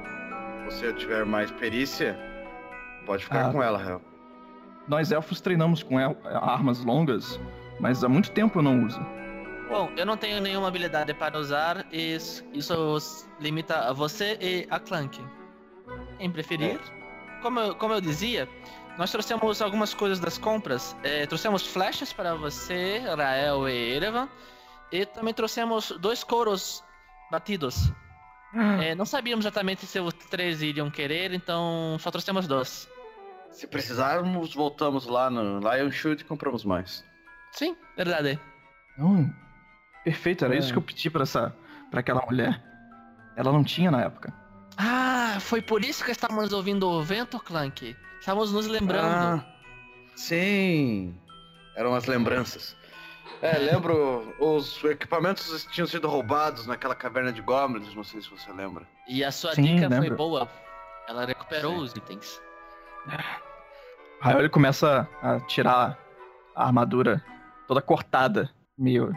[0.66, 2.16] você tiver mais perícia,
[3.06, 3.52] pode ficar Ah.
[3.52, 4.02] com ela, Hel.
[4.88, 7.40] Nós elfos treinamos com el- armas longas,
[7.80, 9.00] mas há muito tempo eu não uso.
[9.70, 14.68] Bom, eu não tenho nenhuma habilidade para usar, e isso isso limita a você e
[14.70, 15.20] a Clank.
[16.18, 16.80] Quem preferir?
[17.42, 18.48] Como eu, como eu dizia,
[18.98, 20.96] nós trouxemos algumas coisas das compras.
[21.04, 24.30] É, trouxemos flechas para você, Rael e Erevan,
[24.92, 26.84] e também trouxemos dois couros
[27.32, 27.92] batidos.
[28.82, 32.88] É, não sabíamos exatamente se os três iriam querer, então só trouxemos dois.
[33.54, 37.04] Se precisarmos, voltamos lá no Lion Shield e compramos mais.
[37.52, 38.40] Sim, verdade.
[38.98, 39.32] Não,
[40.04, 40.58] perfeito, era É.
[40.58, 41.56] isso que eu pedi pra, essa,
[41.92, 42.62] pra aquela mulher.
[43.36, 44.34] Ela não tinha na época.
[44.78, 47.96] Ah, foi por isso que estávamos ouvindo o vento, Clank.
[48.20, 49.06] Estávamos nos lembrando.
[49.06, 49.46] Ah,
[50.16, 51.16] sim.
[51.76, 52.76] Eram as lembranças.
[53.42, 58.52] É, lembro, os equipamentos tinham sido roubados naquela caverna de goblins, não sei se você
[58.52, 58.86] lembra.
[59.08, 60.16] E a sua Sim, dica foi lembro.
[60.18, 60.50] boa.
[61.08, 61.84] Ela recuperou Sim.
[61.84, 62.42] os itens.
[64.22, 65.98] Aí ele começa a tirar
[66.56, 67.24] a armadura
[67.68, 69.14] toda cortada, meio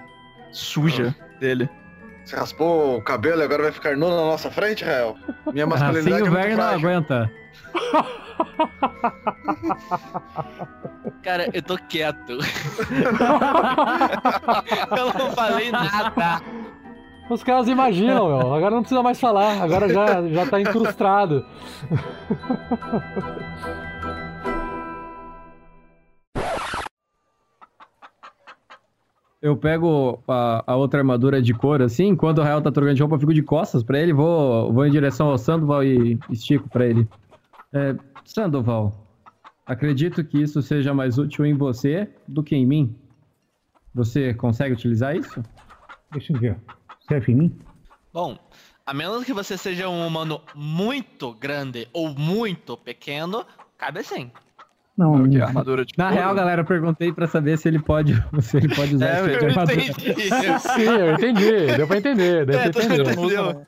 [0.53, 1.69] suja dele.
[2.25, 5.17] Você raspou o cabelo e agora vai ficar nu na nossa frente, Rael?
[5.53, 7.31] Minha Assim masculinidade o é muito não aguenta.
[11.23, 12.33] Cara, eu tô quieto.
[14.97, 16.41] eu não falei nada.
[17.29, 18.55] Os caras imaginam, meu.
[18.55, 19.61] Agora não precisa mais falar.
[19.61, 21.45] Agora já, já tá incrustado.
[29.43, 33.03] Eu pego a, a outra armadura de couro assim, enquanto o Rael tá trocando de
[33.03, 36.69] roupa, eu fico de costas pra ele, vou, vou em direção ao Sandoval e estico
[36.69, 37.07] pra ele.
[37.73, 37.95] É,
[38.25, 38.93] Sandoval,
[39.65, 42.97] acredito que isso seja mais útil em você do que em mim.
[43.95, 45.41] Você consegue utilizar isso?
[46.11, 46.57] Deixa eu ver.
[47.09, 47.59] Serve em mim?
[48.13, 48.39] Bom,
[48.87, 53.45] a menos que você seja um humano muito grande ou muito pequeno,
[53.77, 54.31] cabe sim.
[54.97, 58.15] Não, a armadura de Na couro- real, galera, eu perguntei pra saber se ele pode,
[58.41, 60.59] se ele pode usar É, esse tipo de eu armadura.
[60.61, 61.77] Sim, eu entendi.
[61.77, 62.47] Deu pra entender.
[62.47, 63.67] Deu É, pra entender.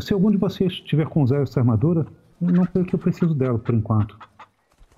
[0.00, 2.04] Se algum de vocês tiver com usar essa armadura,
[2.40, 4.18] não creio que eu preciso dela por enquanto.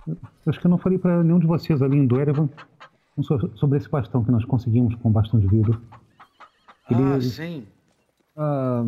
[0.09, 0.17] Eu
[0.49, 2.49] acho que eu não falei pra nenhum de vocês ali em Duerevan
[3.23, 5.81] so- sobre esse bastão que nós conseguimos com o bastão de vidro.
[6.91, 7.67] Ele, Ah, sim.
[8.37, 8.85] Ah,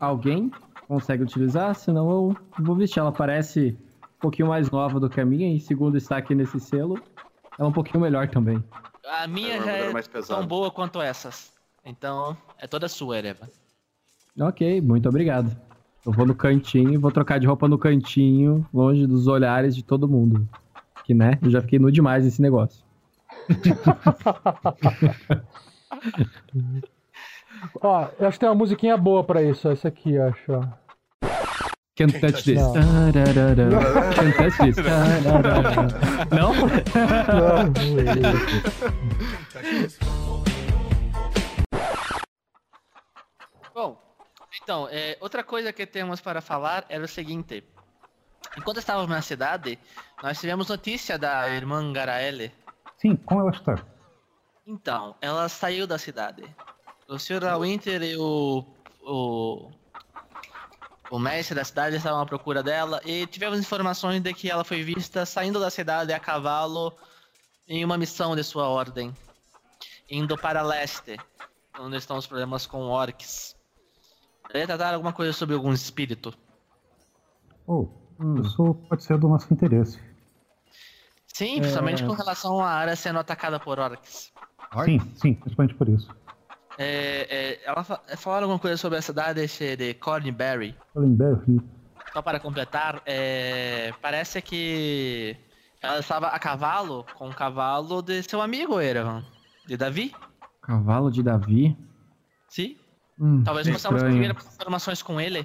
[0.00, 0.50] alguém
[0.86, 1.74] consegue utilizar?
[1.74, 3.00] Senão eu vou vestir.
[3.00, 3.76] Ela parece
[4.16, 7.00] um pouquinho mais nova do que a minha, e segundo está aqui nesse selo,
[7.58, 8.62] ela é um pouquinho melhor também.
[9.06, 11.52] A minha É já é tão boa quanto essas.
[11.84, 13.48] Então, é toda sua, Ereva.
[14.38, 15.56] Ok, muito obrigado.
[16.04, 20.08] Eu vou no cantinho, vou trocar de roupa no cantinho, longe dos olhares de todo
[20.08, 20.48] mundo.
[21.04, 21.38] Que, né?
[21.42, 22.84] Eu já fiquei nu demais nesse negócio.
[27.80, 29.68] Ó, eu acho que tem uma musiquinha boa pra isso.
[29.68, 30.52] Essa aqui, eu acho.
[30.52, 30.62] ó.
[31.96, 32.60] Can't touch this.
[32.60, 32.74] Não.
[34.14, 34.76] Can't touch this.
[34.76, 35.88] Tararara.
[36.30, 36.52] Não?
[43.74, 44.00] Bom,
[44.62, 47.62] então, é, outra coisa que temos para falar era o seguinte.
[48.56, 49.78] Enquanto estávamos na cidade,
[50.22, 52.52] nós tivemos notícia da irmã Garaele.
[52.96, 53.84] sim, como ela está?
[54.66, 56.42] Então, ela saiu da cidade.
[57.08, 57.58] O Sr.
[57.58, 58.62] Winter e o,
[59.02, 59.70] o,
[61.10, 64.82] o mestre da cidade estavam à procura dela e tivemos informações de que ela foi
[64.82, 66.92] vista saindo da cidade a cavalo
[67.66, 69.14] em uma missão de sua ordem,
[70.10, 71.16] indo para leste,
[71.80, 73.56] onde estão os problemas com orcs.
[74.46, 76.34] Queria tratar alguma coisa sobre algum espírito.
[77.66, 77.88] Oh,
[78.42, 79.98] isso pode ser do nosso interesse.
[81.26, 84.30] Sim, principalmente com relação à área sendo atacada por orcs.
[84.84, 86.14] Sim, sim, principalmente por isso.
[86.78, 90.76] É, é, ela fa falaram alguma coisa sobre a cidade esse de Cornberry.
[90.94, 91.60] Fallenberg,
[92.12, 95.36] Só para completar, é, parece que
[95.82, 99.24] ela estava a cavalo com o cavalo de seu amigo Eravan,
[99.66, 100.14] de Davi.
[100.62, 101.76] Cavalo de Davi?
[102.48, 102.76] Sim.
[103.20, 105.40] Hum, Talvez possamos conseguir informações com ele.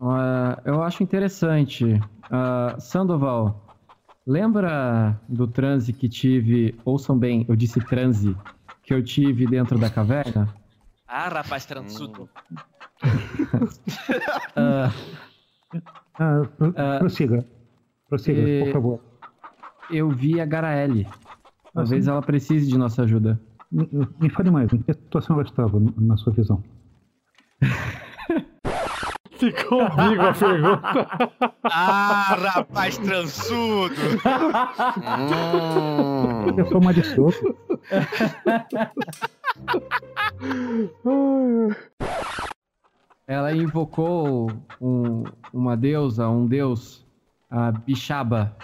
[0.00, 1.84] Uh, eu acho interessante.
[1.84, 3.64] Uh, Sandoval,
[4.26, 8.36] lembra do transe que tive, ouçam bem, eu disse transe,
[8.82, 10.52] que eu tive dentro da caverna?
[11.16, 12.28] Ah, rapaz transudo.
[14.58, 14.90] uh,
[16.18, 17.46] uh, prossiga.
[18.08, 19.00] Prossiga, por favor.
[19.92, 21.06] Eu vi a Garaele.
[21.72, 23.40] Talvez ela precise de nossa ajuda.
[23.70, 23.88] Me,
[24.18, 26.64] me fale mais, em que situação ela estava, na sua visão?
[29.52, 31.08] Ficou comigo a pergunta.
[31.64, 33.94] Ah, rapaz transudo!
[35.28, 36.58] hum.
[36.58, 37.56] Eu sou malicioso.
[43.26, 44.50] Ela invocou
[44.80, 47.06] um, uma deusa, um deus,
[47.50, 48.56] a Bixaba.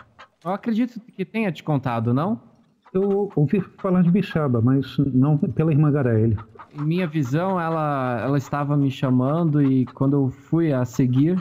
[0.45, 2.50] Eu acredito que tenha te contado, não?
[2.93, 6.37] Eu ouvi falar de Bixaba, mas não pela irmã Garaele.
[6.75, 11.41] Em minha visão, ela, ela estava me chamando e quando eu fui a seguir,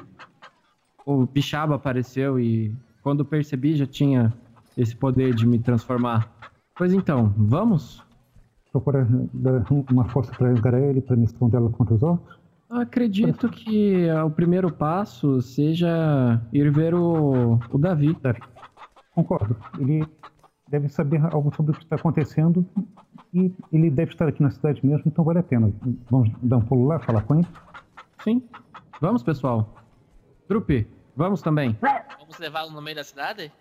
[1.06, 2.72] o Bixaba apareceu e
[3.02, 4.32] quando percebi já tinha
[4.78, 6.32] esse poder de me transformar.
[6.76, 8.04] Pois então, vamos?
[8.72, 12.38] Procurar dar uma força para Garaele, para a missão dela contra os orcs?
[12.70, 18.16] Acredito que o primeiro passo seja ir ver o, o Davi.
[18.22, 18.40] Davi.
[19.16, 19.56] Concordo.
[19.80, 20.06] Ele
[20.70, 22.66] deve saber algo sobre o que está acontecendo
[23.34, 25.72] e ele deve estar aqui na cidade mesmo, então vale a pena.
[26.10, 27.48] Vamos dar um pulo lá, falar com ele?
[28.24, 28.48] Sim.
[29.02, 29.76] Vamos, pessoal.
[30.48, 31.78] Trupe, vamos também.
[32.20, 33.52] Vamos levá-lo no meio da cidade?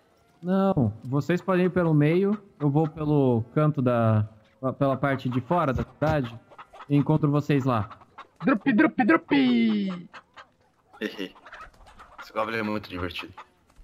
[0.41, 4.27] Não, vocês podem ir pelo meio, eu vou pelo canto da.
[4.77, 6.39] pela parte de fora da cidade
[6.89, 7.89] e encontro vocês lá.
[8.45, 9.31] Drup, drup, drup!
[11.01, 11.33] Esse
[12.33, 13.33] Goblin é muito divertido.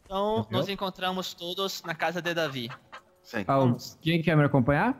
[0.05, 2.69] Então, nos encontramos todos na casa de Davi.
[3.25, 3.43] Sim.
[3.47, 4.95] Ah, quem quer me acompanhar?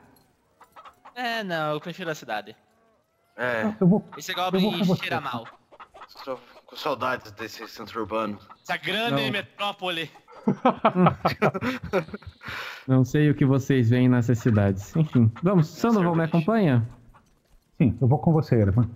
[1.14, 2.54] É, não, eu prefiro a cidade.
[3.36, 3.72] É.
[3.80, 5.46] Eu vou, Esse Goblin cheira mal.
[6.08, 8.38] Estou com saudades desse centro urbano.
[8.62, 9.30] Essa grande Não.
[9.30, 10.10] metrópole.
[12.86, 14.94] Não sei o que vocês veem nessas cidades.
[14.96, 15.68] Enfim, vamos.
[15.68, 16.86] Sandoval, me acompanha?
[17.78, 18.88] Sim, eu vou com você, Ervan.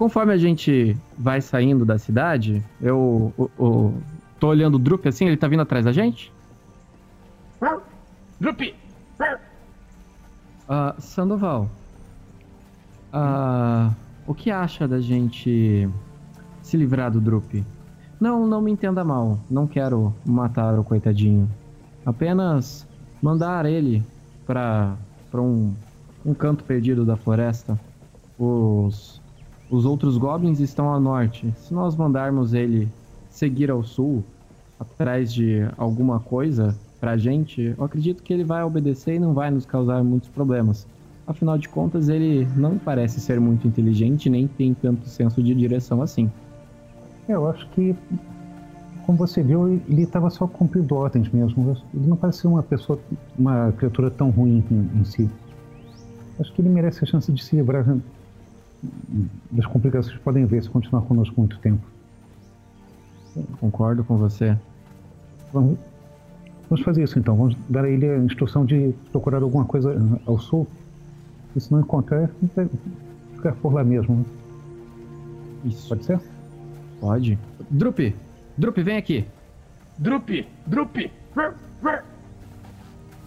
[0.00, 3.94] Conforme a gente vai saindo da cidade, eu, o- o-
[4.38, 6.32] tô olhando o Drup assim, ele tá vindo atrás da gente?
[8.40, 8.74] Drup!
[10.66, 11.68] Ah, Sandoval,
[13.12, 13.92] ah,
[14.26, 15.86] o que acha da gente
[16.62, 17.62] se livrar do Drup?
[18.18, 21.46] Não, não me entenda mal, não quero matar o coitadinho.
[22.06, 22.86] Apenas
[23.20, 24.02] mandar ele
[24.46, 24.96] pra,
[25.30, 25.74] pra um,
[26.24, 27.78] um canto perdido da floresta.
[28.38, 29.20] Os,
[29.70, 31.52] os outros goblins estão a norte.
[31.56, 32.88] Se nós mandarmos ele
[33.30, 34.24] seguir ao sul,
[34.78, 39.50] atrás de alguma coisa pra gente, eu acredito que ele vai obedecer e não vai
[39.50, 40.86] nos causar muitos problemas.
[41.26, 46.02] Afinal de contas, ele não parece ser muito inteligente nem tem tanto senso de direção
[46.02, 46.30] assim.
[47.28, 47.94] Eu acho que,
[49.06, 51.76] como você viu, ele estava só cumprindo ordens mesmo.
[51.94, 52.98] Ele não parece ser uma pessoa,
[53.38, 55.30] uma criatura tão ruim em, em si.
[56.40, 57.84] Acho que ele merece a chance de se livrar
[59.50, 61.82] das complicações que podem ver se continuar conosco muito tempo.
[63.60, 64.56] Concordo com você.
[65.52, 65.78] Vamos,
[66.68, 67.36] vamos fazer isso então.
[67.36, 69.94] Vamos dar a ele a instrução de procurar alguma coisa
[70.26, 70.66] ao sul.
[71.54, 72.30] E se não encontrar,
[73.34, 74.24] ficar por lá mesmo.
[75.64, 75.88] Isso.
[75.88, 76.20] Pode ser?
[77.00, 77.38] Pode.
[77.70, 78.14] Drup!
[78.56, 79.24] Drup, vem aqui!
[79.98, 80.46] Drup!
[80.66, 81.10] Drup!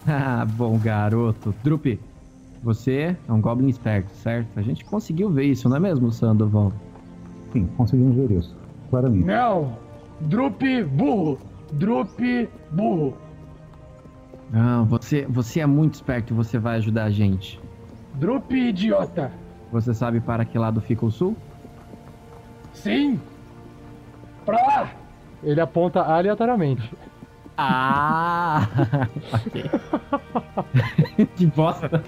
[0.06, 1.54] Ah, bom garoto.
[1.64, 1.98] Drup,
[2.64, 4.48] você é um goblin esperto, certo?
[4.58, 6.72] A gente conseguiu ver isso, não é mesmo, Sandoval?
[7.52, 8.56] Sim, conseguimos ver isso.
[8.90, 9.24] Claramente.
[9.24, 9.76] Não!
[10.22, 11.38] Drup burro!
[11.72, 13.14] Drup burro!
[14.50, 17.60] Não, você, você é muito esperto e você vai ajudar a gente.
[18.14, 19.30] Drup idiota!
[19.70, 21.36] Você sabe para que lado fica o sul?
[22.72, 23.20] Sim!
[24.46, 24.90] Pra lá!
[25.42, 26.90] Ele aponta aleatoriamente.
[27.56, 28.68] Ah!
[29.32, 29.70] ok.
[31.36, 32.02] que bosta!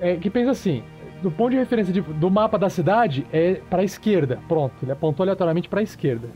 [0.00, 0.82] É que pensa assim,
[1.22, 4.38] do ponto de referência de- do mapa da cidade é pra esquerda.
[4.48, 6.28] Pronto, ele apontou aleatoriamente pra esquerda.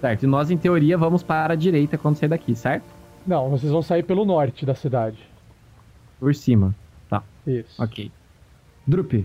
[0.00, 2.84] Certo, e nós em teoria vamos para a direita quando sair daqui, certo?
[3.26, 5.18] Não, vocês vão sair pelo norte da cidade.
[6.20, 6.74] Por cima.
[7.08, 7.22] Tá.
[7.46, 7.82] Isso.
[7.82, 8.10] Ok.
[8.86, 9.24] Drup,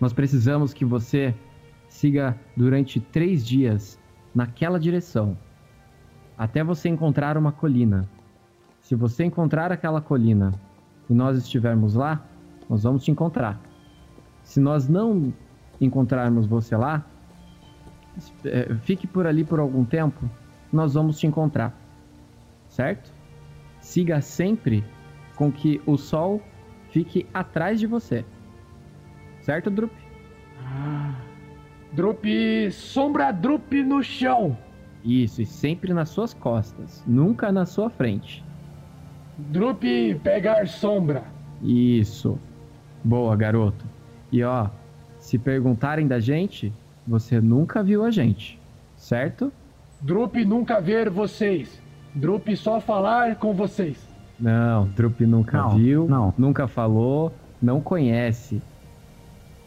[0.00, 1.34] nós precisamos que você
[1.88, 3.98] siga durante três dias
[4.34, 5.36] naquela direção.
[6.36, 8.08] Até você encontrar uma colina.
[8.80, 10.52] Se você encontrar aquela colina
[11.08, 12.22] e nós estivermos lá,
[12.68, 13.60] nós vamos te encontrar.
[14.42, 15.32] Se nós não
[15.80, 17.04] encontrarmos você lá,
[18.44, 20.28] é, fique por ali por algum tempo,
[20.72, 21.74] nós vamos te encontrar.
[22.68, 23.12] Certo?
[23.80, 24.84] Siga sempre
[25.36, 26.42] com que o sol
[26.90, 28.24] fique atrás de você.
[29.40, 29.92] Certo, Drup?
[30.64, 31.14] Ah,
[31.92, 32.24] Drup,
[32.70, 34.56] sombra Drup no chão.
[35.04, 38.42] Isso, e sempre nas suas costas, nunca na sua frente.
[39.36, 39.82] Drup,
[40.22, 41.24] pegar sombra.
[41.62, 42.38] Isso.
[43.02, 43.84] Boa, garoto.
[44.32, 44.68] E ó,
[45.18, 46.72] se perguntarem da gente,
[47.06, 48.58] você nunca viu a gente,
[48.96, 49.52] certo?
[50.00, 51.80] Drup nunca ver vocês.
[52.14, 53.96] Drup só falar com vocês.
[54.38, 56.34] Não, Drup nunca Não, viu, não.
[56.38, 58.62] nunca falou, não conhece.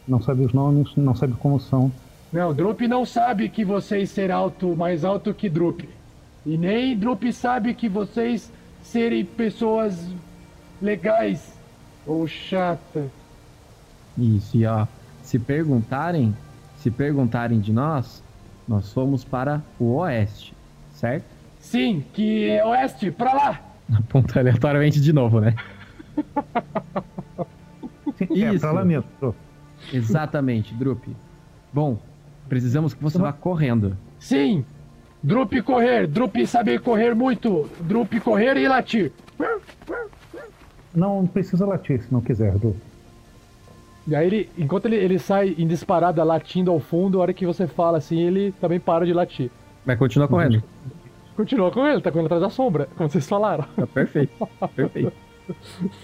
[0.08, 1.92] Não sabe os nomes, não sabe como são.
[2.32, 5.88] Não, Drup não sabe que vocês ser alto, mais alto que Drup.
[6.46, 8.52] E nem Drup sabe que vocês
[8.84, 10.10] serem pessoas
[10.82, 11.54] legais
[12.06, 13.10] ou chatas.
[14.18, 14.88] Isso, e ó,
[15.22, 16.36] se perguntarem,
[16.78, 18.24] se perguntarem de nós,
[18.68, 20.54] nós fomos para o oeste,
[20.92, 21.26] certo?
[21.60, 23.62] Sim, que é oeste, pra lá.
[23.94, 25.56] Aponta aleatoriamente de novo, né?
[28.18, 28.60] Sim, é, Isso.
[28.60, 29.06] pra lá mesmo.
[29.94, 31.08] Exatamente, Drup.
[31.72, 31.98] Bom,
[32.48, 33.98] precisamos que você vá correndo.
[34.20, 34.66] Sim.
[35.22, 37.70] Drup correr, Drup saber correr muito.
[37.82, 39.12] Drup correr e latir.
[40.94, 42.76] Não precisa latir se não quiser, Du.
[44.08, 47.46] E aí ele, enquanto ele, ele sai em disparada latindo ao fundo, a hora que
[47.46, 49.52] você fala assim, ele também para de latir.
[49.86, 50.64] Vai continuar correndo.
[51.36, 53.66] Continua com ele, tá correndo atrás da sombra, como vocês falaram.
[53.76, 55.12] Tá perfeito, perfeito.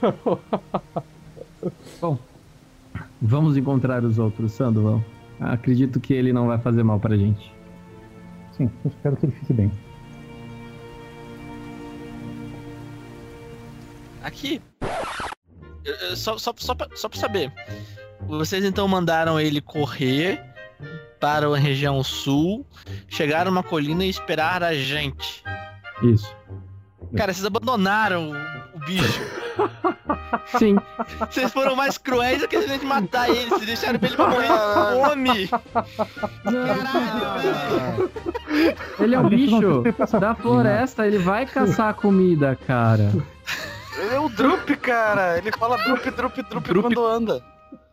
[2.02, 2.18] Bom,
[3.22, 5.02] vamos encontrar os outros, Sandoval.
[5.40, 7.54] Acredito que ele não vai fazer mal pra gente.
[8.52, 9.72] Sim, eu espero que ele fique bem.
[14.24, 14.62] Aqui.
[16.16, 17.52] Só, só, só, pra, só pra saber.
[18.28, 20.42] Vocês então mandaram ele correr
[21.20, 22.66] para a região sul,
[23.08, 25.44] chegar numa colina e esperar a gente.
[26.02, 26.34] Isso.
[27.16, 28.32] Cara, vocês abandonaram
[28.86, 29.22] bicho.
[30.58, 30.76] Sim.
[31.30, 33.50] Vocês foram mais cruéis do que a gente matar ele.
[33.50, 34.58] Vocês deixaram ele pra morrer de
[35.06, 35.50] fome.
[39.00, 39.84] Ele é um bicho
[40.20, 43.12] da floresta, ele vai caçar comida, cara.
[43.98, 45.38] Ele é o Drup, cara.
[45.38, 47.44] Ele fala Drup, Drup, Drup, quando anda.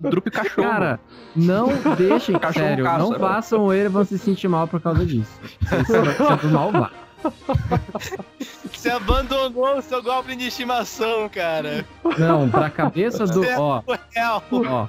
[0.01, 0.69] Drup cachorro.
[0.69, 1.01] Cara,
[1.37, 2.99] não deixem, Cachorro sério, caça.
[2.99, 5.39] não façam o Erevan se sentir mal por causa disso.
[5.43, 6.91] Isso é do malvado.
[8.73, 11.85] Você abandonou o seu Goblin de estimação, cara.
[12.19, 13.43] Não, pra cabeça do.
[13.59, 14.43] Ó, Real.
[14.51, 14.89] ó.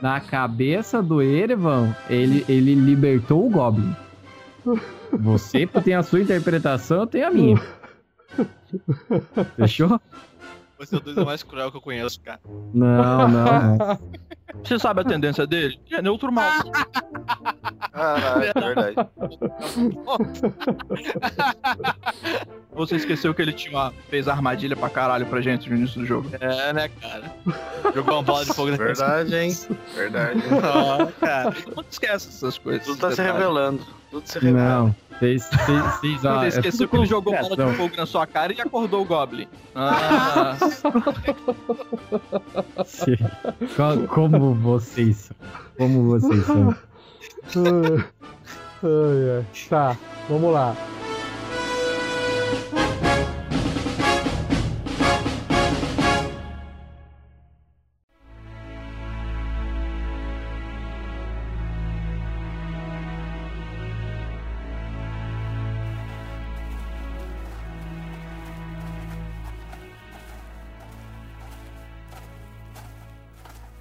[0.00, 3.94] Na cabeça do Erevan, ele, ele libertou o Goblin.
[5.12, 7.62] Você tem a sua interpretação, eu tenho a minha.
[9.56, 10.00] Fechou?
[10.80, 12.40] Você é o dois é o mais cruel que eu conheço, cara.
[12.72, 13.98] Não, não.
[14.64, 15.78] Você sabe a tendência dele?
[15.92, 16.50] É neutro mal.
[17.92, 18.96] Caralho, é verdade.
[22.72, 26.06] Você esqueceu que ele tinha uma, fez armadilha pra caralho pra gente no início do
[26.06, 26.30] jogo.
[26.40, 27.30] É, né, cara?
[27.94, 29.54] Jogou uma bola de fogo na Verdade, hein?
[29.94, 30.40] Verdade.
[30.64, 31.54] Ah, cara.
[31.76, 32.86] Não esquece essas coisas.
[32.86, 33.84] Tudo tá se revelando.
[34.10, 34.84] Tudo se revela.
[34.84, 34.94] Não.
[36.38, 39.04] Ele é esqueceu que ele jogou bola de fogo na sua cara e acordou o
[39.04, 39.46] Goblin.
[39.74, 40.56] Ah,
[44.08, 45.36] Como vocês são.
[45.76, 46.74] Como vocês são.
[48.82, 49.46] Ai, ai.
[49.68, 49.94] Tá,
[50.26, 50.74] vamos lá.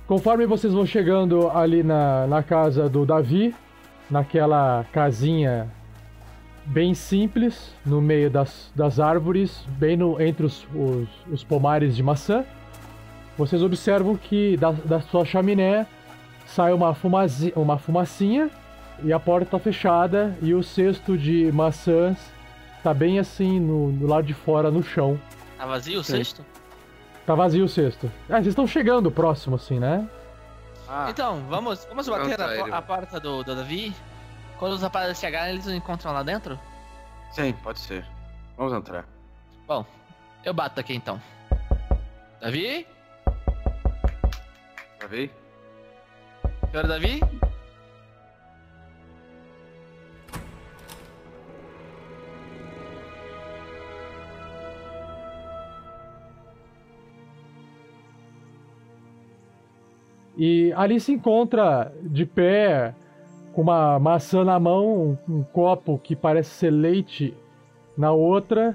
[0.09, 3.53] Conforme vocês vão chegando ali na, na casa do Davi,
[4.09, 5.71] naquela casinha
[6.65, 12.01] bem simples, no meio das, das árvores, bem no, entre os, os, os pomares de
[12.01, 12.43] maçã,
[13.37, 15.85] vocês observam que da, da sua chaminé
[16.47, 18.49] sai uma, fumazi, uma fumacinha
[19.03, 22.17] e a porta está fechada e o cesto de maçãs
[22.81, 25.19] tá bem assim no, no lado de fora, no chão.
[25.55, 26.43] Tá vazio o cesto?
[27.29, 28.11] Tá vazio o cesto.
[28.27, 30.09] Ah, vocês estão chegando próximo assim, né?
[30.87, 33.93] Ah, Então, vamos, vamos bater Pronto, a, po- ele- a porta do, do Davi.
[34.57, 36.59] Quando os rapazes chegarem, eles nos encontram lá dentro?
[37.31, 38.03] sim, pode ser.
[38.57, 39.05] Vamos entrar.
[39.67, 39.85] Bom,
[40.43, 41.21] eu bato aqui então.
[42.41, 42.87] Davi?
[44.99, 45.31] Já vi?
[46.71, 47.19] Senhor Davi?
[60.39, 62.95] E ali se encontra de pé,
[63.51, 67.35] com uma maçã na mão, um, um copo que parece ser leite
[67.97, 68.73] na outra.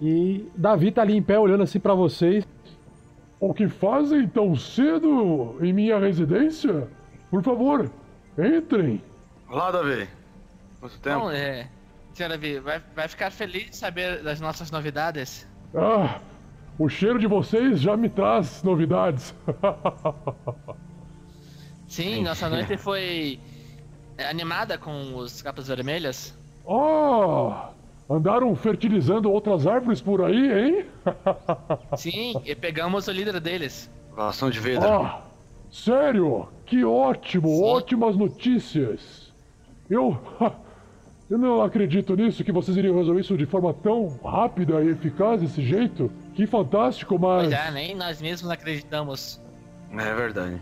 [0.00, 2.44] E Davi tá ali em pé olhando assim para vocês.
[3.38, 6.88] O que fazem tão cedo em minha residência?
[7.30, 7.88] Por favor,
[8.36, 9.00] entrem.
[9.48, 10.08] Olá, Davi.
[10.80, 11.20] Quanto tempo?
[11.20, 11.68] Bom, é.
[12.12, 15.48] Senhor Davi, vai, vai ficar feliz de saber das nossas novidades?
[15.76, 16.18] Ah,
[16.78, 19.34] o cheiro de vocês já me traz novidades.
[21.86, 23.38] Sim, nossa noite foi
[24.18, 26.34] animada com os capas vermelhas.
[26.64, 27.52] Oh,
[28.08, 30.86] andaram fertilizando outras árvores por aí, hein?
[31.96, 33.90] Sim, e pegamos o líder deles.
[34.14, 34.86] Relação de vida.
[34.86, 35.22] Ah,
[35.70, 36.48] sério?
[36.64, 37.64] Que ótimo, Sim.
[37.64, 39.32] ótimas notícias.
[39.90, 40.18] Eu,
[41.32, 45.40] eu não acredito nisso, que vocês iriam resolver isso de forma tão rápida e eficaz
[45.40, 46.12] desse jeito.
[46.34, 47.48] Que fantástico, mas...
[47.48, 49.40] Pois é, nem nós mesmos acreditamos.
[49.92, 50.60] É verdade.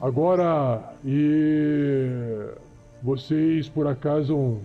[0.00, 2.52] Agora, e
[3.02, 4.60] vocês por acaso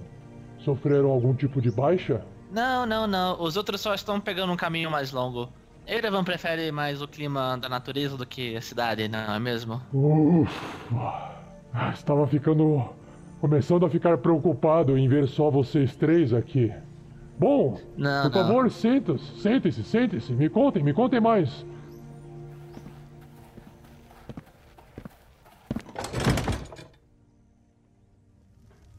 [0.60, 2.24] sofreram algum tipo de baixa?
[2.52, 3.42] Não, não, não.
[3.42, 5.50] Os outros só estão pegando um caminho mais longo.
[5.88, 9.82] Erevan prefere mais o clima da natureza do que a cidade, não é mesmo?
[9.92, 11.32] Ufa.
[11.96, 13.01] Estava ficando.
[13.41, 16.72] Começando a ficar preocupado em ver só vocês três aqui.
[17.39, 20.31] Bom, não, por favor, sentem-se, sentem-se, sentem-se.
[20.31, 21.65] Me contem, me contem mais.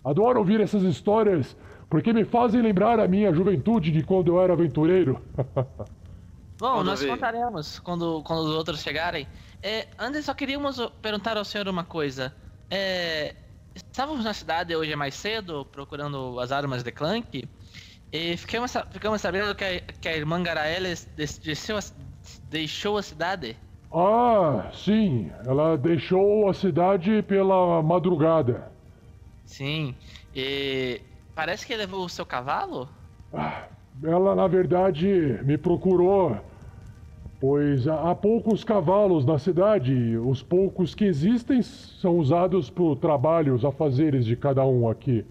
[0.05, 1.56] Adoro ouvir essas histórias
[1.89, 5.23] porque me fazem lembrar a minha juventude de quando eu era aventureiro.
[6.59, 9.27] Bom, nós contaremos quando, quando os outros chegarem.
[9.62, 12.35] É, antes só queríamos perguntar ao senhor uma coisa.
[12.69, 13.36] É,
[13.74, 17.49] estávamos na cidade hoje mais cedo procurando as armas de Clank
[18.12, 21.78] e ficamos, ficamos sabendo que a, que a irmã Garaeles deixou,
[22.51, 23.57] deixou a cidade.
[23.90, 25.31] Ah, sim.
[25.47, 28.70] Ela deixou a cidade pela madrugada.
[29.47, 29.94] Sim.
[30.35, 31.01] E
[31.35, 32.89] parece que levou o seu cavalo?
[33.32, 33.65] Ah,
[34.05, 36.39] ela, na verdade, me procurou,
[37.43, 40.16] pois há poucos cavalos na cidade.
[40.16, 45.27] Os poucos que existem são usados por trabalhos, afazeres de cada um aqui.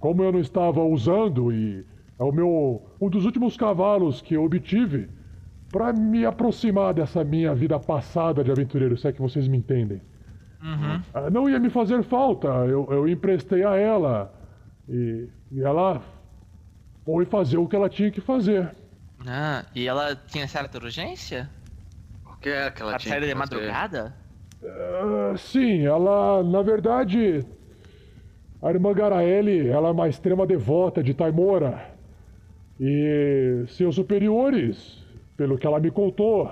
[0.00, 1.84] Como eu não estava usando e
[2.18, 5.10] é o meu um dos últimos cavalos que eu obtive
[5.70, 10.00] para me aproximar dessa minha vida passada de aventureiro, se é que vocês me entendem.
[10.62, 11.02] Uhum.
[11.12, 14.32] Ah, não ia me fazer falta, eu, eu emprestei a ela.
[14.88, 16.00] E, e ela
[17.04, 18.74] foi fazer o que ela tinha que fazer.
[19.26, 21.48] Ah, e ela tinha certa urgência?
[22.26, 23.20] O que é que ela a tinha?
[23.20, 24.14] de madrugada?
[24.62, 27.44] Uh, sim, ela, na verdade,
[28.60, 31.90] a irmã Garaeli, ela é uma extrema devota de Taimora.
[32.78, 35.04] E seus superiores,
[35.36, 36.50] pelo que ela me contou,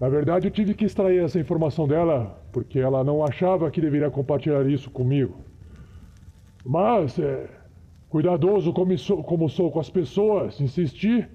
[0.00, 4.10] na verdade eu tive que extrair essa informação dela porque ela não achava que deveria
[4.10, 5.36] compartilhar isso comigo.
[6.64, 7.48] Mas, é,
[8.08, 11.26] cuidadoso como sou, como sou com as pessoas, insisti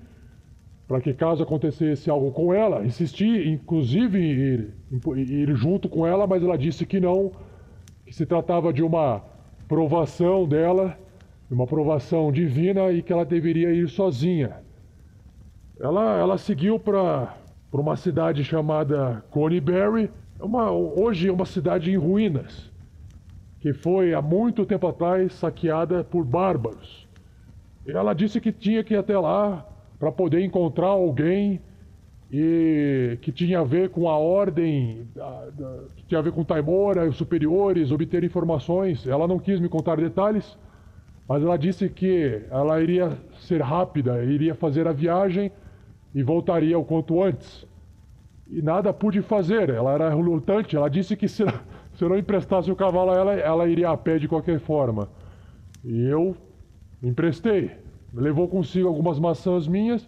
[0.87, 4.73] para que caso acontecesse algo com ela, insisti inclusive ir,
[5.17, 7.31] ir junto com ela, mas ela disse que não,
[8.05, 9.21] que se tratava de uma
[9.67, 10.97] provação dela,
[11.51, 14.61] uma provação divina e que ela deveria ir sozinha.
[15.77, 17.35] Ela, ela seguiu para
[17.73, 20.09] uma cidade chamada Coneyberry,
[20.39, 22.71] é uma, hoje é uma cidade em ruínas,
[23.59, 27.05] que foi há muito tempo atrás saqueada por bárbaros.
[27.85, 29.65] Ela disse que tinha que ir até lá
[29.99, 31.59] para poder encontrar alguém
[32.31, 35.07] e que tinha a ver com a ordem,
[35.95, 39.07] que tinha a ver com Taimora, os superiores, obter informações.
[39.07, 40.57] Ela não quis me contar detalhes,
[41.27, 45.51] mas ela disse que ela iria ser rápida, iria fazer a viagem
[46.13, 47.65] e voltaria o quanto antes
[48.49, 49.69] e nada pude fazer.
[49.69, 51.43] Ela era relutante, ela disse que se,
[51.95, 55.09] se eu não emprestasse o cavalo a ela, ela iria a pé de qualquer forma.
[55.83, 56.35] E eu
[57.01, 57.71] emprestei.
[58.17, 60.07] Levou consigo algumas maçãs minhas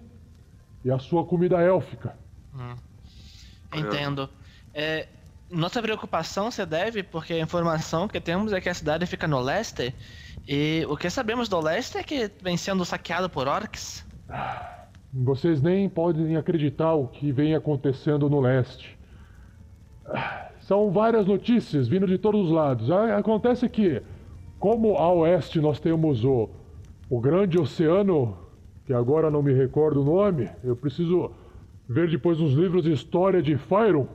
[0.84, 2.18] e a sua comida élfica.
[2.56, 2.76] Hum.
[3.74, 4.28] Entendo.
[4.74, 5.08] É,
[5.52, 9.40] nossa preocupação se deve porque a informação que temos é que a cidade fica no
[9.40, 9.94] leste
[10.48, 14.04] e o que sabemos do leste é que vem sendo saqueado por orcs.
[15.14, 18.98] Vocês nem podem acreditar o que vem acontecendo no leste.
[20.62, 22.90] São várias notícias vindo de todos os lados.
[22.90, 24.02] Acontece que,
[24.58, 26.50] como a oeste nós temos o,
[27.10, 28.38] o grande oceano,
[28.86, 31.32] que agora não me recordo o nome, eu preciso
[31.88, 34.08] ver depois nos livros de história de Fyron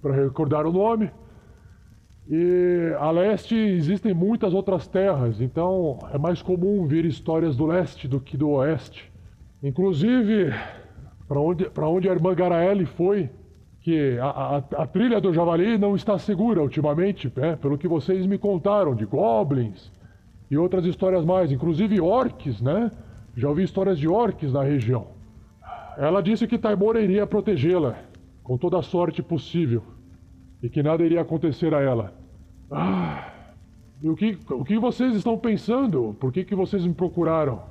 [0.00, 1.10] para recordar o nome.
[2.28, 8.08] E a leste existem muitas outras terras, então é mais comum ver histórias do leste
[8.08, 9.12] do que do oeste.
[9.62, 10.52] Inclusive,
[11.28, 13.30] para onde, onde a irmã Garaele foi,
[13.80, 17.56] que a, a, a, trilha do Javali não está segura ultimamente, né?
[17.56, 19.90] pelo que vocês me contaram, de goblins
[20.52, 22.90] e outras histórias mais, inclusive orcs, né?
[23.34, 25.06] Já ouvi histórias de orcs na região.
[25.96, 27.96] Ela disse que Taimora iria protegê-la,
[28.42, 29.82] com toda a sorte possível,
[30.62, 32.12] e que nada iria acontecer a ela.
[32.70, 33.30] Ah,
[34.02, 36.14] e o que, o que vocês estão pensando?
[36.20, 37.62] Por que, que vocês me procuraram?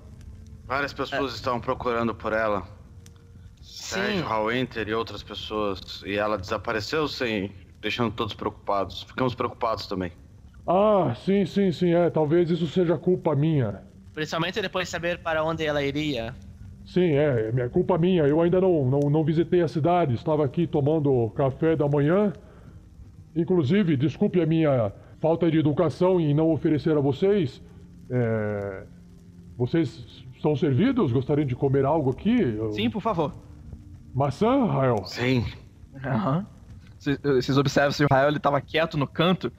[0.65, 1.35] Várias pessoas é.
[1.35, 2.63] estão procurando por ela.
[3.61, 6.01] Sérgio, Hallwinter e outras pessoas.
[6.03, 7.51] E ela desapareceu sem.
[7.79, 9.03] deixando todos preocupados.
[9.03, 10.11] Ficamos preocupados também.
[10.67, 12.09] Ah, sim, sim, sim, é.
[12.09, 13.81] Talvez isso seja culpa minha.
[14.13, 16.35] Principalmente depois de saber para onde ela iria.
[16.85, 18.23] Sim, é, é minha culpa minha.
[18.23, 20.15] Eu ainda não, não, não visitei a cidade.
[20.15, 22.33] Estava aqui tomando café da manhã.
[23.35, 27.61] Inclusive, desculpe a minha falta de educação em não oferecer a vocês.
[28.09, 28.83] É...
[29.57, 31.11] Vocês são servidos?
[31.11, 32.57] Gostariam de comer algo aqui?
[32.71, 33.33] Sim, por favor.
[34.13, 35.05] Maçã, Rael?
[35.05, 35.45] Sim.
[36.03, 36.45] Aham.
[36.99, 39.51] Vocês observam se o Rael ele tava quieto no canto,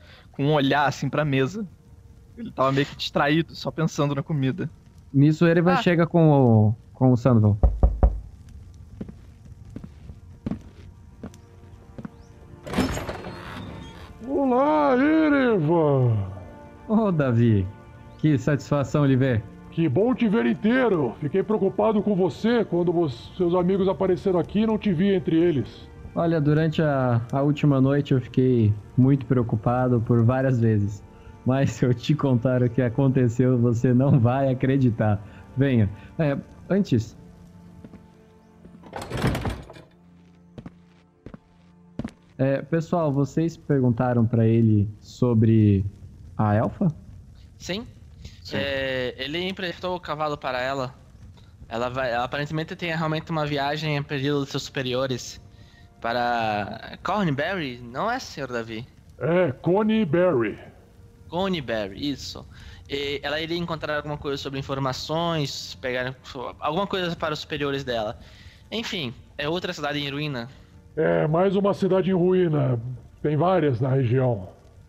[0.43, 1.65] com um olhar assim pra mesa.
[2.37, 4.69] Ele tava meio que distraído, só pensando na comida.
[5.13, 5.77] Nisso ele ah.
[5.77, 7.57] chega com o, com o Sandoval.
[14.27, 16.17] Olá, Erevan!
[16.89, 17.67] Ô, oh, Davi,
[18.19, 19.43] que satisfação lhe ver.
[19.71, 21.15] Que bom te ver inteiro.
[21.21, 25.89] Fiquei preocupado com você quando seus amigos apareceram aqui e não te vi entre eles.
[26.15, 31.03] Olha, durante a, a última noite eu fiquei muito preocupado por várias vezes.
[31.45, 35.21] Mas se eu te contar o que aconteceu, você não vai acreditar.
[35.57, 35.89] Venha.
[36.19, 36.37] É,
[36.69, 37.17] antes.
[42.37, 45.85] É, pessoal, vocês perguntaram para ele sobre
[46.37, 46.89] a elfa?
[47.57, 47.87] Sim.
[48.53, 50.95] É, ele emprestou o cavalo para ela.
[51.69, 52.13] Ela vai.
[52.13, 55.42] Ela aparentemente tem realmente uma viagem a pedido dos seus superiores
[56.03, 58.85] para Cornberry, não é, senhor Davi?
[59.19, 60.59] É, Coneyberry.
[61.29, 62.45] Coneyberry, isso.
[62.91, 66.15] E ela iria encontrar alguma coisa sobre informações, pegar
[66.59, 68.19] alguma coisa para os superiores dela.
[68.71, 70.49] Enfim, é outra cidade em ruína.
[70.97, 72.81] É, mais uma cidade em ruína.
[73.23, 74.49] Tem várias na região.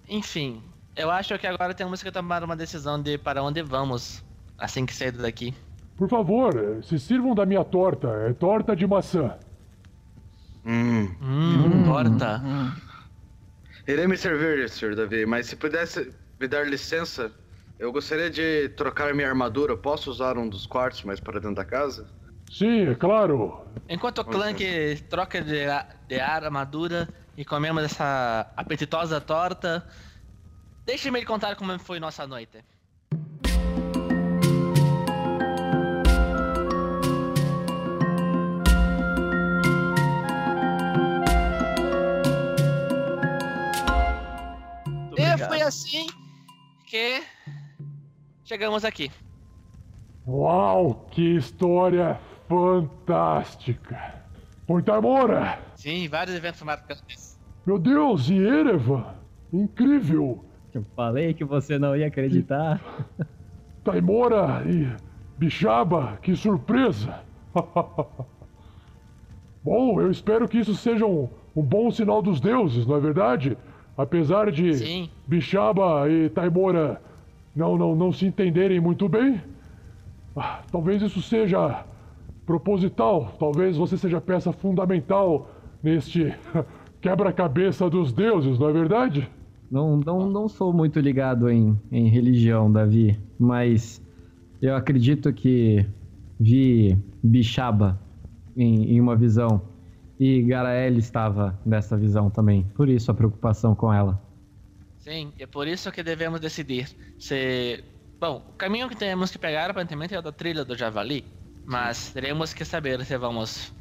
[0.10, 0.64] Enfim,
[0.96, 4.24] eu acho que agora temos que tomar uma decisão de para onde vamos
[4.58, 5.54] assim que sair daqui.
[5.96, 8.08] Por favor, se sirvam da minha torta.
[8.28, 9.38] É torta de maçã.
[10.66, 11.16] Hum.
[11.22, 12.42] Hum, torta.
[12.44, 12.72] Hum.
[13.88, 14.96] Irei me servir, Sr.
[14.96, 17.34] Davi, mas se pudesse me dar licença,
[17.78, 19.76] eu gostaria de trocar minha armadura.
[19.76, 22.10] Posso usar um dos quartos mais para dentro da casa?
[22.50, 23.68] Sim, é claro.
[23.90, 25.66] Enquanto o Clank troca de,
[26.08, 29.86] de armadura e comemos essa apetitosa torta,
[30.86, 32.64] Deixe-me lhe contar como foi nossa noite.
[45.18, 46.08] E foi assim
[46.88, 47.24] que
[48.44, 49.12] chegamos aqui.
[50.28, 54.24] Uau, que história fantástica!
[54.66, 55.60] Portamora!
[55.76, 57.40] Sim, vários eventos marcantes.
[57.66, 59.06] Meu Deus, e Erevan?
[59.52, 60.46] Incrível!
[60.74, 62.82] Eu falei que você não ia acreditar.
[63.84, 64.96] Taimora e
[65.38, 67.20] Bixaba, que surpresa!
[69.64, 73.58] bom, eu espero que isso seja um, um, bom sinal dos deuses, não é verdade?
[73.98, 75.10] Apesar de Sim.
[75.28, 77.02] Bixaba e Taimora
[77.56, 79.40] não, não, não se entenderem muito bem,
[80.36, 81.86] ah, talvez isso seja
[82.46, 85.50] proposital, talvez você seja peça fundamental
[85.82, 86.34] neste
[87.00, 89.30] quebra-cabeça dos deuses, não é verdade?
[89.70, 94.02] Não, não, não sou muito ligado em, em religião, Davi, mas
[94.62, 95.86] eu acredito que
[96.40, 98.00] vi Bixaba
[98.56, 99.62] em, em uma visão
[100.20, 102.64] e Garael estava nessa visão também.
[102.76, 104.22] Por isso a preocupação com ela.
[105.00, 107.84] Sim, é por isso que devemos decidir se.
[108.20, 111.26] Bom, o caminho que temos que pegar aparentemente é o da trilha do Javali,
[111.66, 113.74] mas teremos que saber se vamos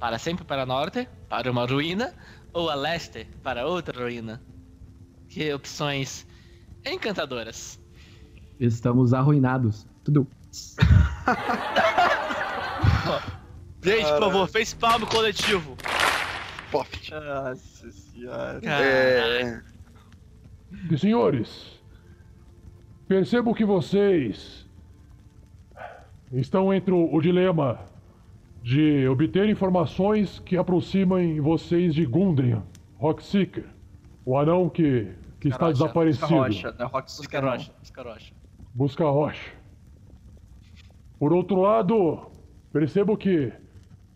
[0.00, 2.12] para sempre para norte, para uma ruína,
[2.52, 4.42] ou a leste, para outra ruína.
[5.28, 6.26] Que opções
[6.84, 7.78] encantadoras.
[8.58, 9.86] Estamos arruinados.
[10.02, 10.26] Tudo.
[13.82, 15.76] Gente, por favor, fez palmo coletivo.
[16.70, 17.10] Poft.
[17.10, 18.60] Nossa senhora.
[18.64, 19.60] É...
[20.90, 21.82] E senhores,
[23.06, 24.66] percebo que vocês
[26.32, 27.80] estão entre o dilema
[28.62, 32.62] de obter informações que aproximem vocês de Gundrian,
[32.96, 33.66] Rockseeker,
[34.24, 36.28] o anão que que está rocha, desaparecido.
[36.28, 38.34] Busca rocha, é Rox busca rocha, busca rocha.
[38.72, 39.52] Busca rocha.
[41.18, 42.30] Por outro lado,
[42.72, 43.52] percebo que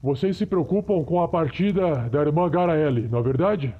[0.06, 3.74] vocês se preocupam com a partida da irmã Garaele, não é verdade?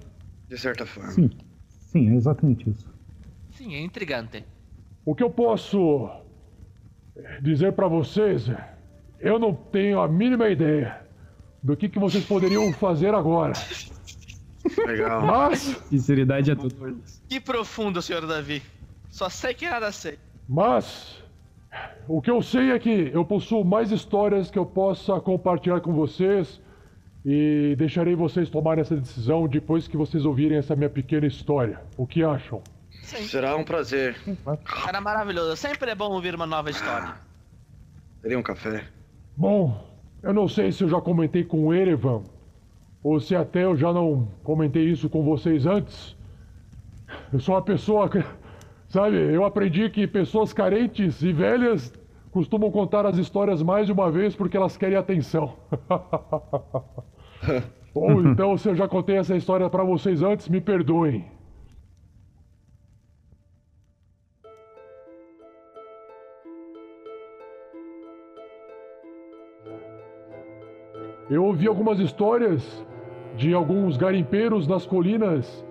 [0.49, 1.13] De certa forma.
[1.13, 1.31] Sim,
[1.69, 2.93] sim, é exatamente isso.
[3.53, 4.45] Sim, é intrigante.
[5.05, 6.11] O que eu posso
[7.41, 8.51] dizer para vocês,
[9.21, 11.01] eu não tenho a mínima ideia
[11.63, 13.53] do que, que vocês poderiam fazer agora.
[14.85, 15.25] Legal.
[15.25, 17.01] Mas, Sinceridade é tudo.
[17.29, 18.65] Que profundo, senhor Davi.
[19.11, 20.19] Só sei que nada sei.
[20.49, 21.23] mas,
[22.09, 25.93] o que eu sei é que eu possuo mais histórias que eu possa compartilhar com
[25.93, 26.61] vocês
[27.25, 31.81] e deixarei vocês tomarem essa decisão depois que vocês ouvirem essa minha pequena história.
[31.97, 32.63] O que acham?
[33.03, 33.25] Sim.
[33.25, 34.17] Será um prazer.
[34.65, 35.57] Cara maravilhoso.
[35.57, 37.15] Sempre é bom ouvir uma nova história.
[38.23, 38.85] Teria um café?
[39.37, 39.85] Bom,
[40.23, 42.23] eu não sei se eu já comentei com o Erevan
[43.03, 46.17] ou se até eu já não comentei isso com vocês antes.
[47.33, 48.19] Eu sou uma pessoa que,
[48.89, 51.93] sabe, eu aprendi que pessoas carentes e velhas
[52.31, 55.57] costumam contar as histórias mais de uma vez porque elas querem atenção.
[57.95, 61.25] ou então, se eu já contei essa história pra vocês antes, me perdoem.
[71.29, 72.87] Eu ouvi algumas histórias
[73.37, 75.65] de alguns garimpeiros nas colinas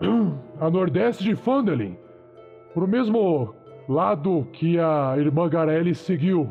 [0.60, 1.96] a nordeste de Phandalin,
[2.74, 3.54] pro mesmo
[3.88, 6.50] lado que a irmã Garelli seguiu.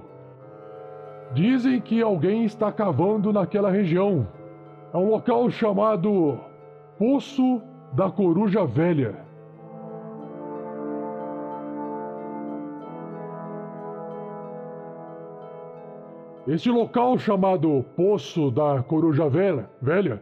[1.33, 4.25] Dizem que alguém está cavando naquela região.
[4.93, 6.39] É um local chamado
[6.97, 9.21] Poço da Coruja Velha.
[16.47, 20.21] Este local chamado Poço da Coruja Velha, Velha,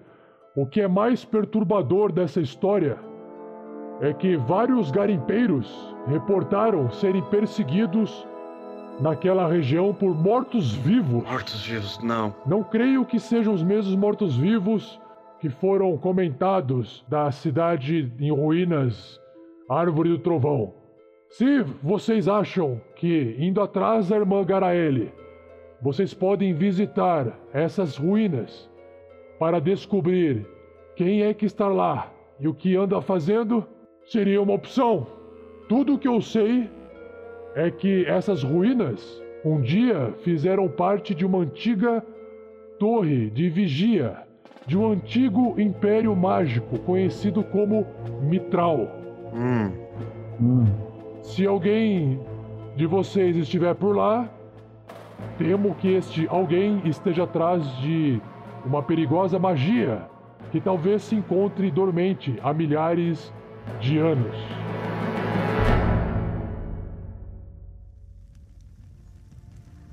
[0.55, 3.10] o que é mais perturbador dessa história
[4.01, 8.27] é que vários garimpeiros reportaram serem perseguidos
[8.99, 11.23] naquela região por mortos-vivos.
[11.23, 12.35] Mortos-vivos, não.
[12.45, 14.99] Não creio que sejam os mesmos mortos-vivos
[15.39, 19.19] que foram comentados da cidade em ruínas
[19.69, 20.73] Árvore do Trovão.
[21.29, 25.13] Se vocês acham que indo atrás da irmã Garaele,
[25.81, 28.69] vocês podem visitar essas ruínas
[29.39, 30.45] para descobrir
[30.95, 33.65] quem é que está lá e o que anda fazendo,
[34.11, 35.07] seria uma opção.
[35.69, 36.69] Tudo o que eu sei
[37.55, 42.05] é que essas ruínas um dia fizeram parte de uma antiga
[42.77, 44.17] torre de vigia
[44.67, 47.87] de um antigo império mágico conhecido como
[48.21, 48.87] Mitral.
[49.33, 50.65] Hum.
[51.23, 52.19] Se alguém
[52.75, 54.29] de vocês estiver por lá,
[55.37, 58.21] temo que este alguém esteja atrás de
[58.65, 60.03] uma perigosa magia
[60.51, 63.33] que talvez se encontre dormente há milhares
[63.81, 64.35] de anos.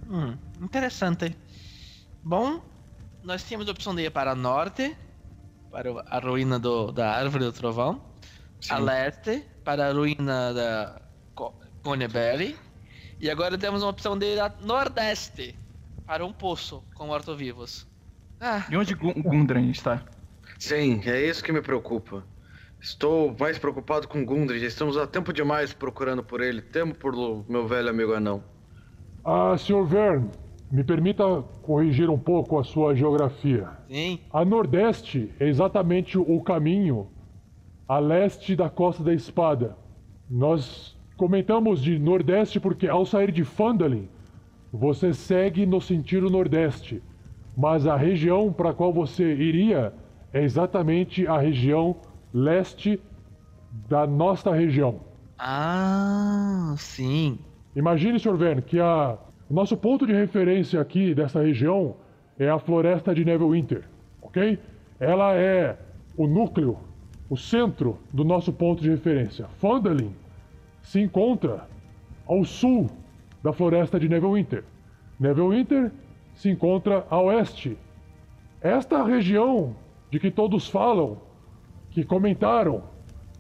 [0.07, 1.37] Hum, interessante.
[2.23, 2.63] Bom,
[3.23, 4.97] nós tínhamos a opção de ir para norte,
[5.71, 8.03] para a ruína do, da Árvore do Trovão,
[8.71, 11.03] a leste, para a ruína da
[11.35, 12.59] Co- Conebelly,
[13.21, 15.59] e agora temos uma opção de ir a nordeste,
[16.07, 17.87] para um poço com mortos-vivos.
[18.41, 20.05] Ah, E onde Gu- Gundren está?
[20.59, 22.27] Sim, é isso que me preocupa.
[22.81, 24.61] Estou mais preocupado com Gundry.
[24.61, 26.63] Já estamos há tempo demais procurando por ele.
[26.63, 27.13] Temo por
[27.49, 28.43] meu velho amigo anão.
[29.25, 29.85] Ah, Sr.
[29.85, 30.31] Vern,
[30.71, 31.25] me permita
[31.63, 33.69] corrigir um pouco a sua geografia.
[33.91, 34.21] sim.
[34.33, 37.09] A nordeste é exatamente o caminho
[37.89, 39.75] a leste da Costa da Espada.
[40.31, 44.09] Nós comentamos de nordeste porque ao sair de Phandalin,
[44.71, 47.03] você segue no sentido nordeste,
[47.57, 49.93] mas a região para a qual você iria
[50.33, 51.97] é exatamente a região
[52.39, 53.01] leste
[53.89, 55.01] da nossa região.
[55.39, 57.39] Ah, sim.
[57.75, 58.37] Imagine, Sr.
[58.37, 59.17] Vern, que a...
[59.49, 61.97] o nosso ponto de referência aqui dessa região
[62.39, 63.85] é a floresta de Neverwinter,
[64.23, 64.59] ok?
[65.01, 65.77] Ela é
[66.17, 66.79] o núcleo,
[67.29, 69.47] o centro do nosso ponto de referência.
[69.61, 70.15] Phandalin
[70.83, 71.69] se encontra
[72.27, 72.89] ao sul
[73.43, 74.65] da floresta de Neverwinter.
[75.19, 75.93] Neverwinter
[76.35, 77.77] se encontra a oeste.
[78.61, 79.75] Esta região
[80.11, 81.19] de que todos falam,
[81.91, 82.83] que comentaram,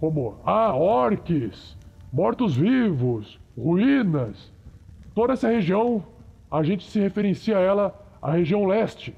[0.00, 1.76] como ah, orques,
[2.12, 4.52] mortos-vivos, ruínas,
[5.14, 6.04] toda essa região
[6.50, 9.14] a gente se referencia a ela a região leste.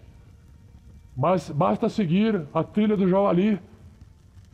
[1.16, 3.60] Mas basta seguir a trilha do Javali.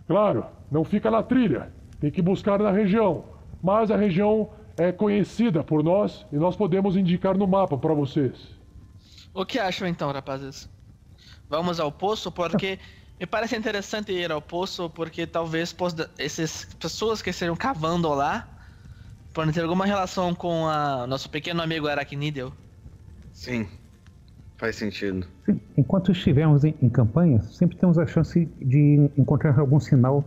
[0.07, 3.25] Claro, não fica na trilha, tem que buscar na região.
[3.63, 8.55] Mas a região é conhecida por nós e nós podemos indicar no mapa para vocês.
[9.33, 10.69] O que acham então, rapazes?
[11.49, 12.79] Vamos ao poço porque
[13.19, 15.75] me parece interessante ir ao poço porque talvez
[16.19, 18.47] essas pessoas que estejam cavando lá
[19.33, 22.53] podem ter alguma relação com a nosso pequeno amigo Aracnídeo.
[23.33, 23.67] Sim.
[24.57, 25.27] Faz sentido.
[25.45, 30.25] Sim, Enquanto estivermos em, em campanha, sempre temos a chance de encontrar algum sinal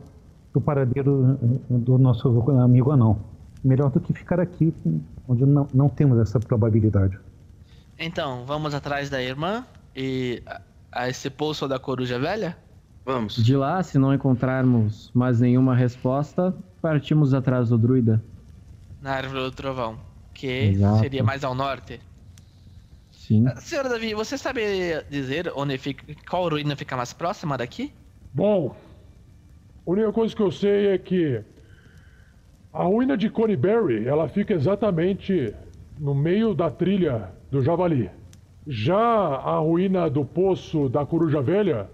[0.54, 3.20] do paradeiro eh, do nosso amigo anão.
[3.64, 4.74] Melhor do que ficar aqui,
[5.28, 7.18] onde não, não temos essa probabilidade.
[7.98, 10.62] Então, vamos atrás da irmã e a,
[10.92, 12.56] a esse poço da coruja velha?
[13.06, 13.36] Vamos.
[13.44, 18.24] De lá, se não encontrarmos mais nenhuma resposta, partimos atrás do druida.
[19.02, 20.00] Na árvore do trovão,
[20.34, 21.00] que Exato.
[21.00, 22.00] seria mais ao norte.
[23.12, 23.46] Sim.
[23.48, 24.62] Ah, Senhor Davi, você sabe
[25.10, 27.94] dizer onde fica, qual ruína fica mais próxima daqui?
[28.34, 28.76] Bom,
[29.86, 31.44] a única coisa que eu sei é que
[32.74, 35.54] a ruína de Coneyberry, ela fica exatamente
[35.98, 38.10] no meio da trilha do Javali.
[38.68, 41.90] Já a ruína do Poço da Coruja Velha,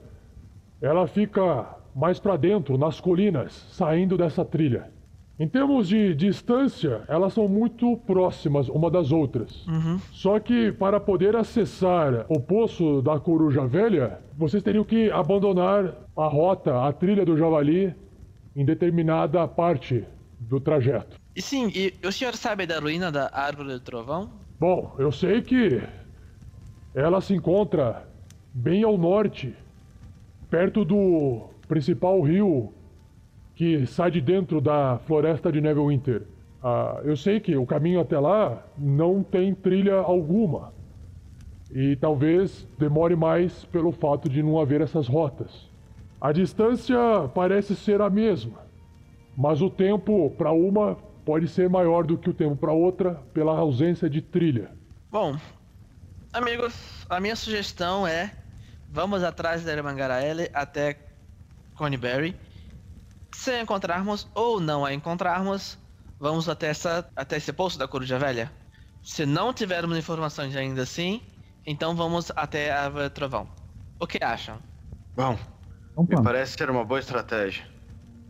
[0.82, 1.66] ela fica
[1.96, 4.92] mais para dentro, nas colinas, saindo dessa trilha.
[5.38, 9.66] Em termos de distância, elas são muito próximas uma das outras.
[10.12, 16.28] Só que para poder acessar o Poço da Coruja Velha, vocês teriam que abandonar a
[16.28, 17.94] rota, a trilha do Javali,
[18.56, 20.06] em determinada parte
[20.40, 21.20] do trajeto.
[21.36, 24.30] E sim, e o senhor sabe da ruína da árvore do trovão?
[24.58, 25.82] Bom, eu sei que
[26.94, 28.08] ela se encontra
[28.54, 29.54] bem ao norte,
[30.50, 32.74] perto do principal rio
[33.56, 36.24] que sai de dentro da floresta de Neverwinter.
[36.62, 40.74] Ah, eu sei que o caminho até lá não tem trilha alguma.
[41.72, 45.70] E talvez demore mais pelo fato de não haver essas rotas.
[46.20, 46.98] A distância
[47.34, 48.60] parece ser a mesma,
[49.38, 50.96] mas o tempo para uma
[51.26, 54.72] pode ser maior do que o tempo para outra pela ausência de trilha.
[55.12, 55.36] Bom,
[56.32, 58.32] amigos, a minha sugestão é
[58.96, 60.98] vamos atrás da irmã Garaele até
[61.76, 62.34] Coneyberry.
[63.36, 65.78] Se a encontrarmos ou não a encontrarmos,
[66.18, 68.50] vamos até, essa, até esse poço da Coruja Velha.
[69.04, 71.22] Se não tivermos informações ainda assim,
[71.66, 73.50] então vamos até a Árvore Trovão.
[74.00, 74.64] O que acham?
[75.14, 75.38] Bom,
[75.98, 77.68] Um me parece ser uma boa estratégia.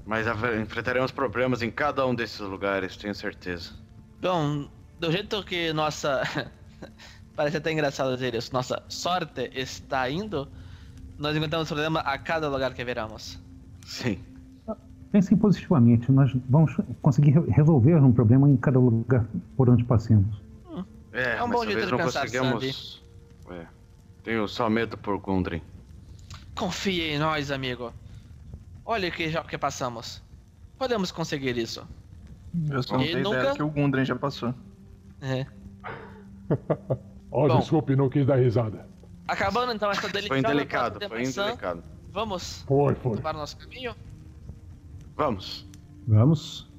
[0.04, 0.26] Mas
[0.60, 3.72] enfrentaremos problemas em cada um desses lugares, tenho certeza.
[4.20, 4.68] Bom,
[5.00, 6.24] do jeito que nossa.
[7.36, 8.54] Parece até engraçado dizer isso.
[8.54, 10.48] Nossa sorte está indo,
[11.18, 13.40] nós encontramos problema a cada lugar que viramos.
[13.86, 14.20] Sim.
[15.12, 19.26] Pensem positivamente, nós vamos conseguir re- resolver um problema em cada lugar
[19.56, 20.42] por onde passemos.
[21.14, 23.04] É, É um mas bom jeito de não pensar, conseguimos.
[23.50, 23.66] É.
[24.24, 25.62] Tenho só medo por Gundren.
[26.56, 27.94] Confie em nós, amigo.
[28.86, 30.22] Olha o que já que passamos.
[30.78, 31.88] Podemos conseguir isso.
[32.70, 34.54] Eu só não E tenho nunca- ideia que o Gundren já passou.
[35.22, 35.46] É.
[37.38, 37.60] Oh, Bom.
[37.60, 38.88] desculpe, não quis dar risada.
[39.28, 41.84] Acabando então essa Foi deliciosa indelicado, de foi maçã, indelicado.
[42.14, 43.18] Vamos Foi, foi.
[43.18, 43.94] para o nosso caminho?
[45.18, 45.68] Vamos.
[46.08, 46.72] Vamos.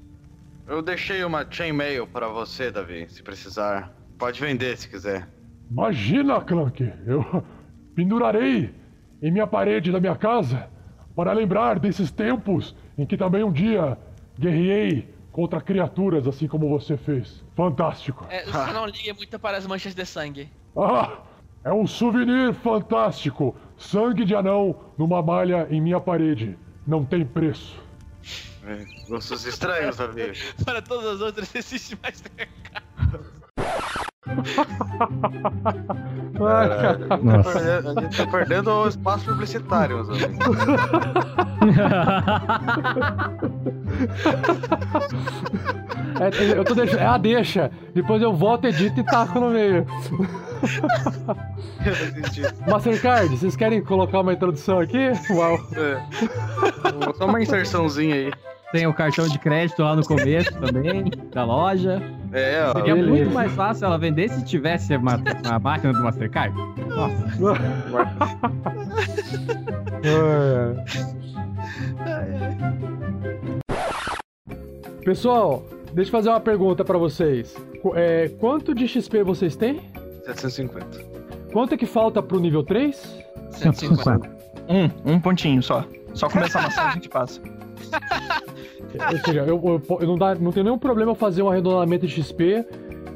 [0.67, 3.93] Eu deixei uma chainmail para você, Davi, se precisar.
[4.19, 5.29] Pode vender se quiser.
[5.71, 7.45] Imagina, Clank, eu
[7.95, 8.75] pendurarei
[9.21, 10.71] em minha parede da minha casa
[11.15, 13.99] para lembrar desses tempos em que também um dia
[14.39, 17.45] guerrei contra criaturas assim como você fez.
[17.55, 18.27] Fantástico.
[18.31, 20.49] É, só não ligue muito para as manchas de sangue.
[20.75, 21.19] Ah,
[21.63, 23.55] é um souvenir fantástico.
[23.77, 26.59] Sangue de anão numa malha em minha parede.
[26.87, 27.79] Não tem preço.
[28.65, 30.33] É, gostos estranhos, Davi.
[30.65, 32.23] Para todas as outras existe mais
[36.37, 37.07] Caralho.
[37.23, 37.59] Nossa.
[37.59, 40.57] A gente tá perdendo o espaço publicitário, meus amigos.
[46.21, 47.71] É, eu tô deixando, é a deixa.
[47.95, 49.87] Depois eu volto, edito e taco no meio.
[52.69, 55.11] Mastercard, vocês querem colocar uma introdução aqui?
[55.31, 55.59] Uau.
[55.75, 56.03] É.
[57.17, 58.33] Só uma inserçãozinha aí.
[58.73, 62.03] Tem o cartão de crédito lá no começo também, da loja.
[62.33, 62.73] É, ó.
[62.73, 63.11] Seria beleza.
[63.11, 66.55] muito mais fácil ela vender se tivesse a, ma- a máquina do Mastercard.
[66.89, 67.25] Nossa.
[75.05, 77.55] Pessoal, deixa eu fazer uma pergunta pra vocês.
[77.95, 79.81] É, quanto de XP vocês têm?
[80.25, 81.05] 750.
[81.53, 83.25] Quanto é que falta pro nível 3?
[83.53, 84.29] 150.
[84.69, 85.85] Um, um pontinho só.
[86.15, 87.41] Só começar a maçã a gente passa.
[89.13, 92.23] Ou seja, eu, eu eu não, dá, não tenho nenhum problema fazer um arredondamento de
[92.23, 92.65] XP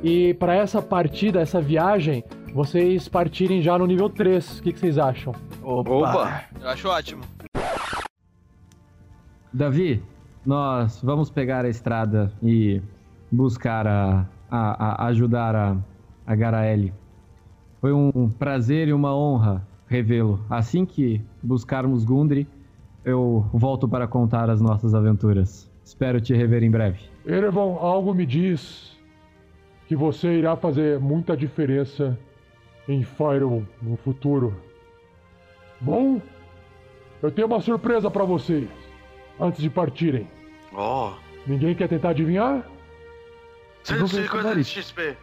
[0.02, 2.24] e pra essa partida, essa viagem,
[2.54, 4.58] vocês partirem já no nível 3.
[4.58, 5.34] O que, que vocês acham?
[5.62, 6.44] Opa!
[6.60, 7.22] Eu acho ótimo.
[9.52, 10.02] Davi,
[10.44, 12.80] nós vamos pegar a estrada e
[13.30, 15.76] buscar a, a, a- ajudar a,
[16.26, 16.92] a Garaele.
[17.80, 20.44] Foi um prazer e uma honra revê-lo.
[20.48, 22.46] Assim que buscarmos Gundry,
[23.10, 25.70] eu volto para contar as nossas aventuras.
[25.84, 27.00] Espero te rever em breve.
[27.26, 28.96] Erevan, algo me diz
[29.86, 32.18] que você irá fazer muita diferença
[32.88, 34.54] em Fire no futuro.
[35.80, 36.20] Bom,
[37.22, 38.68] eu tenho uma surpresa para vocês
[39.38, 40.28] antes de partirem.
[40.72, 41.10] Oh.
[41.46, 42.64] Ninguém quer tentar adivinhar?
[43.82, 45.16] 150 de XP.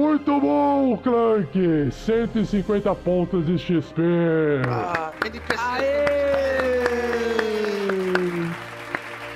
[0.00, 1.92] Muito bom, Clank!
[1.92, 4.00] 150 pontos de XP.
[4.66, 5.60] Ah, NPC.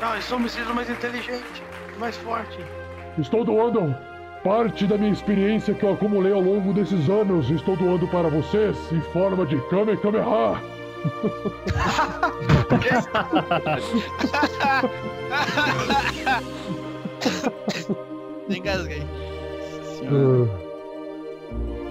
[0.01, 1.62] Não, eu sou um missile mais inteligente,
[1.99, 2.59] mais forte.
[3.19, 3.95] Estou doando
[4.43, 7.51] parte da minha experiência que eu acumulei ao longo desses anos.
[7.51, 10.62] Estou doando para vocês em forma de Kamehameha.
[18.49, 19.23] Engasguei.
[20.10, 20.48] Uh,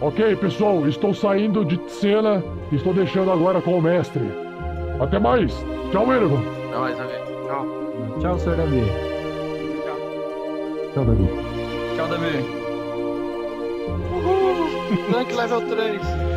[0.01, 4.23] ok, pessoal, estou saindo de cena e estou deixando agora com o mestre.
[4.99, 5.53] Até mais.
[5.91, 6.39] Tchau, Ergo.
[6.69, 7.13] Até mais, Davi.
[7.45, 8.19] Tchau.
[8.19, 8.83] Tchau, senhor Davi.
[10.93, 11.27] Tchau, Davi.
[11.95, 12.63] Tchau, Davi.
[14.13, 15.11] Uhul!
[15.11, 16.32] Tank level 3.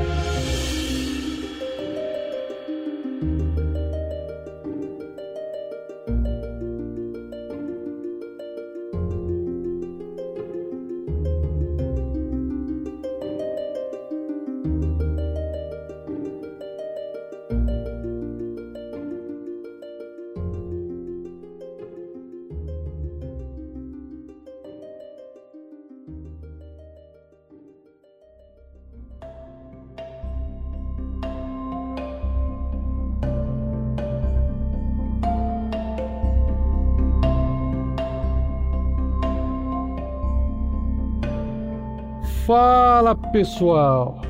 [42.47, 44.21] Fala pessoal!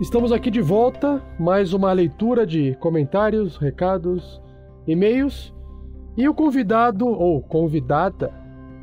[0.00, 4.40] Estamos aqui de volta, mais uma leitura de comentários, recados,
[4.86, 5.52] e-mails
[6.16, 8.32] e o convidado ou convidada,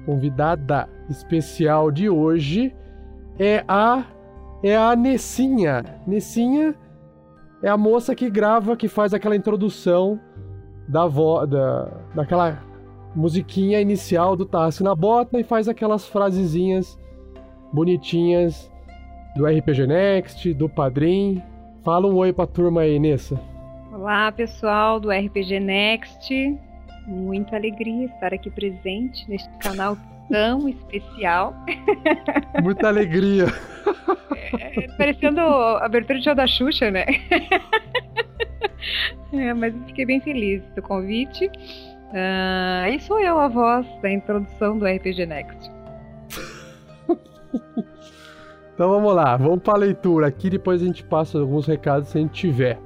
[0.06, 2.76] convidada especial de hoje
[3.40, 4.04] é a
[4.62, 5.82] é a Nessinha.
[6.06, 6.76] Nessinha
[7.64, 10.20] é a moça que grava, que faz aquela introdução
[10.86, 12.62] da vo, da, daquela
[13.16, 16.99] musiquinha inicial do Tassi na bota e faz aquelas frasezinhas
[17.72, 18.72] bonitinhas
[19.36, 21.42] do RPG Next, do Padrim.
[21.84, 23.40] Fala um oi pra turma aí, Nessa.
[23.92, 26.58] Olá, pessoal do RPG Next.
[27.08, 29.98] Muita alegria estar aqui presente neste canal
[30.30, 31.54] tão especial.
[32.62, 33.46] Muita alegria.
[34.60, 37.06] É, parecendo a abertura de show da Xuxa, né?
[39.32, 41.46] É, mas fiquei bem feliz do convite.
[41.46, 45.79] Uh, e sou eu a voz da introdução do RPG Next.
[48.74, 52.18] então vamos lá, vamos para a leitura aqui, depois a gente passa alguns recados se
[52.18, 52.80] a gente tiver.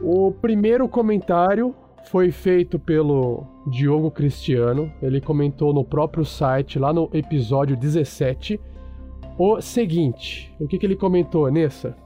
[0.00, 1.74] O primeiro comentário
[2.10, 4.92] foi feito pelo Diogo Cristiano.
[5.02, 8.60] Ele comentou no próprio site, lá no episódio 17,
[9.38, 11.96] o seguinte: o que, que ele comentou, Nessa?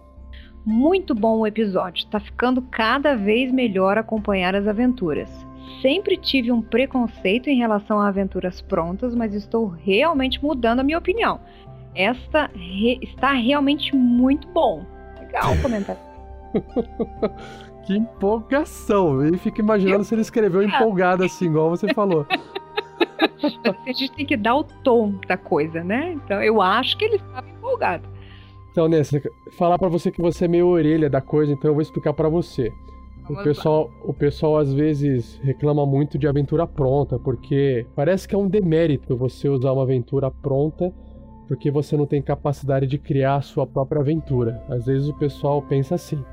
[0.64, 5.30] Muito bom o episódio, tá ficando cada vez melhor acompanhar as aventuras.
[5.80, 10.98] Sempre tive um preconceito em relação a aventuras prontas, mas estou realmente mudando a minha
[10.98, 11.40] opinião.
[11.94, 14.84] Esta re está realmente muito bom.
[15.18, 16.00] Legal o comentário.
[17.86, 19.24] que empolgação!
[19.24, 20.04] Eu fico imaginando Eu...
[20.04, 22.26] se ele escreveu empolgado assim, igual você falou.
[23.86, 26.12] a gente tem que dar o tom da coisa, né?
[26.12, 28.08] Então eu acho que ele estava empolgado.
[28.70, 29.20] Então, Nessa,
[29.58, 32.28] falar para você que você é meio orelha da coisa, então eu vou explicar para
[32.28, 32.72] você.
[33.30, 38.38] O pessoal, o pessoal às vezes reclama muito de aventura pronta, porque parece que é
[38.38, 40.92] um demérito você usar uma aventura pronta
[41.46, 44.62] porque você não tem capacidade de criar a sua própria aventura.
[44.68, 46.24] Às vezes o pessoal pensa assim.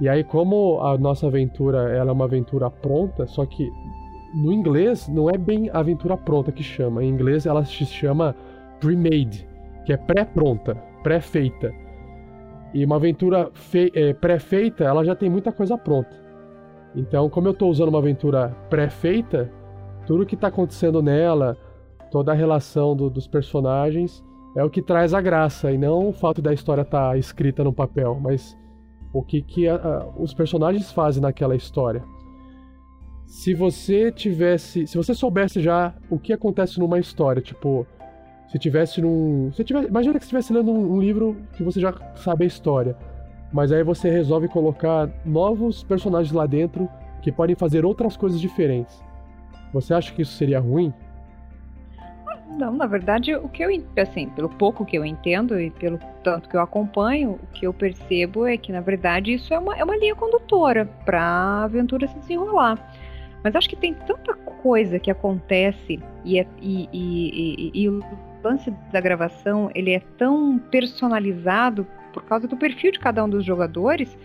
[0.00, 3.70] E aí, como a nossa aventura ela é uma aventura pronta, só que
[4.34, 7.04] no inglês não é bem aventura pronta que chama.
[7.04, 8.34] Em inglês ela se chama
[8.80, 9.48] pre-made,
[9.86, 10.74] que é pré-pronta,
[11.04, 11.72] pré-feita.
[12.74, 13.50] E uma aventura
[13.94, 16.10] é, pré-feita, ela já tem muita coisa pronta.
[16.94, 19.50] Então, como eu estou usando uma aventura pré-feita,
[20.06, 21.56] tudo que está acontecendo nela,
[22.10, 24.24] toda a relação do, dos personagens,
[24.56, 27.62] é o que traz a graça, e não o fato da história estar tá escrita
[27.64, 28.56] no papel, mas
[29.12, 32.02] o que, que a, a, os personagens fazem naquela história.
[33.26, 34.86] Se você tivesse.
[34.86, 37.86] Se você soubesse já o que acontece numa história, tipo,
[38.54, 39.50] se tivesse num.
[39.52, 42.46] Se tivesse, imagina que você estivesse lendo um, um, livro que você já sabe a
[42.46, 42.96] história.
[43.52, 46.88] Mas aí você resolve colocar novos personagens lá dentro
[47.20, 49.02] que podem fazer outras coisas diferentes.
[49.72, 50.94] Você acha que isso seria ruim?
[52.56, 53.70] Não, na verdade, o que eu
[54.00, 57.74] assim, pelo pouco que eu entendo e pelo tanto que eu acompanho, o que eu
[57.74, 62.06] percebo é que na verdade isso é uma, é uma linha condutora para a aventura
[62.06, 62.78] se desenrolar.
[63.42, 67.88] Mas acho que tem tanta coisa que acontece e, é, e, e, e
[68.44, 73.44] lance da gravação ele é tão personalizado por causa do perfil de cada um dos
[73.44, 74.16] jogadores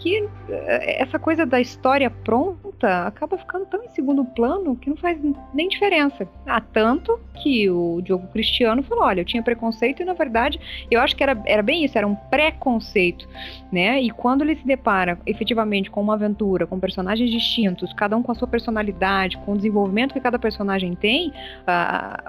[0.00, 4.96] que eh, essa coisa da história pronta acaba ficando tão em segundo plano que não
[4.96, 5.18] faz
[5.52, 6.28] nem diferença.
[6.46, 10.60] Há tanto que o Diogo Cristiano falou: olha, eu tinha preconceito e na verdade
[10.90, 13.28] eu acho que era, era bem isso, era um preconceito,
[13.72, 14.00] né?
[14.00, 18.32] E quando ele se depara efetivamente com uma aventura, com personagens distintos, cada um com
[18.32, 21.32] a sua personalidade, com o desenvolvimento que cada personagem tem,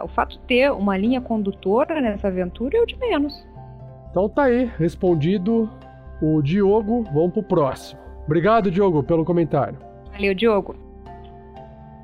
[0.04, 3.48] o fato de ter uma linha condutora nessa aventura é o de menos.
[4.10, 5.70] Então tá aí, respondido
[6.22, 7.04] o Diogo.
[7.14, 8.00] Vamos pro próximo.
[8.26, 9.78] Obrigado, Diogo, pelo comentário.
[10.12, 10.76] Valeu, Diogo.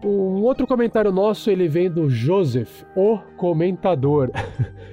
[0.04, 4.30] Um outro comentário nosso, ele vem do Joseph, o comentador.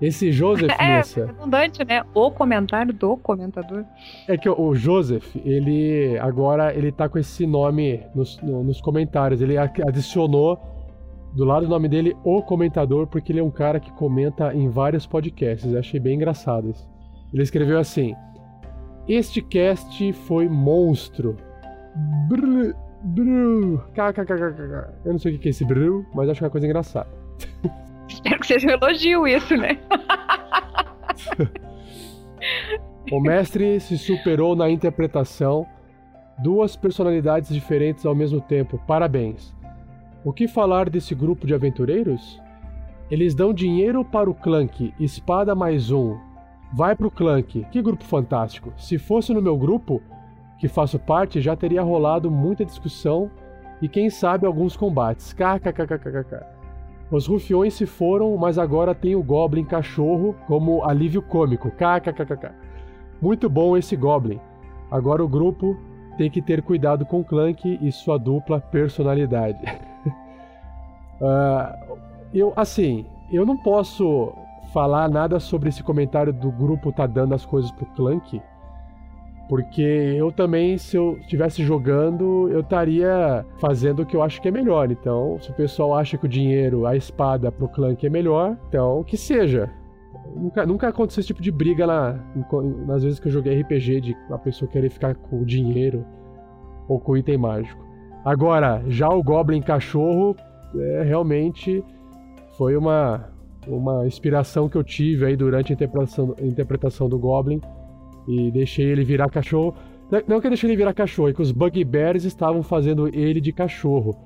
[0.00, 1.20] Esse Joseph, é, Nessa...
[1.20, 2.04] É redundante, né?
[2.14, 3.84] O comentário do comentador.
[4.28, 9.40] É que o Joseph, ele agora ele tá com esse nome nos, nos comentários.
[9.40, 10.60] Ele adicionou
[11.34, 14.68] do lado do nome dele o comentador, porque ele é um cara que comenta em
[14.68, 15.72] vários podcasts.
[15.72, 16.86] Eu achei bem engraçado isso.
[17.32, 18.14] Ele escreveu assim:
[19.08, 21.36] este cast foi monstro.
[22.28, 24.32] Brr, brr, kkkk.
[25.04, 27.08] Eu não sei o que é esse brr, mas acho que é uma coisa engraçada.
[28.08, 29.78] Espero que seja um elogio isso, né?
[33.10, 35.66] o mestre se superou na interpretação.
[36.38, 38.78] Duas personalidades diferentes ao mesmo tempo.
[38.86, 39.54] Parabéns.
[40.24, 42.40] O que falar desse grupo de aventureiros?
[43.10, 46.18] Eles dão dinheiro para o Clank, espada mais um,
[46.76, 47.66] Vai pro Clank.
[47.70, 48.70] Que grupo fantástico.
[48.76, 50.02] Se fosse no meu grupo,
[50.58, 53.30] que faço parte, já teria rolado muita discussão
[53.80, 55.32] e quem sabe alguns combates.
[55.32, 56.44] KKKKKK.
[57.10, 61.70] Os rufiões se foram, mas agora tem o Goblin cachorro como alívio cômico.
[61.70, 62.50] KKKKK.
[63.22, 64.38] Muito bom esse Goblin.
[64.90, 65.78] Agora o grupo
[66.18, 69.64] tem que ter cuidado com o Clank e sua dupla personalidade.
[71.22, 71.98] uh,
[72.34, 74.34] eu, assim, eu não posso
[74.76, 78.42] falar nada sobre esse comentário do grupo tá dando as coisas pro Clank.
[79.48, 84.48] Porque eu também, se eu estivesse jogando, eu estaria fazendo o que eu acho que
[84.48, 84.90] é melhor.
[84.90, 89.02] Então, se o pessoal acha que o dinheiro, a espada pro Clank é melhor, então
[89.02, 89.70] que seja.
[90.34, 92.20] Nunca, nunca aconteceu esse tipo de briga lá,
[92.86, 96.04] nas vezes que eu joguei RPG, de a pessoa querer ficar com o dinheiro
[96.86, 97.82] ou com o item mágico.
[98.22, 100.36] Agora, já o Goblin Cachorro,
[100.78, 101.82] é, realmente
[102.58, 103.35] foi uma,
[103.66, 107.60] uma inspiração que eu tive aí durante a interpretação, a interpretação do Goblin
[108.26, 109.74] e deixei ele virar cachorro.
[110.26, 113.52] Não que eu deixei ele virar cachorro, é que os Bugbears estavam fazendo ele de
[113.52, 114.16] cachorro.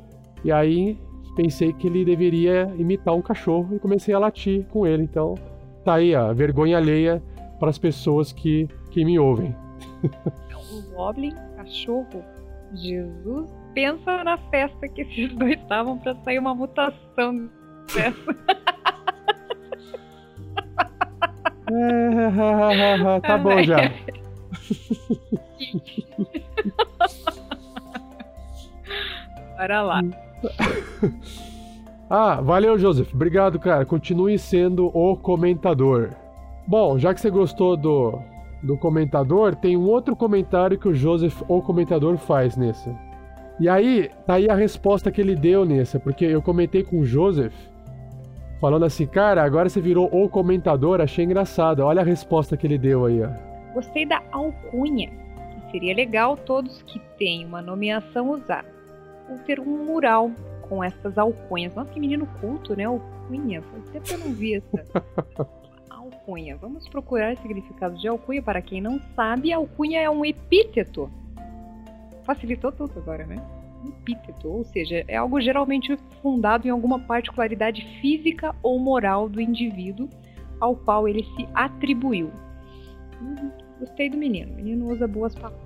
[0.44, 0.98] E aí
[1.36, 5.02] pensei que ele deveria imitar um cachorro e comecei a latir com ele.
[5.02, 5.34] Então
[5.84, 7.22] tá aí a vergonha alheia
[7.58, 9.54] para as pessoas que, que me ouvem.
[10.02, 12.22] o Goblin, cachorro,
[12.74, 17.50] Jesus, pensa na festa que esses dois estavam para sair uma mutação
[17.94, 18.36] dessa.
[21.70, 23.78] É, tá bom já.
[29.56, 30.00] Bora lá.
[32.12, 33.14] Ah, valeu, Joseph.
[33.14, 33.84] Obrigado, cara.
[33.84, 36.10] Continue sendo o comentador.
[36.66, 38.18] Bom, já que você gostou do,
[38.60, 42.92] do comentador, tem um outro comentário que o Joseph, o comentador, faz nessa.
[43.60, 47.04] E aí, tá aí a resposta que ele deu nessa, porque eu comentei com o
[47.04, 47.54] Joseph
[48.60, 51.80] falando assim, cara, agora você virou o comentador, achei engraçado.
[51.80, 53.30] Olha a resposta que ele deu aí, ó.
[53.72, 55.10] Gostei da alcunha.
[55.70, 58.64] Seria legal todos que têm uma nomeação usar.
[59.30, 60.30] Ou ter um mural
[60.68, 61.74] com essas alcunhas.
[61.74, 62.84] Nossa, que menino culto, né?
[62.84, 63.62] Alcunha.
[63.62, 65.04] Faz tempo que eu não vi essa.
[65.88, 66.56] alcunha.
[66.56, 68.42] Vamos procurar significado de alcunha.
[68.42, 71.10] Para quem não sabe, alcunha é um epíteto.
[72.24, 73.36] Facilitou tudo agora, né?
[73.88, 80.08] Epíteto, ou seja, é algo geralmente fundado em alguma particularidade física ou moral do indivíduo
[80.60, 82.30] ao qual ele se atribuiu.
[83.20, 85.60] Hum, gostei do menino, o menino usa boas palavras.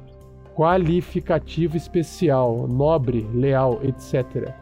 [0.55, 4.53] Qualificativo especial, nobre, leal, etc.,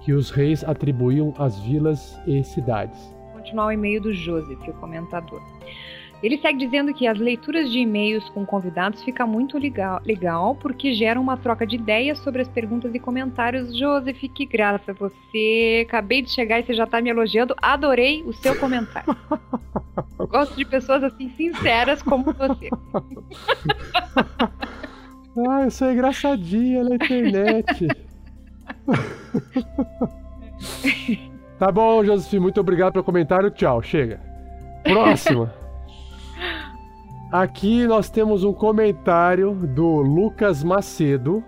[0.00, 2.98] que os reis atribuíam às vilas e cidades.
[3.32, 5.42] Continuar o e-mail do Joseph, o comentador.
[6.24, 10.94] Ele segue dizendo que as leituras de e-mails com convidados fica muito legal, legal porque
[10.94, 13.78] geram uma troca de ideias sobre as perguntas e comentários.
[13.78, 15.84] Joseph, que graça você.
[15.86, 17.54] Acabei de chegar e você já está me elogiando.
[17.60, 19.14] Adorei o seu comentário.
[20.16, 22.70] Gosto de pessoas assim sinceras como você.
[25.46, 27.86] ah, eu sou engraçadinha na internet.
[31.58, 33.50] tá bom, Joseph, muito obrigado pelo comentário.
[33.50, 34.18] Tchau, chega.
[34.84, 35.63] Próxima.
[37.34, 41.42] Aqui nós temos um comentário do Lucas Macedo.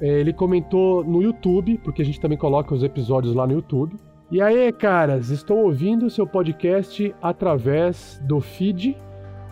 [0.00, 3.94] É, ele comentou no YouTube, porque a gente também coloca os episódios lá no YouTube.
[4.32, 8.96] E aí, caras, estou ouvindo seu podcast através do feed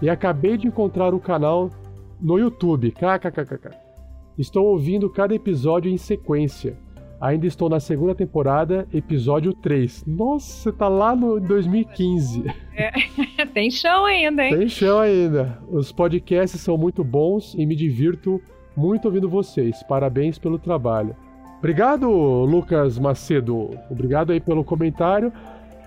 [0.02, 1.70] e acabei de encontrar o canal
[2.20, 2.90] no YouTube.
[2.90, 3.70] KKKKK.
[4.36, 6.76] Estou ouvindo cada episódio em sequência.
[7.20, 10.06] Ainda estou na segunda temporada, episódio 3.
[10.06, 12.44] Nossa, você tá lá no 2015.
[12.74, 12.92] É,
[13.52, 14.56] tem chão ainda, hein?
[14.56, 15.58] Tem chão ainda.
[15.68, 18.40] Os podcasts são muito bons e me divirto
[18.74, 19.82] muito ouvindo vocês.
[19.82, 21.14] Parabéns pelo trabalho.
[21.58, 23.68] Obrigado, Lucas Macedo.
[23.90, 25.30] Obrigado aí pelo comentário.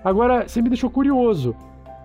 [0.04, 1.56] Agora, você me deixou curioso.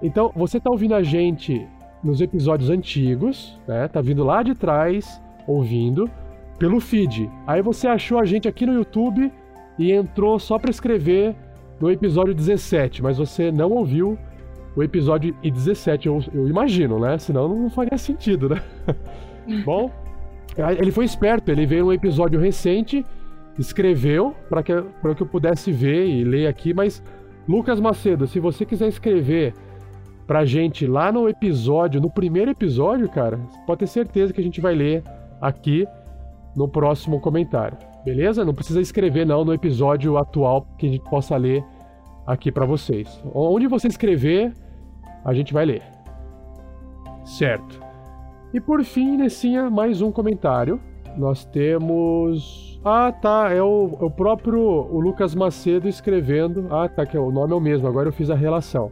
[0.01, 1.68] Então, você tá ouvindo a gente
[2.03, 3.88] nos episódios antigos, né?
[3.88, 6.10] Tá vindo lá de trás, ouvindo,
[6.60, 7.31] pelo feed.
[7.48, 9.31] Aí você achou a gente aqui no YouTube
[9.77, 11.36] e entrou só para escrever
[11.80, 14.19] no episódio 17, mas você não ouviu
[14.76, 17.18] o episódio 17, eu, eu imagino, né?
[17.18, 18.61] Senão não faria sentido, né?
[19.65, 19.90] Bom,
[20.77, 23.06] ele foi esperto, ele veio num episódio recente,
[23.57, 24.73] escreveu para que,
[25.15, 27.02] que eu pudesse ver e ler aqui, mas
[27.48, 29.53] Lucas Macedo, se você quiser escrever
[30.27, 34.61] pra gente lá no episódio, no primeiro episódio, cara, pode ter certeza que a gente
[34.61, 35.03] vai ler
[35.41, 35.88] aqui
[36.60, 37.77] no próximo comentário.
[38.03, 38.44] Beleza?
[38.44, 41.64] Não precisa escrever não no episódio atual que a gente possa ler
[42.27, 43.23] aqui para vocês.
[43.34, 44.53] Onde você escrever,
[45.23, 45.81] a gente vai ler.
[47.23, 47.80] Certo.
[48.53, 50.81] E por fim, Nessinha, mais um comentário.
[51.18, 52.77] Nós temos.
[52.84, 53.53] Ah, tá.
[53.53, 56.68] É o, é o próprio o Lucas Macedo escrevendo.
[56.72, 57.06] Ah, tá.
[57.06, 57.88] Que é o nome é o mesmo.
[57.88, 58.91] Agora eu fiz a relação.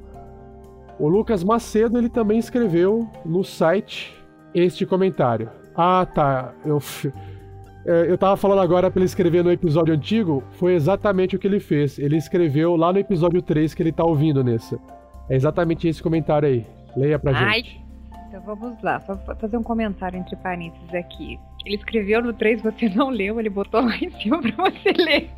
[0.97, 4.15] O Lucas Macedo ele também escreveu no site
[4.53, 5.49] este comentário.
[5.75, 6.53] Ah, tá.
[6.65, 6.79] Eu,
[7.87, 10.43] eu tava falando agora para ele escrever no episódio antigo.
[10.53, 11.97] Foi exatamente o que ele fez.
[11.97, 14.77] Ele escreveu lá no episódio 3 que ele tá ouvindo nesse.
[15.29, 16.65] É exatamente esse comentário aí.
[16.95, 17.61] Leia pra Ai.
[17.61, 17.87] gente.
[18.27, 21.39] Então vamos lá, só fazer um comentário entre parênteses aqui.
[21.65, 25.29] Ele escreveu no 3, você não leu, ele botou lá em cima pra você ler.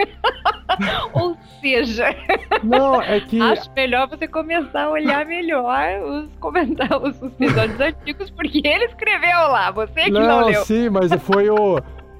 [1.13, 2.15] Ou seja,
[2.63, 3.39] não, é que...
[3.41, 9.39] acho melhor você começar a olhar melhor os comentários, os episódios antigos, porque ele escreveu
[9.49, 10.65] lá, você que não, não leu.
[10.65, 11.79] Sim, mas foi o.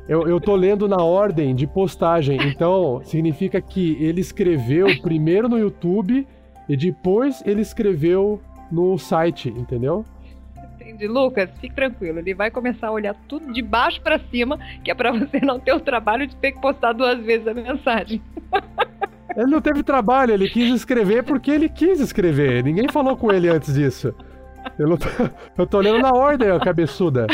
[0.10, 5.60] Eu, eu tô lendo na ordem de postagem, então significa que ele escreveu primeiro no
[5.60, 6.28] YouTube
[6.68, 8.42] e depois ele escreveu
[8.72, 10.04] no site, entendeu?
[10.98, 14.90] de Lucas, fique tranquilo, ele vai começar a olhar tudo de baixo para cima, que
[14.90, 18.22] é para você não ter o trabalho de ter que postar duas vezes a mensagem.
[19.38, 22.64] Ele não teve trabalho, ele quis escrever porque ele quis escrever.
[22.64, 24.14] Ninguém falou com ele antes disso.
[24.78, 25.08] Eu, tô,
[25.58, 27.28] eu tô lendo na ordem, cabeçuda.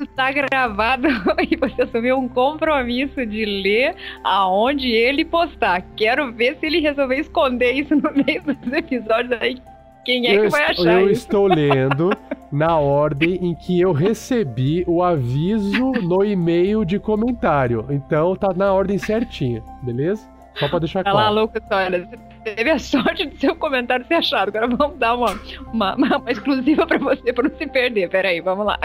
[0.00, 1.08] Isso tá gravado
[1.50, 3.94] e você assumiu um compromisso de ler
[4.24, 5.82] aonde ele postar.
[5.94, 9.60] Quero ver se ele resolver esconder isso no meio dos episódios aí
[10.04, 11.22] quem é eu que vai achar Eu isso?
[11.22, 12.10] estou lendo
[12.50, 17.84] na ordem em que eu recebi o aviso no e-mail de comentário.
[17.90, 20.26] Então tá na ordem certinha, beleza?
[20.58, 21.18] Só pra deixar claro.
[21.18, 22.08] Olha lá, Lucas, olha,
[22.44, 24.48] teve a sorte de seu comentário ser achado.
[24.48, 25.38] Agora vamos dar uma,
[25.72, 28.08] uma, uma, exclusiva pra você pra não se perder.
[28.08, 28.78] Peraí, vamos lá.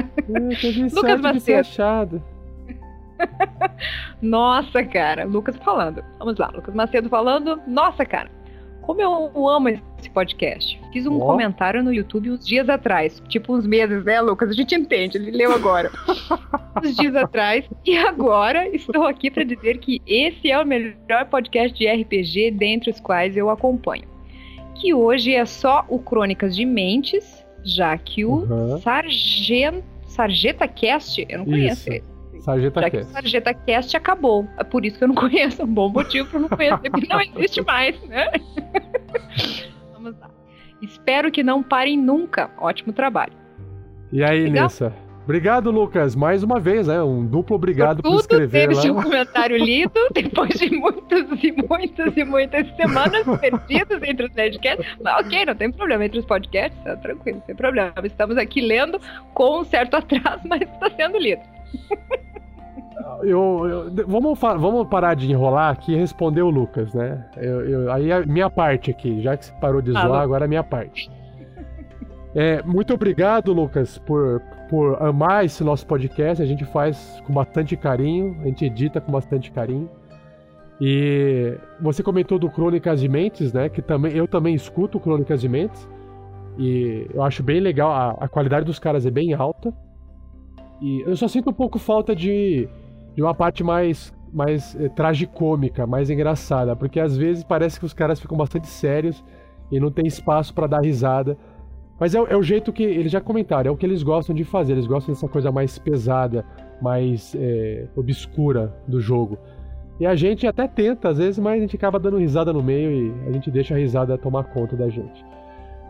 [0.93, 1.59] Lucas Macedo.
[1.59, 2.23] achado.
[4.21, 5.25] Nossa, cara.
[5.25, 6.03] Lucas falando.
[6.19, 7.61] Vamos lá, Lucas Macedo falando.
[7.67, 8.29] Nossa, cara.
[8.85, 10.79] Como eu amo esse podcast.
[10.93, 11.25] Fiz um oh.
[11.25, 13.21] comentário no YouTube uns dias atrás.
[13.27, 14.49] Tipo uns meses, né, Lucas?
[14.49, 15.91] A gente entende, ele leu agora.
[16.83, 17.65] uns dias atrás.
[17.83, 22.91] E agora estou aqui para dizer que esse é o melhor podcast de RPG dentre
[22.91, 24.07] os quais eu acompanho.
[24.75, 28.79] Que hoje é só o Crônicas de Mentes, já que o uhum.
[28.81, 32.14] Sargent, Sargeta Cast, eu não conheço ele.
[32.45, 33.05] Sargeta Já Cast.
[33.07, 34.47] que Sargeta Cast acabou.
[34.57, 35.61] É por isso que eu não conheço.
[35.61, 38.31] É um bom motivo para não conhecer, porque não existe mais, né?
[39.93, 40.29] Vamos lá.
[40.81, 42.51] Espero que não parem nunca.
[42.59, 43.33] Ótimo trabalho.
[44.11, 44.63] E aí, Legal?
[44.65, 44.93] Nessa?
[45.23, 47.01] Obrigado, Lucas, mais uma vez, né?
[47.01, 48.81] Um duplo obrigado por, por escrever teve lá.
[48.83, 54.85] seu comentário lido depois de muitas e muitas e muitas semanas perdidas entre os podcasts.
[55.03, 57.91] Mas ok, não tem problema entre os podcasts, tá tranquilo, sem problema.
[58.03, 59.01] Estamos aqui lendo
[59.33, 61.41] com um certo atraso, mas está sendo lido.
[63.25, 67.25] Eu, eu, vamos, vamos parar de enrolar aqui e responder o Lucas, né?
[67.37, 70.47] Eu, eu, aí a minha parte aqui, já que você parou de zoar, agora a
[70.47, 71.09] minha parte.
[72.33, 76.43] É, muito obrigado, Lucas, por, por amar esse nosso podcast.
[76.43, 79.89] A gente faz com bastante carinho, a gente edita com bastante carinho.
[80.79, 83.69] E você comentou do Crônicas de Mentes, né?
[83.69, 85.87] Que também eu também escuto Crônicas de Mentes.
[86.57, 89.73] E eu acho bem legal, a, a qualidade dos caras é bem alta.
[90.81, 92.67] E eu só sinto um pouco falta de,
[93.15, 97.93] de uma parte mais, mais é, tragicômica, mais engraçada, porque às vezes parece que os
[97.93, 99.23] caras ficam bastante sérios
[99.71, 101.37] e não tem espaço para dar risada.
[101.99, 104.43] Mas é, é, o jeito que eles já comentaram, é o que eles gostam de
[104.43, 106.45] fazer, eles gostam dessa coisa mais pesada,
[106.81, 109.37] mais é, obscura do jogo.
[109.97, 112.91] E a gente até tenta, às vezes, mas a gente acaba dando risada no meio
[112.91, 115.25] e a gente deixa a risada tomar conta da gente.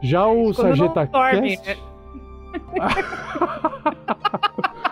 [0.03, 1.83] Já o dorme, Cast...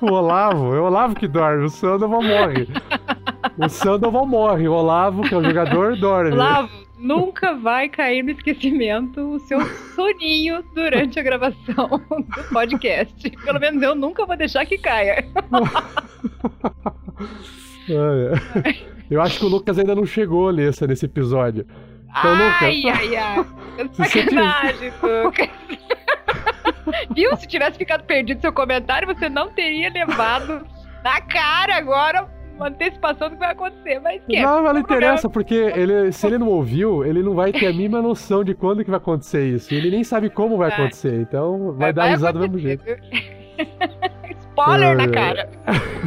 [0.00, 2.68] o Olavo, é o Olavo que dorme, o Sandoval morre.
[3.58, 6.32] O Sandoval morre, o Olavo, que é o jogador, dorme.
[6.32, 9.60] Olavo, nunca vai cair no esquecimento o seu
[9.94, 13.30] soninho durante a gravação do podcast.
[13.30, 15.24] Pelo menos eu nunca vou deixar que caia.
[19.10, 21.66] Eu acho que o Lucas ainda não chegou nesse, nesse episódio.
[22.18, 23.00] Então, ai, Lucas.
[23.00, 23.46] ai, ai.
[24.08, 25.48] Sacanagem, Lucas.
[27.14, 27.36] Viu?
[27.36, 30.66] Se tivesse ficado perdido seu comentário, você não teria levado
[31.02, 34.00] na cara agora uma antecipação do que vai acontecer.
[34.00, 37.52] Mas que Não, mas não interessa, porque ele, se ele não ouviu, ele não vai
[37.52, 39.74] ter a mínima noção de quando que vai acontecer isso.
[39.74, 40.78] Ele nem sabe como vai Vai.
[40.80, 42.84] acontecer, então vai dar risada do mesmo jeito.
[44.54, 45.50] Spoiler na Ai, cara.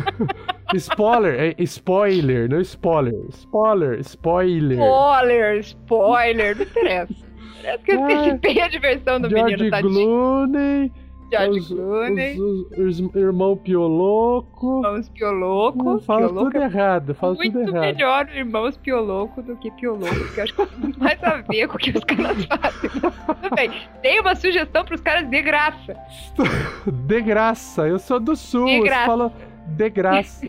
[0.73, 3.13] Spoiler, é spoiler, não spoiler.
[3.29, 4.77] Spoiler, spoiler.
[4.77, 7.26] Spoiler, spoiler, não interessa.
[7.61, 9.93] Parece que eu antecipei a diversão do George menino, tadinho.
[9.93, 10.91] Clooney.
[11.29, 12.39] George os, Clooney.
[12.39, 14.77] Os, os, os irmão Pioloco.
[14.77, 15.99] Irmãos Pioloco.
[15.99, 17.81] Fala tudo é errado, fala muito tudo errado.
[17.81, 21.67] melhor Irmãos Pioloco do que Pioloco, porque eu acho que tem muito mais a ver
[21.67, 22.89] com o que os caras fazem.
[22.89, 23.71] Tudo bem.
[24.01, 25.97] Tem uma sugestão pros caras de graça.
[26.87, 29.05] De graça, eu sou do sul, De graça.
[29.05, 29.33] fala
[29.67, 30.47] de graça.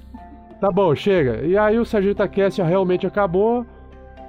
[0.60, 1.44] tá bom, chega.
[1.44, 3.66] E aí o Sargento Cast realmente acabou.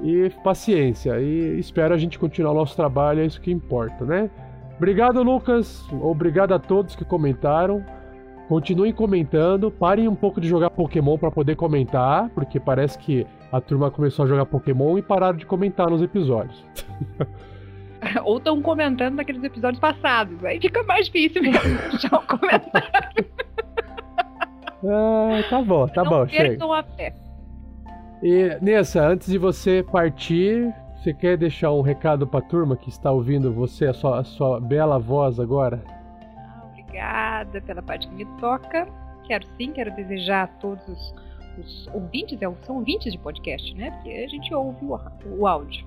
[0.01, 1.19] E paciência.
[1.19, 4.29] E espero a gente continuar o nosso trabalho, é isso que importa, né?
[4.77, 5.85] Obrigado, Lucas.
[5.91, 7.83] Obrigado a todos que comentaram.
[8.47, 9.71] Continuem comentando.
[9.71, 14.25] Parem um pouco de jogar Pokémon para poder comentar, porque parece que a turma começou
[14.25, 16.63] a jogar Pokémon e pararam de comentar nos episódios.
[18.23, 20.43] Ou estão comentando naqueles episódios passados.
[20.43, 21.59] Aí fica mais difícil mesmo
[21.89, 23.25] deixar um comentário.
[24.87, 26.65] Ah, tá bom, tá não bom, chega.
[26.73, 27.24] a fé.
[28.25, 33.11] E Nessa, antes de você partir, você quer deixar um recado pra turma que está
[33.11, 35.83] ouvindo você, a sua, a sua bela voz agora?
[36.71, 38.87] Obrigada pela parte que me toca.
[39.27, 41.15] Quero sim, quero desejar a todos os,
[41.59, 43.91] os ouvintes, é, são ouvintes de podcast, né?
[43.91, 44.99] Porque a gente ouve o,
[45.37, 45.85] o áudio.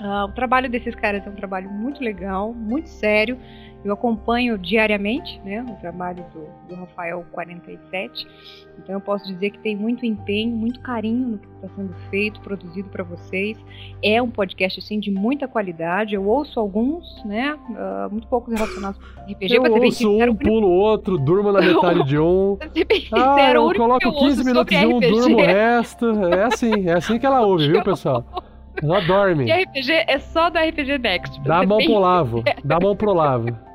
[0.00, 3.38] Ah, o trabalho desses caras é um trabalho muito legal, muito sério.
[3.84, 8.26] Eu acompanho diariamente né, o trabalho do, do Rafael 47.
[8.78, 12.40] Então eu posso dizer que tem muito empenho, muito carinho no que está sendo feito,
[12.40, 13.58] produzido para vocês.
[14.02, 16.14] É um podcast assim de muita qualidade.
[16.14, 17.58] Eu ouço alguns, né?
[17.76, 19.54] ah, muito poucos relacionados com RPG.
[19.54, 22.56] Eu ouço sincero, um, pulo outro, durmo na metade de um.
[23.12, 26.06] Ah, sincero, eu coloco eu 15 ouço minutos de um, RPG durmo o resto.
[26.24, 28.24] É assim, é assim que ela ouve, viu, pessoal?
[28.82, 29.44] Ela dorme.
[29.44, 31.40] de RPG é só do RPG Next.
[31.42, 32.44] Dá a mão pro sincero.
[32.64, 33.73] Dá a mão pro Olavo.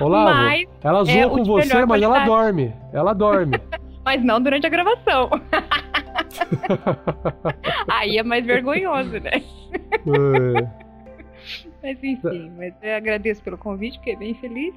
[0.00, 2.72] Olavo, Mas ela zoa é com você, mas ela dorme.
[2.92, 3.60] Ela dorme.
[4.04, 5.30] Mas não durante a gravação.
[7.88, 9.30] Aí é mais vergonhoso, né?
[9.32, 10.68] É.
[11.82, 14.74] Mas enfim, mas eu agradeço pelo convite, fiquei bem feliz.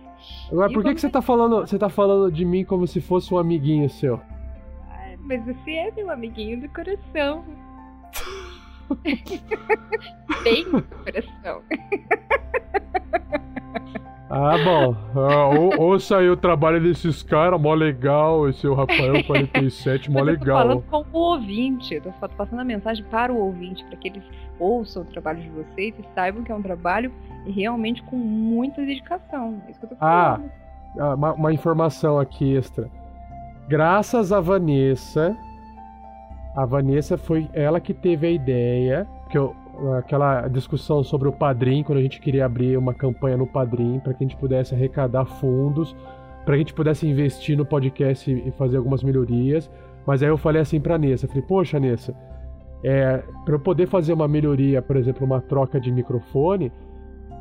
[0.50, 3.02] Agora, E por que, que você tá falando, você tá falando de mim como se
[3.02, 4.22] fosse um amiguinho seu?
[5.28, 7.44] Mas você é meu amiguinho do coração.
[10.44, 11.62] bem do coração.
[14.30, 14.96] Ah, bom.
[15.16, 18.50] Ah, ou, ouça aí o trabalho desses caras, mó legal.
[18.50, 20.58] Esse é o Rafael 47, mó Mas eu tô legal.
[20.58, 24.24] falando com o ouvinte, eu tô passando a mensagem para o ouvinte, para que eles
[24.60, 27.12] ouçam o trabalho de vocês e saibam que é um trabalho
[27.46, 29.62] realmente com muita dedicação.
[29.68, 30.52] É isso que eu tô Ah, falando.
[31.00, 32.90] ah, uma, uma informação aqui extra.
[33.70, 35.36] Graças a Vanessa,
[36.56, 39.56] a Vanessa foi ela que teve a ideia, que eu,
[39.98, 44.14] aquela discussão sobre o Padrim, quando a gente queria abrir uma campanha no Padrim para
[44.14, 45.96] que a gente pudesse arrecadar fundos,
[46.46, 49.70] para que a gente pudesse investir no podcast e fazer algumas melhorias.
[50.06, 52.16] Mas aí eu falei assim pra Nessa, falei, poxa, Nessa,
[52.84, 56.72] é, para eu poder fazer uma melhoria, por exemplo, uma troca de microfone,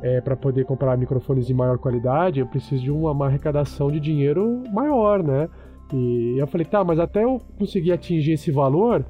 [0.01, 3.99] é, para poder comprar microfones de maior qualidade, eu preciso de uma, uma arrecadação de
[3.99, 5.49] dinheiro maior, né?
[5.93, 9.05] E eu falei, tá, mas até eu conseguir atingir esse valor,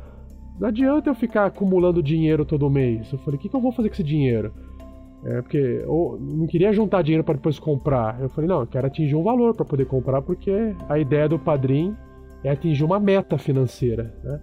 [0.59, 3.11] não adianta eu ficar acumulando dinheiro todo mês.
[3.11, 4.51] Eu falei, o que, que eu vou fazer com esse dinheiro?
[5.23, 8.19] É, porque eu não queria juntar dinheiro para depois comprar.
[8.21, 10.51] Eu falei, não, eu quero atingir um valor para poder comprar, porque
[10.87, 11.97] a ideia do padrinho
[12.43, 14.39] é atingir uma meta financeira, né?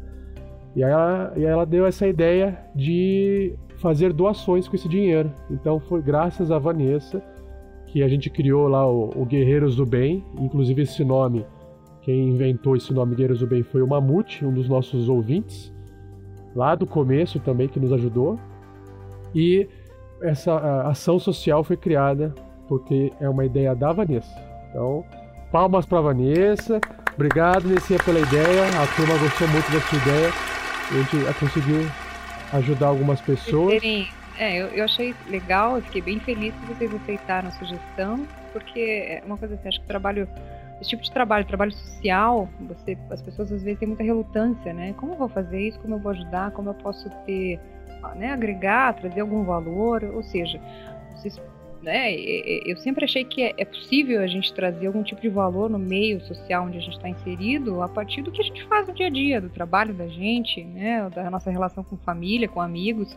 [0.77, 5.32] E aí, ela, e aí ela deu essa ideia de fazer doações com esse dinheiro.
[5.49, 7.23] Então foi graças a Vanessa
[7.86, 10.24] que a gente criou lá o, o Guerreiros do Bem.
[10.39, 11.47] Inclusive esse nome,
[12.03, 15.73] quem inventou esse nome Guerreiros do Bem foi o Mamute, um dos nossos ouvintes,
[16.55, 18.39] lá do começo também, que nos ajudou.
[19.35, 19.68] E
[20.22, 20.56] essa
[20.89, 22.35] ação social foi criada
[22.68, 24.35] porque é uma ideia da Vanessa.
[24.70, 25.05] Então,
[25.52, 26.81] palmas para Vanessa.
[27.14, 28.64] Obrigado, Nessinha, pela ideia.
[28.82, 30.31] A turma gostou muito da sua ideia.
[30.90, 31.86] A gente conseguiu
[32.52, 33.82] ajudar algumas pessoas.
[34.36, 38.81] É, eu, eu achei legal, eu fiquei bem feliz que vocês aceitaram a sugestão, porque
[38.81, 40.28] é uma coisa assim, acho que trabalho,
[40.81, 44.93] esse tipo de trabalho, trabalho social, você, as pessoas às vezes têm muita relutância, né?
[44.95, 45.79] Como eu vou fazer isso?
[45.81, 46.51] Como eu vou ajudar?
[46.51, 47.61] Como eu posso ter,
[48.17, 50.05] né, agregar, trazer algum valor?
[50.05, 50.61] Ou seja,
[51.15, 51.41] vocês
[51.85, 55.69] né, eu sempre achei que é, é possível a gente trazer algum tipo de valor
[55.69, 58.89] no meio social onde a gente está inserido a partir do que a gente faz
[58.89, 62.61] no dia a dia, do trabalho da gente, né, da nossa relação com família, com
[62.61, 63.15] amigos.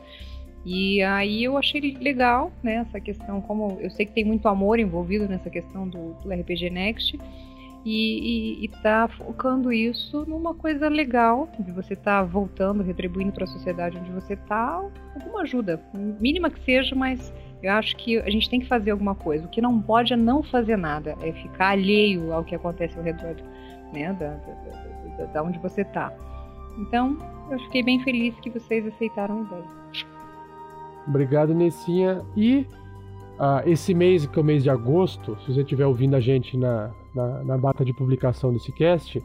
[0.69, 4.79] E aí eu achei legal, né, essa questão, como eu sei que tem muito amor
[4.79, 7.17] envolvido nessa questão do, do RPG Next,
[7.85, 13.31] e, e, e tá focando isso numa coisa legal, de você estar tá voltando, retribuindo
[13.31, 14.83] para a sociedade onde você está,
[15.15, 15.81] alguma ajuda,
[16.19, 17.33] mínima que seja, mas
[17.63, 19.45] eu acho que a gente tem que fazer alguma coisa.
[19.45, 23.05] O que não pode é não fazer nada, é ficar alheio ao que acontece ao
[23.05, 23.37] redor,
[23.93, 26.11] né, da, da, da, da onde você está.
[26.77, 27.17] Então,
[27.49, 30.16] eu fiquei bem feliz que vocês aceitaram a ideia.
[31.07, 32.21] Obrigado, Nessinha.
[32.35, 32.67] E
[33.39, 36.57] uh, esse mês, que é o mês de agosto, se você estiver ouvindo a gente
[36.57, 39.21] na, na, na, data de publicação desse cast,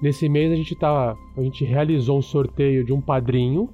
[0.00, 3.68] nesse mês a gente, tá, a gente realizou um sorteio de um padrinho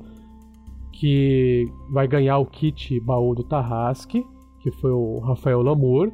[0.93, 4.25] que vai ganhar o kit baú do Tarrasque,
[4.61, 6.11] que foi o Rafael Lamour.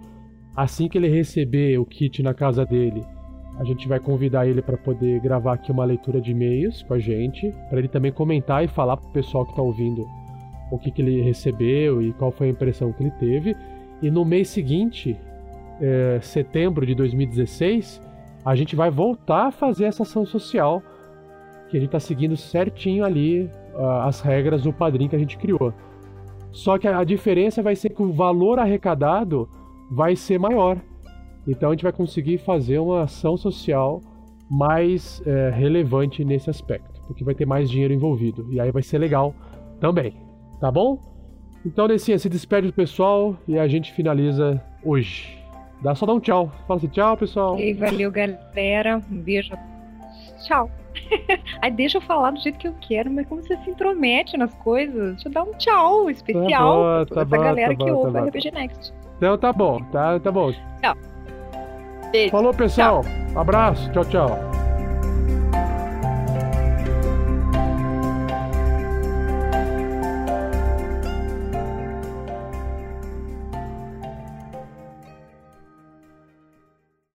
[0.56, 3.02] Assim que ele receber o kit na casa dele,
[3.58, 6.98] a gente vai convidar ele para poder gravar aqui uma leitura de e-mails com a
[6.98, 10.04] gente, para ele também comentar e falar pro pessoal que está ouvindo
[10.70, 13.56] o que, que ele recebeu e qual foi a impressão que ele teve.
[14.00, 15.18] E no mês seguinte,
[15.80, 18.00] é, setembro de 2016,
[18.44, 20.82] a gente vai voltar a fazer essa ação social
[21.68, 25.38] que a gente está seguindo certinho ali uh, as regras do padrinho que a gente
[25.38, 25.72] criou.
[26.50, 29.48] Só que a diferença vai ser que o valor arrecadado
[29.90, 30.78] vai ser maior.
[31.46, 34.00] Então a gente vai conseguir fazer uma ação social
[34.50, 38.46] mais é, relevante nesse aspecto, porque vai ter mais dinheiro envolvido.
[38.50, 39.32] E aí vai ser legal
[39.78, 40.29] também.
[40.60, 40.98] Tá bom?
[41.64, 45.38] Então, Nessinha, se despede do pessoal e a gente finaliza hoje.
[45.82, 46.52] Dá só dar um tchau.
[46.66, 47.58] Fala assim, tchau, pessoal.
[47.58, 49.02] E valeu, galera.
[49.10, 49.52] Um beijo.
[50.44, 50.70] Tchau.
[51.62, 54.54] Aí deixa eu falar do jeito que eu quero, mas como você se intromete nas
[54.56, 55.14] coisas?
[55.14, 58.12] Deixa eu dar um tchau especial tá bom, tá pra bom, galera tá que ouve
[58.12, 58.94] tá RPG Next.
[59.16, 60.52] Então tá bom, tá, tá bom.
[60.80, 60.96] Tchau.
[62.10, 62.30] Beijo.
[62.30, 63.02] Falou, pessoal.
[63.02, 63.40] Tchau.
[63.40, 63.90] Abraço.
[63.92, 64.60] Tchau, tchau.